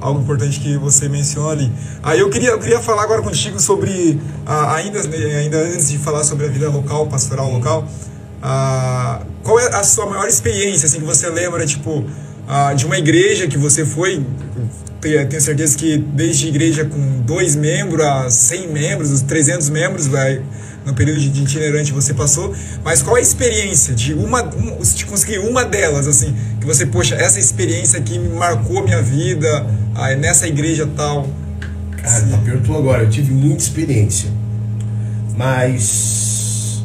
Algo 0.00 0.20
importante 0.20 0.58
que 0.58 0.76
você 0.76 1.08
mencionou 1.08 1.50
ali. 1.50 1.72
Aí 2.02 2.18
eu 2.18 2.28
queria, 2.28 2.50
eu 2.50 2.58
queria 2.58 2.80
falar 2.80 3.02
agora 3.02 3.22
contigo 3.22 3.60
sobre, 3.60 4.20
ainda, 4.46 5.00
ainda 5.38 5.58
antes 5.58 5.90
de 5.90 5.98
falar 5.98 6.24
sobre 6.24 6.46
a 6.46 6.48
vida 6.48 6.68
local, 6.68 7.06
pastoral 7.06 7.50
local, 7.52 7.86
qual 9.44 9.60
é 9.60 9.76
a 9.76 9.84
sua 9.84 10.06
maior 10.06 10.26
experiência 10.26 10.86
assim, 10.86 10.98
que 10.98 11.04
você 11.04 11.28
lembra, 11.30 11.64
tipo, 11.64 12.04
de 12.76 12.86
uma 12.86 12.98
igreja 12.98 13.46
que 13.46 13.58
você 13.58 13.84
foi? 13.84 14.24
Tenho 15.00 15.40
certeza 15.40 15.76
que 15.76 15.98
desde 15.98 16.48
igreja 16.48 16.84
com 16.84 17.20
dois 17.22 17.54
membros 17.54 18.04
a 18.04 18.30
100 18.30 18.68
membros, 18.68 19.20
300 19.22 19.68
membros, 19.70 20.06
vai 20.06 20.42
no 20.86 20.94
período 20.94 21.18
de 21.18 21.42
itinerante 21.42 21.92
você 21.92 22.14
passou, 22.14 22.54
mas 22.84 23.02
qual 23.02 23.16
a 23.16 23.20
experiência 23.20 23.92
de 23.92 24.14
uma, 24.14 24.42
um, 24.42 24.78
de 24.80 25.04
conseguir 25.04 25.38
uma 25.38 25.64
delas, 25.64 26.06
assim, 26.06 26.34
que 26.60 26.66
você, 26.66 26.86
poxa, 26.86 27.16
essa 27.16 27.40
experiência 27.40 27.98
aqui 27.98 28.18
me 28.18 28.28
marcou 28.28 28.84
minha 28.84 29.02
vida, 29.02 29.66
aí 29.96 30.14
nessa 30.14 30.46
igreja 30.46 30.88
tal. 30.96 31.28
Cara, 31.96 32.22
tá 32.26 32.38
perguntou 32.38 32.78
agora, 32.78 33.02
eu 33.02 33.10
tive 33.10 33.32
muita 33.34 33.64
experiência, 33.64 34.30
mas 35.36 36.84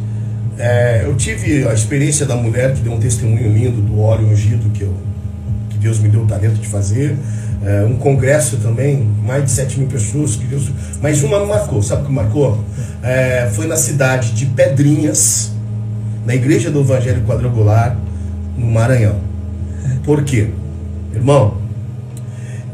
é, 0.57 1.03
eu 1.05 1.15
tive 1.15 1.67
a 1.67 1.73
experiência 1.73 2.25
da 2.25 2.35
mulher 2.35 2.73
que 2.73 2.81
deu 2.81 2.93
um 2.93 2.99
testemunho 2.99 3.53
lindo 3.53 3.81
do 3.81 3.99
óleo 3.99 4.25
ungido 4.27 4.67
que, 4.71 4.81
eu, 4.81 4.95
Deus 5.81 5.99
me 5.99 6.09
deu 6.09 6.21
o 6.21 6.27
talento 6.27 6.59
de 6.61 6.67
fazer 6.67 7.17
é, 7.63 7.83
um 7.83 7.97
congresso 7.97 8.57
também, 8.57 9.09
mais 9.23 9.43
de 9.45 9.51
7 9.51 9.79
mil 9.79 9.87
pessoas, 9.87 10.35
que 10.35 10.45
Deus, 10.45 10.71
mas 11.01 11.23
uma 11.23 11.43
marcou, 11.43 11.81
sabe 11.81 12.03
o 12.03 12.05
que 12.05 12.11
marcou? 12.11 12.63
É, 13.01 13.49
foi 13.51 13.65
na 13.65 13.75
cidade 13.75 14.31
de 14.31 14.45
Pedrinhas, 14.45 15.51
na 16.25 16.35
igreja 16.35 16.69
do 16.69 16.81
Evangelho 16.81 17.23
Quadrangular, 17.23 17.97
no 18.55 18.67
Maranhão. 18.67 19.15
Por 20.03 20.23
quê? 20.23 20.49
Irmão, 21.13 21.57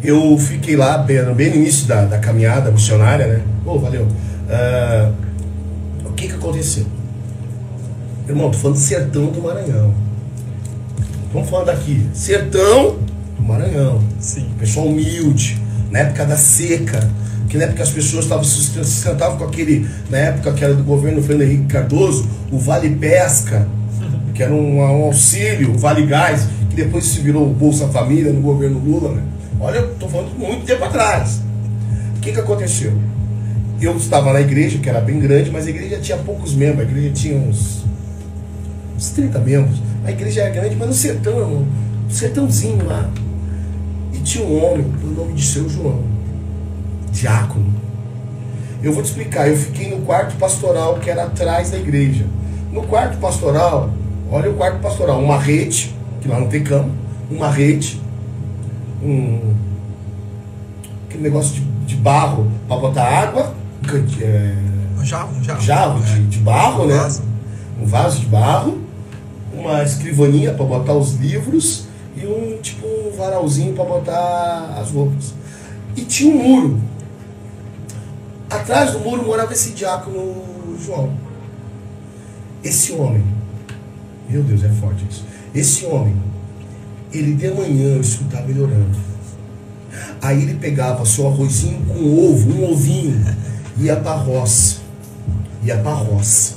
eu 0.04 0.38
fiquei 0.38 0.76
lá 0.76 0.98
bem, 0.98 1.24
bem 1.34 1.50
no 1.50 1.56
início 1.56 1.88
da, 1.88 2.04
da 2.04 2.20
caminhada 2.20 2.70
missionária, 2.72 3.26
né? 3.26 3.42
Oh, 3.66 3.80
valeu. 3.80 4.04
Uh, 4.04 5.14
o 6.06 6.14
que 6.14 6.28
que 6.28 6.34
aconteceu? 6.34 6.86
Irmão, 8.28 8.52
tô 8.52 8.58
falando 8.58 8.76
do 8.76 8.82
sertão 8.82 9.28
do 9.28 9.42
Maranhão. 9.42 10.07
Vamos 11.38 11.52
falar 11.52 11.66
daqui. 11.66 12.04
Sertão 12.16 12.98
do 13.38 13.44
Maranhão. 13.44 14.02
Sim. 14.20 14.48
Pessoal 14.58 14.88
humilde, 14.88 15.62
na 15.92 16.00
época 16.00 16.26
da 16.26 16.36
seca, 16.36 17.08
que 17.48 17.60
na 17.60 17.66
época 17.66 17.84
as 17.84 17.92
pessoas 17.92 18.24
estavam 18.24 18.44
se 18.44 18.56
sustentavam 18.56 19.38
com 19.38 19.44
aquele, 19.44 19.88
na 20.10 20.18
época 20.18 20.52
que 20.54 20.64
era 20.64 20.74
do 20.74 20.84
governo 20.84 21.22
Fernando 21.22 21.48
Henrique 21.48 21.66
Cardoso, 21.66 22.28
o 22.52 22.58
Vale 22.58 22.90
Pesca, 22.90 23.68
que 24.34 24.42
era 24.42 24.52
um, 24.52 24.78
um 24.78 24.82
auxílio, 24.82 25.76
o 25.76 25.78
Vale 25.78 26.08
Gás, 26.08 26.48
que 26.72 26.76
depois 26.76 27.06
se 27.06 27.20
virou 27.20 27.46
o 27.46 27.54
Bolsa 27.54 27.88
Família 27.90 28.34
no 28.34 28.42
governo 28.42 28.80
Lula, 28.80 29.14
né? 29.14 29.22
Olha, 29.60 29.78
eu 29.78 29.94
tô 29.94 30.10
falando 30.10 30.36
muito 30.40 30.66
tempo 30.66 30.86
atrás. 30.86 31.40
O 32.18 32.20
que 32.20 32.32
que 32.32 32.40
aconteceu? 32.40 32.94
Eu 33.80 33.96
estava 33.96 34.34
na 34.34 34.42
igreja, 34.42 34.80
que 34.80 34.90
era 34.90 35.02
bem 35.02 35.20
grande, 35.20 35.52
mas 35.52 35.68
a 35.68 35.70
igreja 35.70 36.00
tinha 36.00 36.18
poucos 36.18 36.56
membros, 36.56 36.80
a 36.80 36.90
igreja 36.90 37.12
tinha 37.12 37.38
uns, 37.38 37.86
uns 38.98 39.12
30 39.12 39.38
membros. 39.38 39.88
A 40.08 40.12
igreja 40.12 40.42
era 40.42 40.50
grande, 40.50 40.76
mas 40.76 40.88
no 40.88 40.94
sertão, 40.94 41.50
no 41.50 41.68
sertãozinho 42.10 42.86
lá 42.88 43.08
tinha 44.28 44.46
um 44.46 44.66
homem 44.66 44.84
do 44.84 45.08
nome 45.08 45.34
de 45.34 45.44
seu 45.44 45.70
João, 45.70 46.04
diácono. 47.12 47.74
Eu 48.84 48.92
vou 48.92 49.02
te 49.02 49.08
explicar, 49.08 49.48
eu 49.48 49.56
fiquei 49.56 49.90
no 49.90 50.06
quarto 50.06 50.36
pastoral 50.36 51.00
que 51.00 51.10
era 51.10 51.24
atrás 51.24 51.72
da 51.72 51.78
igreja. 51.78 52.26
No 52.72 52.84
quarto 52.84 53.18
pastoral, 53.20 53.90
olha 54.30 54.52
o 54.52 54.56
quarto 54.56 54.80
pastoral, 54.80 55.22
uma 55.24 55.40
rede, 55.40 55.96
que 56.22 56.28
lá 56.28 56.40
não 56.40 56.48
tem 56.48 56.62
cama, 56.62 56.90
uma 57.32 57.50
rede, 57.50 58.02
um 59.02 59.56
aquele 61.08 61.24
negócio 61.24 61.54
de, 61.56 61.62
de 61.86 61.96
barro 61.96 62.52
para 62.68 62.78
botar 62.78 63.06
água, 63.06 63.54
é, 64.22 64.56
um 65.00 65.06
jarro, 65.06 65.30
um 65.38 65.44
jarro, 65.44 65.62
jarro 65.62 66.00
de, 66.02 66.26
de 66.26 66.40
barro, 66.40 66.84
um 66.84 66.88
né? 66.88 66.98
Vaso. 66.98 67.24
Um 67.82 67.86
vaso 67.86 68.20
de 68.20 68.26
barro, 68.26 68.78
uma 69.68 69.84
escrivaninha 69.84 70.54
para 70.54 70.66
botar 70.66 70.94
os 70.94 71.14
livros 71.16 71.86
e 72.16 72.26
um 72.26 72.58
tipo 72.62 72.88
varalzinho 73.18 73.74
para 73.74 73.84
botar 73.84 74.78
as 74.80 74.92
roupas. 74.92 75.34
E 75.96 76.02
tinha 76.02 76.34
um 76.34 76.44
muro. 76.44 76.82
Atrás 78.50 78.92
do 78.92 79.00
muro 79.00 79.26
morava 79.26 79.52
esse 79.52 79.72
diácono 79.72 80.78
João. 80.84 81.12
Esse 82.64 82.94
homem, 82.94 83.24
meu 84.30 84.42
Deus, 84.44 84.64
é 84.64 84.70
forte 84.70 85.06
isso. 85.10 85.26
Esse 85.54 85.86
homem, 85.86 86.16
ele 87.14 87.34
de 87.34 87.50
manhã 87.52 87.96
eu 87.96 88.02
escutava 88.02 88.48
melhorando. 88.48 88.98
Aí 90.22 90.44
ele 90.44 90.56
pegava 90.56 91.06
seu 91.06 91.28
arrozinho 91.28 91.80
com 91.86 92.32
ovo, 92.32 92.52
um 92.52 92.72
ovinho, 92.72 93.24
ia 93.78 93.96
pra 93.96 94.16
roça. 94.16 94.78
Ia 95.64 95.78
pra 95.78 95.94
roça. 95.94 96.56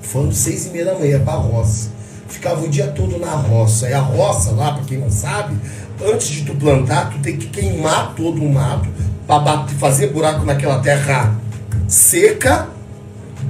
Falando 0.00 0.32
seis 0.32 0.66
e 0.66 0.70
meia 0.70 0.86
da 0.86 0.94
manhã, 0.94 1.18
ia 1.18 1.20
pra 1.20 1.34
roça. 1.34 1.97
Ficava 2.28 2.64
o 2.64 2.68
dia 2.68 2.88
todo 2.88 3.18
na 3.18 3.30
roça. 3.30 3.88
E 3.88 3.92
a 3.92 4.00
roça 4.00 4.52
lá, 4.52 4.72
para 4.72 4.84
quem 4.84 4.98
não 4.98 5.10
sabe, 5.10 5.56
antes 6.04 6.28
de 6.28 6.44
tu 6.44 6.54
plantar, 6.54 7.10
tu 7.10 7.18
tem 7.18 7.36
que 7.36 7.48
queimar 7.48 8.14
todo 8.14 8.42
o 8.42 8.52
mato 8.52 8.88
para 9.26 9.66
fazer 9.78 10.08
buraco 10.08 10.44
naquela 10.44 10.78
terra 10.80 11.36
seca, 11.86 12.68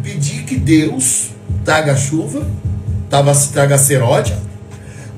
pedir 0.02 0.44
que 0.44 0.56
Deus 0.56 1.30
traga 1.64 1.96
chuva, 1.96 2.46
traga 3.52 3.78
seródia, 3.78 4.38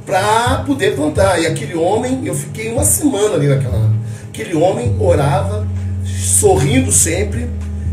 para 0.05 0.65
poder 0.67 0.97
plantar. 0.97 1.41
E 1.41 1.47
aquele 1.47 1.75
homem, 1.75 2.23
eu 2.25 2.35
fiquei 2.35 2.73
uma 2.73 2.85
semana 2.85 3.35
ali 3.35 3.47
naquela. 3.47 3.91
Aquele 4.29 4.55
homem 4.55 4.97
orava, 4.99 5.67
sorrindo 6.05 6.91
sempre, 6.91 7.49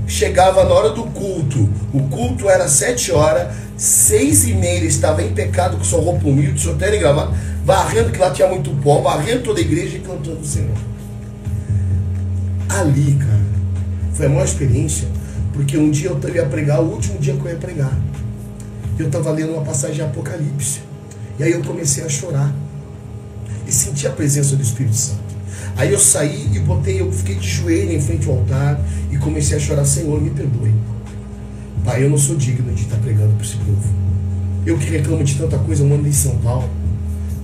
chegava 0.07 0.63
na 0.63 0.73
hora 0.73 0.89
do 0.89 1.03
culto. 1.03 1.69
O 1.93 2.03
culto 2.09 2.49
era 2.49 2.67
sete 2.67 3.11
horas, 3.11 3.53
seis 3.77 4.47
e 4.47 4.53
meia 4.53 4.83
estava 4.83 5.23
em 5.23 5.31
pecado 5.31 5.77
com 5.77 5.83
sua 5.83 6.01
roupa 6.01 6.27
humilde, 6.27 6.73
terno 6.73 6.95
e 6.95 6.99
gravata, 6.99 7.33
varrendo 7.63 8.09
que 8.09 8.17
lá 8.17 8.31
tinha 8.31 8.47
muito 8.47 8.71
pó, 8.81 9.01
varrendo 9.01 9.43
toda 9.43 9.59
a 9.59 9.61
igreja 9.61 9.97
e 9.97 9.99
cantando 9.99 10.39
o 10.39 10.45
Senhor. 10.45 10.75
Ali, 12.67 13.13
cara, 13.13 13.45
foi 14.13 14.25
a 14.25 14.29
maior 14.29 14.45
experiência, 14.45 15.07
porque 15.53 15.77
um 15.77 15.91
dia 15.91 16.09
eu 16.09 16.35
ia 16.35 16.45
pregar, 16.45 16.81
o 16.81 16.91
último 16.91 17.19
dia 17.19 17.35
que 17.35 17.45
eu 17.45 17.51
ia 17.51 17.57
pregar. 17.57 17.95
Eu 18.97 19.07
estava 19.07 19.31
lendo 19.31 19.53
uma 19.53 19.63
passagem 19.63 19.97
de 19.97 20.01
Apocalipse. 20.01 20.81
E 21.37 21.43
aí 21.43 21.51
eu 21.51 21.61
comecei 21.61 22.03
a 22.03 22.09
chorar. 22.09 22.51
E 23.67 23.71
senti 23.71 24.07
a 24.07 24.09
presença 24.09 24.55
do 24.55 24.63
Espírito 24.63 24.95
Santo. 24.95 25.27
Aí 25.75 25.93
eu 25.93 25.99
saí 25.99 26.49
e 26.53 26.59
botei, 26.59 26.99
eu 26.99 27.11
fiquei 27.11 27.35
de 27.35 27.47
joelho 27.47 27.91
em 27.91 28.01
frente 28.01 28.27
ao 28.27 28.37
altar 28.37 28.79
e 29.11 29.17
comecei 29.17 29.55
a 29.55 29.59
chorar, 29.59 29.85
Senhor, 29.85 30.19
me 30.19 30.31
perdoe. 30.31 30.73
Pai, 31.87 32.03
eu 32.03 32.09
não 32.09 32.17
sou 32.17 32.35
digno 32.35 32.73
de 32.73 32.83
estar 32.83 32.97
pregando 32.97 33.33
para 33.35 33.45
esse 33.45 33.55
povo. 33.55 33.81
Eu 34.65 34.77
que 34.77 34.89
reclamo 34.89 35.23
de 35.23 35.35
tanta 35.35 35.57
coisa, 35.57 35.83
eu 35.83 35.87
mando 35.87 36.05
em 36.05 36.11
São 36.11 36.35
Paulo. 36.39 36.69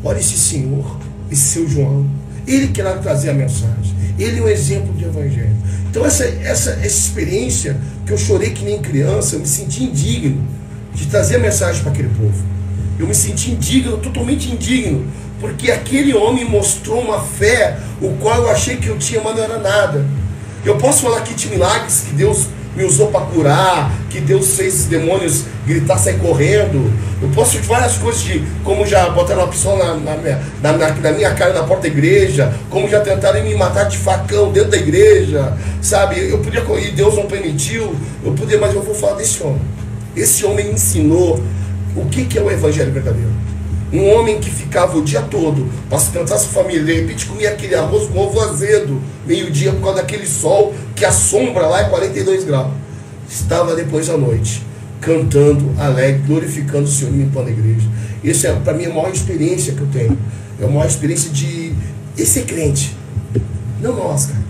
Olha 0.04 0.20
esse 0.20 0.38
senhor, 0.38 1.00
esse 1.32 1.44
seu 1.44 1.66
João. 1.66 2.06
Ele 2.46 2.68
quer 2.68 2.84
trazer 3.00 3.30
a 3.30 3.34
mensagem. 3.34 3.96
Ele 4.20 4.39
é 4.39 4.44
um 4.44 4.50
exemplo 4.50 4.94
de 4.96 5.06
evangelho. 5.06 5.56
Então 5.89 6.06
essa, 6.06 6.26
essa, 6.26 6.72
essa 6.72 6.86
experiência 6.86 7.80
que 8.06 8.12
eu 8.12 8.18
chorei 8.18 8.50
que 8.50 8.66
nem 8.66 8.82
criança, 8.82 9.38
eu 9.38 9.39
me 9.39 9.48
senti 9.48 9.86
indigno 9.86 10.46
de 10.94 11.06
trazer 11.06 11.38
a 11.38 11.39
mensagem 11.39 11.82
para 11.82 11.94
aquele 11.94 12.10
povo. 12.10 12.44
Eu 13.00 13.08
me 13.08 13.16
senti 13.16 13.52
indigno, 13.52 13.98
totalmente 13.98 14.52
indigno, 14.52 15.06
porque 15.39 15.72
aquele 15.72 16.14
homem 16.14 16.44
mostrou 16.44 17.00
uma 17.00 17.22
fé, 17.22 17.78
o 18.02 18.10
qual 18.18 18.41
eu 18.41 18.50
achei 18.50 18.76
que 18.76 18.89
eu 18.89 19.00
tinha, 19.00 19.22
mas 19.24 19.38
não 19.38 19.44
era 19.46 19.58
nada. 19.58 20.06
Eu 20.66 20.78
posso 20.78 21.04
falar 21.04 21.20
aqui 21.20 21.34
de 21.34 21.48
milagres 21.48 22.08
que 22.10 22.16
Deus 22.16 22.48
me 22.76 22.84
usou 22.84 23.07
para 23.07 23.26
curar, 23.26 23.91
que 24.09 24.19
Deus 24.19 24.55
fez 24.55 24.82
os 24.82 24.86
demônios 24.86 25.45
gritar, 25.65 25.97
sair 25.97 26.17
correndo. 26.19 26.91
Eu 27.21 27.30
posso 27.30 27.59
de 27.59 27.67
várias 27.67 27.97
coisas 27.97 28.21
de 28.21 28.43
como 28.63 28.86
já 28.86 29.09
botaram 29.09 29.41
uma 29.41 29.47
pessoa 29.47 29.95
na, 29.95 30.15
minha, 30.17 30.41
na, 30.61 30.74
na, 30.74 31.11
minha 31.11 31.34
cara 31.34 31.53
na 31.53 31.63
porta 31.63 31.84
da 31.84 31.88
igreja, 31.88 32.53
como 32.69 32.88
já 32.88 32.99
tentaram 32.99 33.43
me 33.43 33.55
matar 33.55 33.86
de 33.86 33.97
facão 33.97 34.51
dentro 34.51 34.71
da 34.71 34.78
igreja, 34.78 35.57
sabe? 35.82 36.30
Eu 36.30 36.39
podia, 36.39 36.63
e 36.80 36.91
Deus 36.91 37.15
não 37.15 37.26
permitiu, 37.26 37.95
eu 38.24 38.34
podia, 38.34 38.59
mas 38.59 38.74
eu 38.74 38.82
vou 38.82 38.95
falar 38.95 39.15
desse 39.15 39.41
homem. 39.43 39.61
Esse 40.15 40.45
homem 40.45 40.71
ensinou 40.71 41.41
o 41.95 42.05
que, 42.05 42.26
que 42.26 42.38
é 42.38 42.41
o 42.41 42.51
evangelho 42.51 42.91
verdadeiro. 42.91 43.43
Um 43.94 44.12
homem 44.12 44.39
que 44.39 44.50
ficava 44.50 44.98
o 44.98 45.04
dia 45.04 45.22
todo 45.22 45.70
para 45.88 46.00
sustentar 46.00 46.39
sua 46.39 46.64
família, 46.64 46.84
de 46.84 47.02
repente 47.02 47.28
comia 47.28 47.52
aquele 47.52 47.76
arroz 47.76 48.10
com 48.10 48.18
ovo 48.18 48.39
azedo, 48.41 49.00
meio-dia, 49.24 49.72
por 49.72 49.82
causa 49.82 50.02
daquele 50.02 50.26
sol 50.26 50.74
que 50.96 51.06
a 51.06 51.12
sombra 51.12 51.68
lá 51.68 51.82
é 51.82 51.84
42 51.89 52.44
graus. 52.44 52.74
Estava 53.30 53.76
depois 53.76 54.10
à 54.10 54.18
noite, 54.18 54.66
cantando, 55.00 55.72
alegre, 55.80 56.24
glorificando 56.26 56.86
o 56.86 56.88
Senhor 56.88 57.14
e 57.14 57.18
limpando 57.18 57.50
a 57.50 57.52
igreja. 57.52 57.88
Isso 58.24 58.48
é 58.48 58.54
para 58.54 58.74
mim 58.74 58.86
a 58.86 58.89
maior 58.89 59.12
experiência 59.12 59.74
que 59.74 59.82
eu 59.82 59.88
tenho. 59.88 60.18
É 60.60 60.66
a 60.66 60.68
maior 60.68 60.88
experiência 60.88 61.30
de 61.30 61.76
esse 62.18 62.39
é 62.39 62.44
crente. 62.44 62.96
Não 63.80 63.96
nós, 63.96 64.26
cara. 64.26 64.44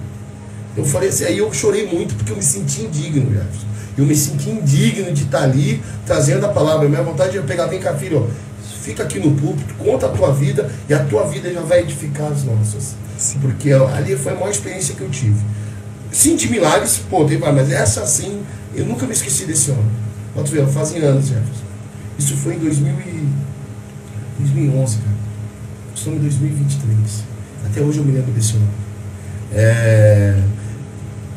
Eu 0.75 0.85
falei 0.85 1.09
assim, 1.09 1.25
aí 1.25 1.37
eu 1.37 1.51
chorei 1.51 1.85
muito 1.85 2.15
porque 2.15 2.31
eu 2.31 2.35
me 2.35 2.43
senti 2.43 2.83
indigno, 2.83 3.29
Jefferson. 3.31 3.67
Eu 3.97 4.05
me 4.05 4.15
senti 4.15 4.49
indigno 4.49 5.11
de 5.11 5.23
estar 5.23 5.43
ali 5.43 5.81
trazendo 6.05 6.45
a 6.45 6.49
palavra. 6.49 6.87
Minha 6.89 7.03
vontade 7.03 7.37
é 7.37 7.41
pegar, 7.41 7.67
vem 7.67 7.79
cá, 7.79 7.93
filho, 7.93 8.27
ó, 8.27 8.52
fica 8.83 9.03
aqui 9.03 9.19
no 9.19 9.33
púlpito, 9.35 9.73
conta 9.75 10.07
a 10.07 10.09
tua 10.09 10.31
vida 10.33 10.69
e 10.87 10.93
a 10.93 11.03
tua 11.03 11.25
vida 11.27 11.51
já 11.51 11.61
vai 11.61 11.81
edificar 11.81 12.31
as 12.31 12.43
nossas. 12.43 12.95
Sim. 13.17 13.39
Porque 13.39 13.71
ali 13.71 14.15
foi 14.15 14.33
a 14.33 14.35
maior 14.35 14.49
experiência 14.49 14.95
que 14.95 15.01
eu 15.01 15.09
tive. 15.09 15.39
Sim, 16.11 16.35
de 16.35 16.49
milagres, 16.49 17.01
pô, 17.09 17.25
mas 17.53 17.71
essa 17.71 18.01
assim, 18.01 18.43
eu 18.75 18.85
nunca 18.85 19.05
me 19.05 19.13
esqueci 19.13 19.45
desse 19.45 19.71
homem. 19.71 19.91
Quanto 20.33 20.51
ver, 20.51 20.67
fazem 20.67 21.01
anos, 21.01 21.27
Jefferson. 21.27 21.63
Isso 22.17 22.37
foi 22.37 22.55
em 22.55 22.59
2000 22.59 22.93
e... 22.93 23.27
2011, 24.39 24.97
cara. 24.97 25.09
Estamos 25.95 26.19
em 26.19 26.21
2023. 26.23 27.23
Até 27.65 27.81
hoje 27.81 27.99
eu 27.99 28.03
me 28.03 28.11
lembro 28.11 28.31
desse 28.31 28.55
homem. 28.55 28.67
É 29.53 30.43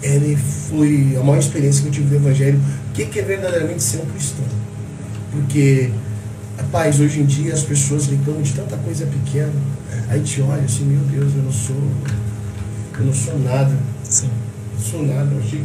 ele 0.03 0.37
foi 0.37 1.17
a 1.19 1.23
maior 1.23 1.39
experiência 1.39 1.83
que 1.83 1.89
eu 1.89 1.93
tive 1.93 2.09
do 2.09 2.17
Evangelho. 2.17 2.61
O 2.91 2.93
que, 2.93 3.07
que 3.07 3.19
é 3.19 3.23
verdadeiramente 3.23 3.83
ser 3.83 3.99
um 3.99 4.07
cristão? 4.07 4.45
Porque, 5.33 5.91
rapaz, 6.57 7.01
hoje 7.01 7.21
em 7.21 7.27
dia 7.27 7.53
as 7.53 7.63
pessoas 7.63 8.07
reclamam 8.07 8.43
de 8.43 8.53
tanta 8.53 8.77
coisa 8.77 9.07
pequena. 9.07 9.53
Aí 10.09 10.21
te 10.21 10.41
olha 10.43 10.63
assim, 10.63 10.85
meu 10.85 11.01
Deus, 11.01 11.35
eu 11.35 11.43
não 11.43 11.53
sou. 11.53 11.77
Eu 12.99 13.05
não 13.07 13.13
sou 13.13 13.39
nada. 13.39 13.73
Sim. 14.05 14.31
Não 14.75 14.81
sou 14.81 15.03
nada, 15.07 15.29
eu 15.33 15.41
achei. 15.41 15.65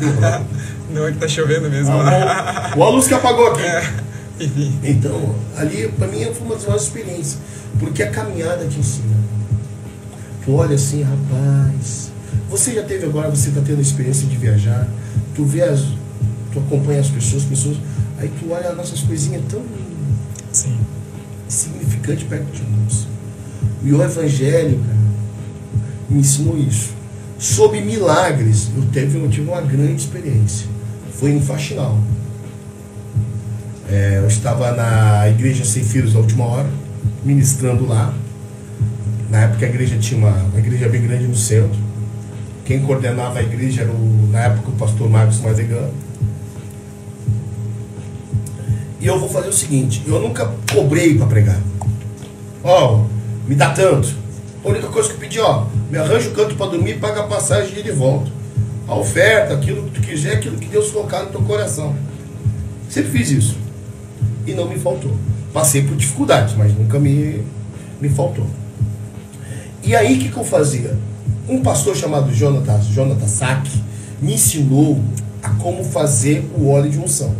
não 0.92 1.06
é 1.06 1.12
que 1.12 1.18
tá 1.18 1.28
chovendo 1.28 1.70
mesmo. 1.70 1.92
Ah, 1.92 2.72
o 2.76 2.82
a 2.82 2.90
luz 2.90 3.06
que 3.06 3.14
apagou 3.14 3.48
aqui. 3.48 3.62
É. 3.62 3.92
Enfim. 4.40 4.78
Então, 4.82 5.34
ali, 5.56 5.88
para 5.96 6.08
mim, 6.08 6.24
foi 6.32 6.46
uma 6.46 6.54
das 6.54 6.64
maiores 6.64 6.84
experiências. 6.84 7.38
Porque 7.78 8.02
a 8.02 8.10
caminhada 8.10 8.66
te 8.66 8.78
ensina. 8.78 9.16
Tu 10.44 10.52
olha 10.52 10.74
assim, 10.74 11.02
rapaz 11.02 12.12
você 12.52 12.74
já 12.74 12.82
teve 12.82 13.06
agora, 13.06 13.30
você 13.30 13.48
está 13.48 13.62
tendo 13.62 13.78
a 13.78 13.82
experiência 13.82 14.28
de 14.28 14.36
viajar, 14.36 14.86
tu 15.34 15.42
vê 15.42 15.62
as, 15.62 15.80
tu 16.52 16.58
acompanha 16.58 17.00
as 17.00 17.08
pessoas, 17.08 17.44
pessoas, 17.44 17.78
aí 18.18 18.30
tu 18.38 18.52
olha 18.52 18.68
as 18.68 18.76
nossas 18.76 19.00
coisinhas 19.00 19.42
tão 19.48 19.62
Sim. 20.52 20.76
significante 21.48 22.24
perto 22.24 22.50
de 22.52 22.62
nós. 22.62 23.06
E 23.82 23.92
o 23.92 24.02
Evangelho, 24.02 24.78
cara, 24.78 24.98
me 26.08 26.20
ensinou 26.20 26.58
isso. 26.58 26.92
Sobre 27.38 27.80
milagres, 27.80 28.70
eu, 28.76 28.84
teve, 28.92 29.18
eu 29.18 29.28
tive 29.28 29.48
uma 29.50 29.60
grande 29.60 30.02
experiência. 30.02 30.68
Foi 31.12 31.32
em 31.32 31.40
Faxinal. 31.40 31.98
É, 33.90 34.18
eu 34.18 34.28
estava 34.28 34.72
na 34.72 35.28
igreja 35.28 35.64
Sem 35.64 35.82
Filhos 35.82 36.14
na 36.14 36.20
última 36.20 36.44
hora, 36.44 36.70
ministrando 37.24 37.86
lá. 37.86 38.14
Na 39.30 39.40
época 39.40 39.66
a 39.66 39.68
igreja 39.68 39.98
tinha 39.98 40.18
uma, 40.18 40.30
uma 40.30 40.58
igreja 40.58 40.88
bem 40.88 41.02
grande 41.02 41.26
no 41.26 41.36
centro. 41.36 41.78
Quem 42.64 42.80
coordenava 42.80 43.40
a 43.40 43.42
igreja 43.42 43.82
era, 43.82 43.90
o, 43.90 44.28
na 44.30 44.40
época, 44.40 44.70
o 44.70 44.72
pastor 44.72 45.10
Marcos 45.10 45.40
Mazegan. 45.40 45.90
E 49.02 49.06
eu 49.08 49.18
vou 49.18 49.28
fazer 49.28 49.48
o 49.48 49.52
seguinte: 49.52 50.00
eu 50.06 50.20
nunca 50.20 50.54
cobrei 50.72 51.18
para 51.18 51.26
pregar. 51.26 51.60
Ó, 52.62 52.94
oh, 52.94 53.48
me 53.48 53.56
dá 53.56 53.70
tanto. 53.70 54.14
A 54.64 54.68
única 54.68 54.86
coisa 54.86 55.08
que 55.08 55.16
eu 55.16 55.18
pedi, 55.18 55.40
ó, 55.40 55.64
me 55.90 55.98
arranja 55.98 56.28
o 56.28 56.32
canto 56.32 56.54
para 56.54 56.70
dormir 56.70 56.92
e 56.92 56.98
paga 56.98 57.22
a 57.22 57.24
passagem 57.24 57.82
de 57.82 57.88
e 57.88 57.92
volta. 57.92 58.30
A 58.86 58.94
oferta, 58.94 59.54
aquilo 59.54 59.82
que 59.88 60.00
tu 60.00 60.06
quiser, 60.06 60.34
aquilo 60.34 60.56
que 60.56 60.68
Deus 60.68 60.92
colocar 60.92 61.24
no 61.24 61.30
teu 61.30 61.42
coração. 61.42 61.96
Sempre 62.88 63.10
fiz 63.10 63.30
isso. 63.30 63.56
E 64.46 64.52
não 64.52 64.68
me 64.68 64.78
faltou. 64.78 65.16
Passei 65.52 65.82
por 65.82 65.96
dificuldades, 65.96 66.54
mas 66.56 66.72
nunca 66.72 67.00
me, 67.00 67.44
me 68.00 68.08
faltou. 68.08 68.46
E 69.82 69.96
aí 69.96 70.14
o 70.14 70.18
que, 70.20 70.28
que 70.28 70.36
eu 70.36 70.44
fazia? 70.44 70.96
Um 71.48 71.60
pastor 71.60 71.96
chamado 71.96 72.32
Jonathan, 72.32 72.80
Jonathan 72.82 73.26
Sack 73.26 73.68
me 74.20 74.34
ensinou 74.34 75.02
a 75.42 75.50
como 75.50 75.82
fazer 75.82 76.48
o 76.56 76.68
óleo 76.68 76.88
de 76.88 76.98
unção. 76.98 77.30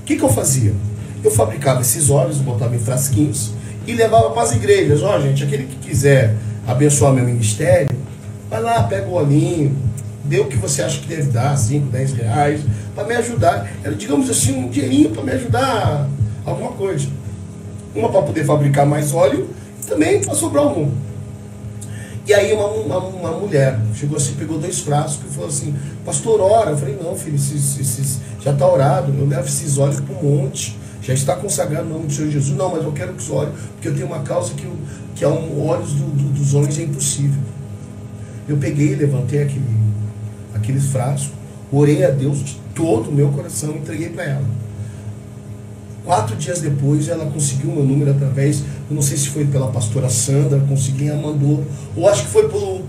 O 0.00 0.04
que, 0.04 0.16
que 0.16 0.22
eu 0.22 0.28
fazia? 0.28 0.74
Eu 1.22 1.30
fabricava 1.30 1.80
esses 1.80 2.10
óleos, 2.10 2.38
botava 2.38 2.74
em 2.74 2.78
frasquinhos 2.78 3.52
e 3.86 3.92
levava 3.92 4.30
para 4.30 4.42
as 4.42 4.52
igrejas. 4.54 5.02
Ó, 5.02 5.16
oh, 5.16 5.20
gente, 5.20 5.42
aquele 5.44 5.64
que 5.64 5.76
quiser 5.76 6.34
abençoar 6.66 7.12
meu 7.12 7.24
ministério, 7.24 7.96
vai 8.50 8.62
lá, 8.62 8.82
pega 8.84 9.06
o 9.06 9.14
olhinho, 9.14 9.76
dê 10.24 10.38
o 10.38 10.46
que 10.46 10.56
você 10.56 10.82
acha 10.82 11.00
que 11.00 11.08
deve 11.08 11.30
dar, 11.30 11.56
5, 11.56 11.86
10 11.86 12.12
reais, 12.12 12.60
para 12.94 13.04
me 13.04 13.14
ajudar. 13.16 13.70
Era, 13.82 13.94
digamos 13.94 14.28
assim, 14.28 14.56
um 14.56 14.68
dinheirinho 14.68 15.10
para 15.10 15.22
me 15.22 15.32
ajudar 15.32 16.08
alguma 16.44 16.72
coisa. 16.72 17.08
Uma 17.94 18.10
para 18.10 18.22
poder 18.22 18.44
fabricar 18.44 18.86
mais 18.86 19.14
óleo 19.14 19.48
e 19.82 19.86
também 19.86 20.20
para 20.20 20.34
sobrar 20.34 20.64
algum. 20.64 20.90
E 22.26 22.34
aí 22.34 22.52
uma, 22.52 22.66
uma, 22.66 22.98
uma 22.98 23.30
mulher 23.32 23.80
chegou 23.94 24.18
assim, 24.18 24.34
pegou 24.34 24.58
dois 24.58 24.80
frascos 24.80 25.24
e 25.30 25.34
falou 25.34 25.48
assim, 25.48 25.74
pastor, 26.04 26.42
ora. 26.42 26.72
Eu 26.72 26.76
falei, 26.76 26.98
não, 27.02 27.16
filho, 27.16 27.36
esses, 27.36 28.20
já 28.42 28.52
está 28.52 28.70
orado, 28.70 29.14
eu 29.18 29.26
levo 29.26 29.46
esses 29.46 29.78
óleos 29.78 29.98
para 29.98 30.14
o 30.14 30.22
monte, 30.22 30.77
já 31.08 31.14
está 31.14 31.34
consagrado 31.36 31.86
o 31.86 31.90
nome 31.90 32.06
do 32.06 32.12
Senhor 32.12 32.30
Jesus. 32.30 32.54
Não, 32.54 32.70
mas 32.70 32.84
eu 32.84 32.92
quero 32.92 33.14
que 33.14 33.22
os 33.22 33.30
ore, 33.30 33.50
porque 33.72 33.88
eu 33.88 33.94
tenho 33.94 34.06
uma 34.06 34.20
causa 34.20 34.52
que, 34.52 34.70
que 35.14 35.24
é 35.24 35.28
um 35.28 35.66
olhos 35.66 35.94
do, 35.94 36.04
do, 36.04 36.34
dos 36.34 36.52
homens 36.52 36.78
é 36.78 36.82
impossível. 36.82 37.40
Eu 38.46 38.58
peguei, 38.58 38.94
levantei 38.94 39.42
aquele, 39.42 39.64
aqueles 40.54 40.84
frascos, 40.86 41.32
orei 41.72 42.04
a 42.04 42.10
Deus 42.10 42.44
de 42.44 42.60
todo 42.74 43.08
o 43.08 43.12
meu 43.12 43.30
coração 43.30 43.70
e 43.70 43.78
entreguei 43.78 44.10
para 44.10 44.24
ela. 44.24 44.44
Quatro 46.04 46.36
dias 46.36 46.60
depois, 46.60 47.08
ela 47.08 47.24
conseguiu 47.24 47.70
meu 47.70 47.84
número 47.84 48.10
através, 48.10 48.62
eu 48.90 48.94
não 48.94 49.00
sei 49.00 49.16
se 49.16 49.30
foi 49.30 49.46
pela 49.46 49.68
pastora 49.68 50.10
Sandra, 50.10 50.60
consegui, 50.60 51.08
ela 51.08 51.22
mandou, 51.22 51.64
ou 51.96 52.06
acho 52.06 52.24
que 52.24 52.30
foi 52.30 52.50
pelo. 52.50 52.82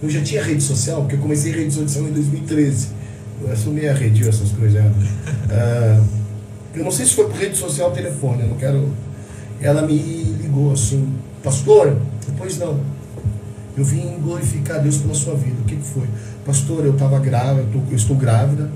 Eu 0.00 0.08
já 0.08 0.20
tinha 0.22 0.42
rede 0.42 0.62
social, 0.62 1.00
porque 1.00 1.16
eu 1.16 1.20
comecei 1.20 1.50
rede 1.50 1.74
social 1.74 2.04
em 2.04 2.12
2013. 2.12 2.88
Eu 3.48 3.56
sou 3.56 3.72
meio 3.72 3.90
arredio 3.90 4.28
essas 4.28 4.52
coisas. 4.52 4.80
Uh, 4.84 6.21
eu 6.74 6.84
não 6.84 6.90
sei 6.90 7.06
se 7.06 7.14
foi 7.14 7.26
por 7.26 7.36
rede 7.36 7.56
social 7.56 7.88
ou 7.88 7.94
telefone, 7.94 8.42
eu 8.42 8.48
não 8.48 8.56
quero. 8.56 8.88
Ela 9.60 9.82
me 9.82 9.96
ligou 10.42 10.72
assim, 10.72 11.06
pastor, 11.42 11.96
depois 12.26 12.58
não. 12.58 12.80
Eu 13.76 13.84
vim 13.84 14.18
glorificar 14.22 14.82
Deus 14.82 14.98
pela 14.98 15.14
sua 15.14 15.34
vida. 15.34 15.56
O 15.60 15.64
que, 15.64 15.76
que 15.76 15.86
foi? 15.86 16.06
Pastor, 16.44 16.84
eu 16.84 16.92
estava 16.92 17.18
grávida, 17.18 17.66
eu, 17.72 17.82
eu 17.90 17.96
estou 17.96 18.16
grávida 18.16 18.70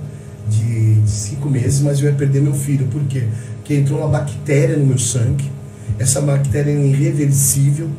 de 0.49 1.03
cinco 1.07 1.51
meses, 1.51 1.80
mas 1.80 2.01
eu 2.01 2.07
ia 2.07 2.14
perder 2.14 2.40
meu 2.40 2.55
filho. 2.55 2.86
Por 2.86 3.03
quê? 3.05 3.24
Porque 3.57 3.74
entrou 3.74 3.99
uma 3.99 4.09
bactéria 4.09 4.76
no 4.76 4.86
meu 4.86 4.99
sangue. 4.99 5.51
Essa 5.99 6.20
bactéria 6.20 6.70
é 6.70 6.86
irreversível. 6.86 7.90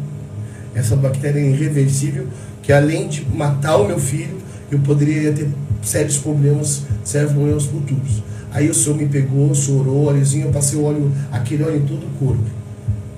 Essa 0.74 0.96
bactéria 0.96 1.40
é 1.40 1.50
irreversível, 1.50 2.28
que 2.62 2.72
além 2.72 3.08
de 3.08 3.26
matar 3.26 3.78
o 3.78 3.88
meu 3.88 4.00
filho, 4.00 4.38
eu 4.72 4.78
poderia 4.80 5.34
ter 5.34 5.50
sérios 5.82 6.18
problemas, 6.18 6.84
sérios 7.04 7.32
problemas 7.32 7.66
futuros. 7.66 8.22
Aí 8.58 8.72
o 8.72 8.74
senhor 8.74 8.98
me 8.98 9.06
pegou, 9.06 9.54
chorou, 9.54 10.06
óleozinho, 10.08 10.48
eu 10.48 10.52
passei 10.52 10.80
o 10.80 10.84
óleo, 10.84 11.12
aquele 11.32 11.62
óleo 11.62 11.78
em 11.78 11.86
todo 11.86 12.04
o 12.04 12.10
corpo. 12.18 12.44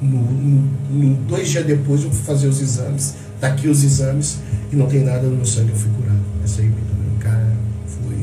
No, 0.01 0.19
no, 0.19 0.69
no, 0.89 1.15
dois 1.29 1.47
dias 1.47 1.65
depois 1.65 2.03
eu 2.03 2.11
fui 2.11 2.25
fazer 2.25 2.49
os 2.49 2.59
exames, 2.59 3.13
daqui 3.39 3.69
os 3.69 3.81
exames, 3.81 4.39
e 4.69 4.75
não 4.75 4.87
tem 4.87 5.01
nada 5.01 5.21
no 5.21 5.37
meu 5.37 5.45
sangue, 5.45 5.69
eu 5.69 5.77
fui 5.77 5.89
curado. 5.91 6.19
Essa 6.43 6.59
aí, 6.59 6.69
cara, 7.21 7.53
foi, 7.87 8.17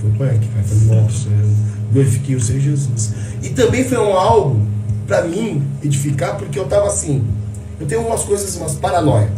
foi 0.00 0.10
punk, 0.12 0.48
cara. 0.48 0.64
Falei, 0.64 1.02
nossa, 1.02 1.28
eu 1.28 1.50
glorifiquei 1.92 2.34
o 2.34 2.40
Senhor 2.40 2.60
Jesus. 2.60 3.12
E 3.42 3.50
também 3.50 3.84
foi 3.84 3.98
um 3.98 4.16
algo 4.16 4.66
para 5.06 5.22
mim 5.22 5.62
edificar, 5.84 6.38
porque 6.38 6.58
eu 6.58 6.64
estava 6.64 6.86
assim, 6.86 7.22
eu 7.78 7.86
tenho 7.86 8.00
umas 8.00 8.22
coisas, 8.22 8.56
umas 8.56 8.74
paranoia. 8.74 9.30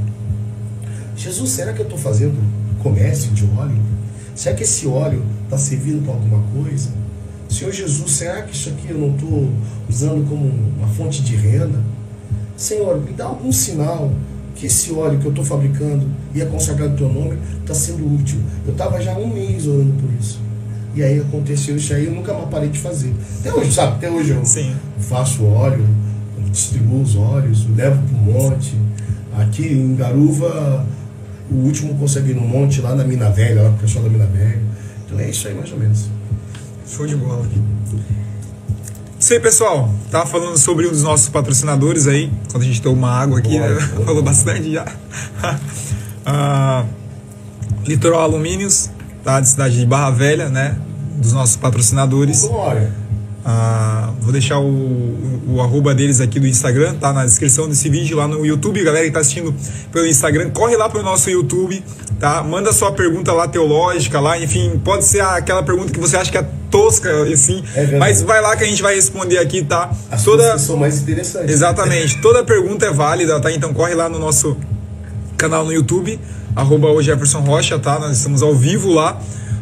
Jesus, 1.16 1.50
será 1.50 1.72
que 1.72 1.80
eu 1.80 1.86
estou 1.86 1.98
fazendo 1.98 2.38
comércio 2.80 3.32
de 3.32 3.44
óleo? 3.58 3.97
Será 4.38 4.54
que 4.54 4.62
esse 4.62 4.86
óleo 4.86 5.20
está 5.42 5.58
servindo 5.58 6.04
para 6.04 6.14
alguma 6.14 6.40
coisa? 6.54 6.90
Senhor 7.50 7.72
Jesus, 7.72 8.12
será 8.12 8.42
que 8.42 8.54
isso 8.54 8.68
aqui 8.68 8.88
eu 8.90 8.96
não 8.96 9.16
estou 9.16 9.50
usando 9.90 10.28
como 10.28 10.48
uma 10.78 10.86
fonte 10.86 11.22
de 11.22 11.34
renda? 11.34 11.82
Senhor, 12.56 13.00
me 13.00 13.10
dá 13.12 13.24
algum 13.24 13.50
sinal 13.50 14.12
que 14.54 14.66
esse 14.66 14.92
óleo 14.92 15.18
que 15.18 15.26
eu 15.26 15.30
estou 15.30 15.44
fabricando 15.44 16.06
e 16.32 16.40
é 16.40 16.44
consagrado 16.44 16.96
teu 16.96 17.12
nome 17.12 17.36
está 17.60 17.74
sendo 17.74 18.14
útil. 18.14 18.38
Eu 18.64 18.70
estava 18.70 19.00
já 19.00 19.18
um 19.18 19.26
mês 19.26 19.66
orando 19.66 19.94
por 19.94 20.08
isso. 20.20 20.38
E 20.94 21.02
aí 21.02 21.18
aconteceu 21.18 21.76
isso 21.76 21.92
aí, 21.92 22.06
eu 22.06 22.12
nunca 22.12 22.32
mais 22.32 22.48
parei 22.48 22.68
de 22.68 22.78
fazer. 22.78 23.12
Até 23.40 23.52
hoje, 23.52 23.72
sabe? 23.72 23.96
Até 23.96 24.08
hoje 24.08 24.30
eu 24.30 24.44
Sim. 24.44 24.72
faço 25.00 25.44
óleo, 25.46 25.84
distribuo 26.48 27.02
os 27.02 27.16
óleos, 27.16 27.66
levo 27.74 28.00
para 28.06 28.16
o 28.16 28.20
monte. 28.20 28.76
Aqui 29.36 29.66
em 29.66 29.96
Garuva, 29.96 30.86
o 31.50 31.54
último 31.54 31.94
consegui 31.98 32.34
no 32.34 32.42
monte, 32.42 32.80
lá 32.80 32.94
na 32.94 33.04
Mina 33.04 33.30
Velha, 33.30 33.62
lá 33.62 33.70
com 33.70 33.76
o 33.76 33.78
pessoal 33.78 34.04
da 34.04 34.10
Mina 34.10 34.26
Velha. 34.26 34.60
Então 35.06 35.18
é 35.18 35.30
isso 35.30 35.48
aí 35.48 35.54
mais 35.54 35.72
ou 35.72 35.78
menos. 35.78 36.06
Show 36.86 37.06
de 37.06 37.16
bola. 37.16 37.46
Isso 39.18 39.32
aí, 39.32 39.40
pessoal. 39.40 39.90
Tava 40.10 40.26
falando 40.26 40.56
sobre 40.56 40.86
um 40.86 40.90
dos 40.90 41.02
nossos 41.02 41.28
patrocinadores 41.28 42.06
aí, 42.06 42.30
quando 42.50 42.62
a 42.62 42.66
gente 42.66 42.80
tomou 42.80 42.98
uma 42.98 43.10
água 43.10 43.38
aqui, 43.38 43.58
boa, 43.58 43.68
né? 43.68 43.88
boa, 43.94 44.06
Falou 44.06 44.22
bastante 44.22 44.72
já. 44.72 44.86
ah, 46.24 46.84
Litoral 47.86 48.20
Alumínios, 48.20 48.90
tá? 49.24 49.40
De 49.40 49.48
cidade 49.48 49.78
de 49.78 49.86
Barra 49.86 50.10
Velha, 50.10 50.48
né? 50.48 50.76
Dos 51.16 51.32
nossos 51.32 51.56
patrocinadores. 51.56 52.42
Glória. 52.42 52.92
Ah, 53.50 54.10
vou 54.20 54.30
deixar 54.30 54.58
o, 54.58 54.66
o, 54.66 55.54
o, 55.54 55.60
arroba 55.62 55.94
deles 55.94 56.20
aqui 56.20 56.38
do 56.38 56.46
Instagram, 56.46 56.96
tá 56.96 57.14
na 57.14 57.24
descrição 57.24 57.66
desse 57.66 57.88
vídeo 57.88 58.14
lá 58.14 58.28
no 58.28 58.44
YouTube. 58.44 58.84
Galera 58.84 59.06
que 59.06 59.10
tá 59.10 59.20
assistindo 59.20 59.54
pelo 59.90 60.06
Instagram, 60.06 60.50
corre 60.50 60.76
lá 60.76 60.86
pro 60.86 61.02
nosso 61.02 61.30
YouTube, 61.30 61.82
tá? 62.20 62.42
Manda 62.42 62.74
sua 62.74 62.92
pergunta 62.92 63.32
lá 63.32 63.48
teológica 63.48 64.20
lá, 64.20 64.38
enfim, 64.38 64.78
pode 64.84 65.06
ser 65.06 65.22
aquela 65.22 65.62
pergunta 65.62 65.90
que 65.90 65.98
você 65.98 66.18
acha 66.18 66.30
que 66.30 66.36
é 66.36 66.46
tosca, 66.70 67.22
assim, 67.22 67.64
é 67.74 67.96
mas 67.96 68.20
vai 68.20 68.42
lá 68.42 68.54
que 68.54 68.64
a 68.64 68.66
gente 68.66 68.82
vai 68.82 68.94
responder 68.94 69.38
aqui, 69.38 69.64
tá? 69.64 69.90
As 70.10 70.22
Toda... 70.22 70.58
são 70.58 70.76
mais 70.76 71.00
interessantes. 71.00 71.50
Exatamente, 71.50 72.20
toda 72.20 72.44
pergunta 72.44 72.84
é 72.84 72.92
válida, 72.92 73.40
tá? 73.40 73.50
Então 73.50 73.72
corre 73.72 73.94
lá 73.94 74.10
no 74.10 74.18
nosso 74.18 74.58
canal 75.38 75.64
no 75.64 75.72
YouTube, 75.72 76.20
arroba 76.54 76.88
o 76.88 77.00
Jefferson 77.00 77.40
Rocha, 77.40 77.78
tá? 77.78 77.98
Nós 77.98 78.18
estamos 78.18 78.42
ao 78.42 78.54
vivo 78.54 78.92
lá 78.92 79.18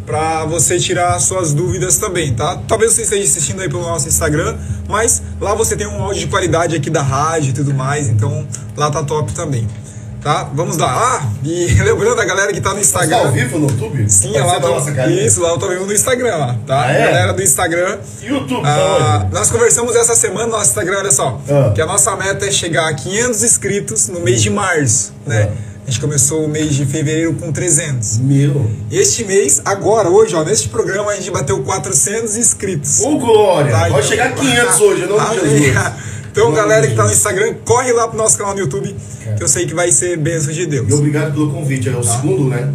para 0.06 0.44
você 0.44 0.78
tirar 0.78 1.18
suas 1.18 1.52
dúvidas 1.52 1.98
também, 1.98 2.32
tá? 2.32 2.58
Talvez 2.68 2.92
você 2.92 3.02
esteja 3.02 3.24
assistindo 3.24 3.60
aí 3.60 3.68
pelo 3.68 3.82
nosso 3.82 4.06
Instagram, 4.08 4.56
mas 4.88 5.20
lá 5.40 5.52
você 5.52 5.76
tem 5.76 5.86
um 5.86 6.00
áudio 6.00 6.20
de 6.20 6.28
qualidade 6.28 6.76
aqui 6.76 6.88
da 6.88 7.02
rádio 7.02 7.50
e 7.50 7.52
tudo 7.52 7.74
mais, 7.74 8.08
então 8.08 8.46
lá 8.76 8.88
tá 8.88 9.02
top 9.02 9.32
também. 9.32 9.66
Tá? 10.22 10.50
Vamos 10.54 10.76
lá. 10.76 11.20
Ah, 11.20 11.28
e 11.44 11.66
lembrando 11.82 12.20
a 12.20 12.24
galera 12.24 12.52
que 12.52 12.60
tá 12.60 12.74
no 12.74 12.80
Instagram. 12.80 13.16
Você 13.16 13.22
tá 13.22 13.28
ao 13.28 13.32
vivo 13.32 13.58
no 13.60 13.68
YouTube? 13.68 14.10
Sim, 14.10 14.32
Pode 14.32 14.46
lá 14.46 14.60
tô, 14.60 14.68
nossa, 14.68 15.06
isso, 15.08 15.40
lá 15.40 15.50
eu 15.50 15.58
tô 15.58 15.68
vendo 15.68 15.86
no 15.86 15.92
Instagram, 15.92 16.36
lá, 16.36 16.56
tá? 16.66 16.82
Ah, 16.82 16.90
é? 16.90 17.06
Galera 17.06 17.32
do 17.32 17.42
Instagram. 17.42 17.98
YouTube, 18.22 18.62
ah, 18.64 19.20
tá 19.30 19.38
Nós 19.38 19.50
conversamos 19.50 19.94
essa 19.94 20.16
semana 20.16 20.46
no 20.46 20.52
nosso 20.52 20.70
Instagram, 20.70 20.98
olha 20.98 21.12
só, 21.12 21.40
ah. 21.48 21.70
que 21.72 21.80
a 21.80 21.86
nossa 21.86 22.16
meta 22.16 22.44
é 22.44 22.50
chegar 22.50 22.88
a 22.88 22.94
500 22.94 23.42
inscritos 23.44 24.08
no 24.08 24.18
mês 24.18 24.42
de 24.42 24.50
março, 24.50 25.12
né? 25.24 25.48
Ah. 25.52 25.75
A 25.86 25.90
gente 25.90 26.00
começou 26.00 26.44
o 26.44 26.48
mês 26.48 26.74
de 26.74 26.84
fevereiro 26.84 27.32
com 27.34 27.52
300. 27.52 28.18
Meu. 28.18 28.68
Este 28.90 29.24
mês, 29.24 29.62
agora, 29.64 30.10
hoje, 30.10 30.34
ó, 30.34 30.42
neste 30.42 30.68
programa, 30.68 31.12
a 31.12 31.14
gente 31.14 31.30
bateu 31.30 31.62
400 31.62 32.36
inscritos. 32.36 33.00
Ô, 33.02 33.16
Glória! 33.18 33.70
Tá, 33.70 33.78
Pode 33.82 33.90
então, 33.90 34.02
chegar 34.02 34.26
a 34.30 34.32
500 34.32 34.80
hoje, 34.80 35.06
não 35.06 35.32
Jesus. 35.32 35.76
Então, 36.32 36.52
galera 36.52 36.88
que 36.88 36.94
tá 36.94 37.04
no 37.04 37.12
Instagram, 37.12 37.54
corre 37.64 37.92
lá 37.92 38.08
pro 38.08 38.18
nosso 38.18 38.36
canal 38.36 38.52
no 38.54 38.60
YouTube, 38.60 38.96
que 39.36 39.42
eu 39.42 39.46
sei 39.46 39.64
que 39.64 39.74
vai 39.74 39.92
ser 39.92 40.18
bênção 40.18 40.52
de 40.52 40.66
Deus. 40.66 40.90
E 40.90 40.92
obrigado 40.92 41.32
pelo 41.32 41.52
convite. 41.52 41.88
É 41.88 41.92
o 41.92 42.02
tá. 42.02 42.16
segundo, 42.16 42.50
né? 42.50 42.74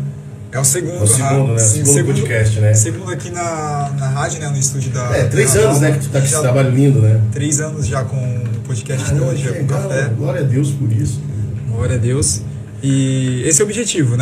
É 0.53 0.59
o 0.59 0.63
segundo, 0.63 0.99
é 0.99 1.03
o 1.03 1.07
segundo, 1.07 1.53
né? 1.53 1.59
Sim, 1.59 1.67
segundo, 1.67 1.93
segundo, 1.93 2.15
podcast, 2.15 2.59
né? 2.59 2.73
Segundo 2.73 3.11
aqui 3.11 3.29
na, 3.29 3.91
na 3.99 4.07
rádio, 4.07 4.39
né? 4.39 4.47
No 4.47 4.57
estúdio 4.57 4.89
da. 4.91 5.15
É, 5.15 5.25
três 5.25 5.55
anos, 5.57 5.81
né? 5.81 5.91
Que 5.91 5.99
tu 5.99 6.09
tá 6.09 6.19
com 6.19 6.25
esse 6.25 6.39
trabalho 6.39 6.71
lindo, 6.71 7.01
né? 7.01 7.21
Três 7.31 7.59
anos 7.59 7.85
já 7.85 8.03
com 8.03 8.15
o 8.15 8.59
podcast 8.65 9.05
Caramba, 9.05 9.25
hoje, 9.25 9.47
com 9.49 9.67
café. 9.67 10.09
Glória 10.17 10.41
a 10.41 10.43
Deus 10.45 10.71
por 10.71 10.91
isso. 10.91 11.21
Glória 11.69 11.97
a 11.97 11.99
Deus. 11.99 12.41
E 12.83 13.43
esse 13.45 13.61
é 13.61 13.63
o 13.63 13.67
objetivo, 13.67 14.17
né? 14.17 14.19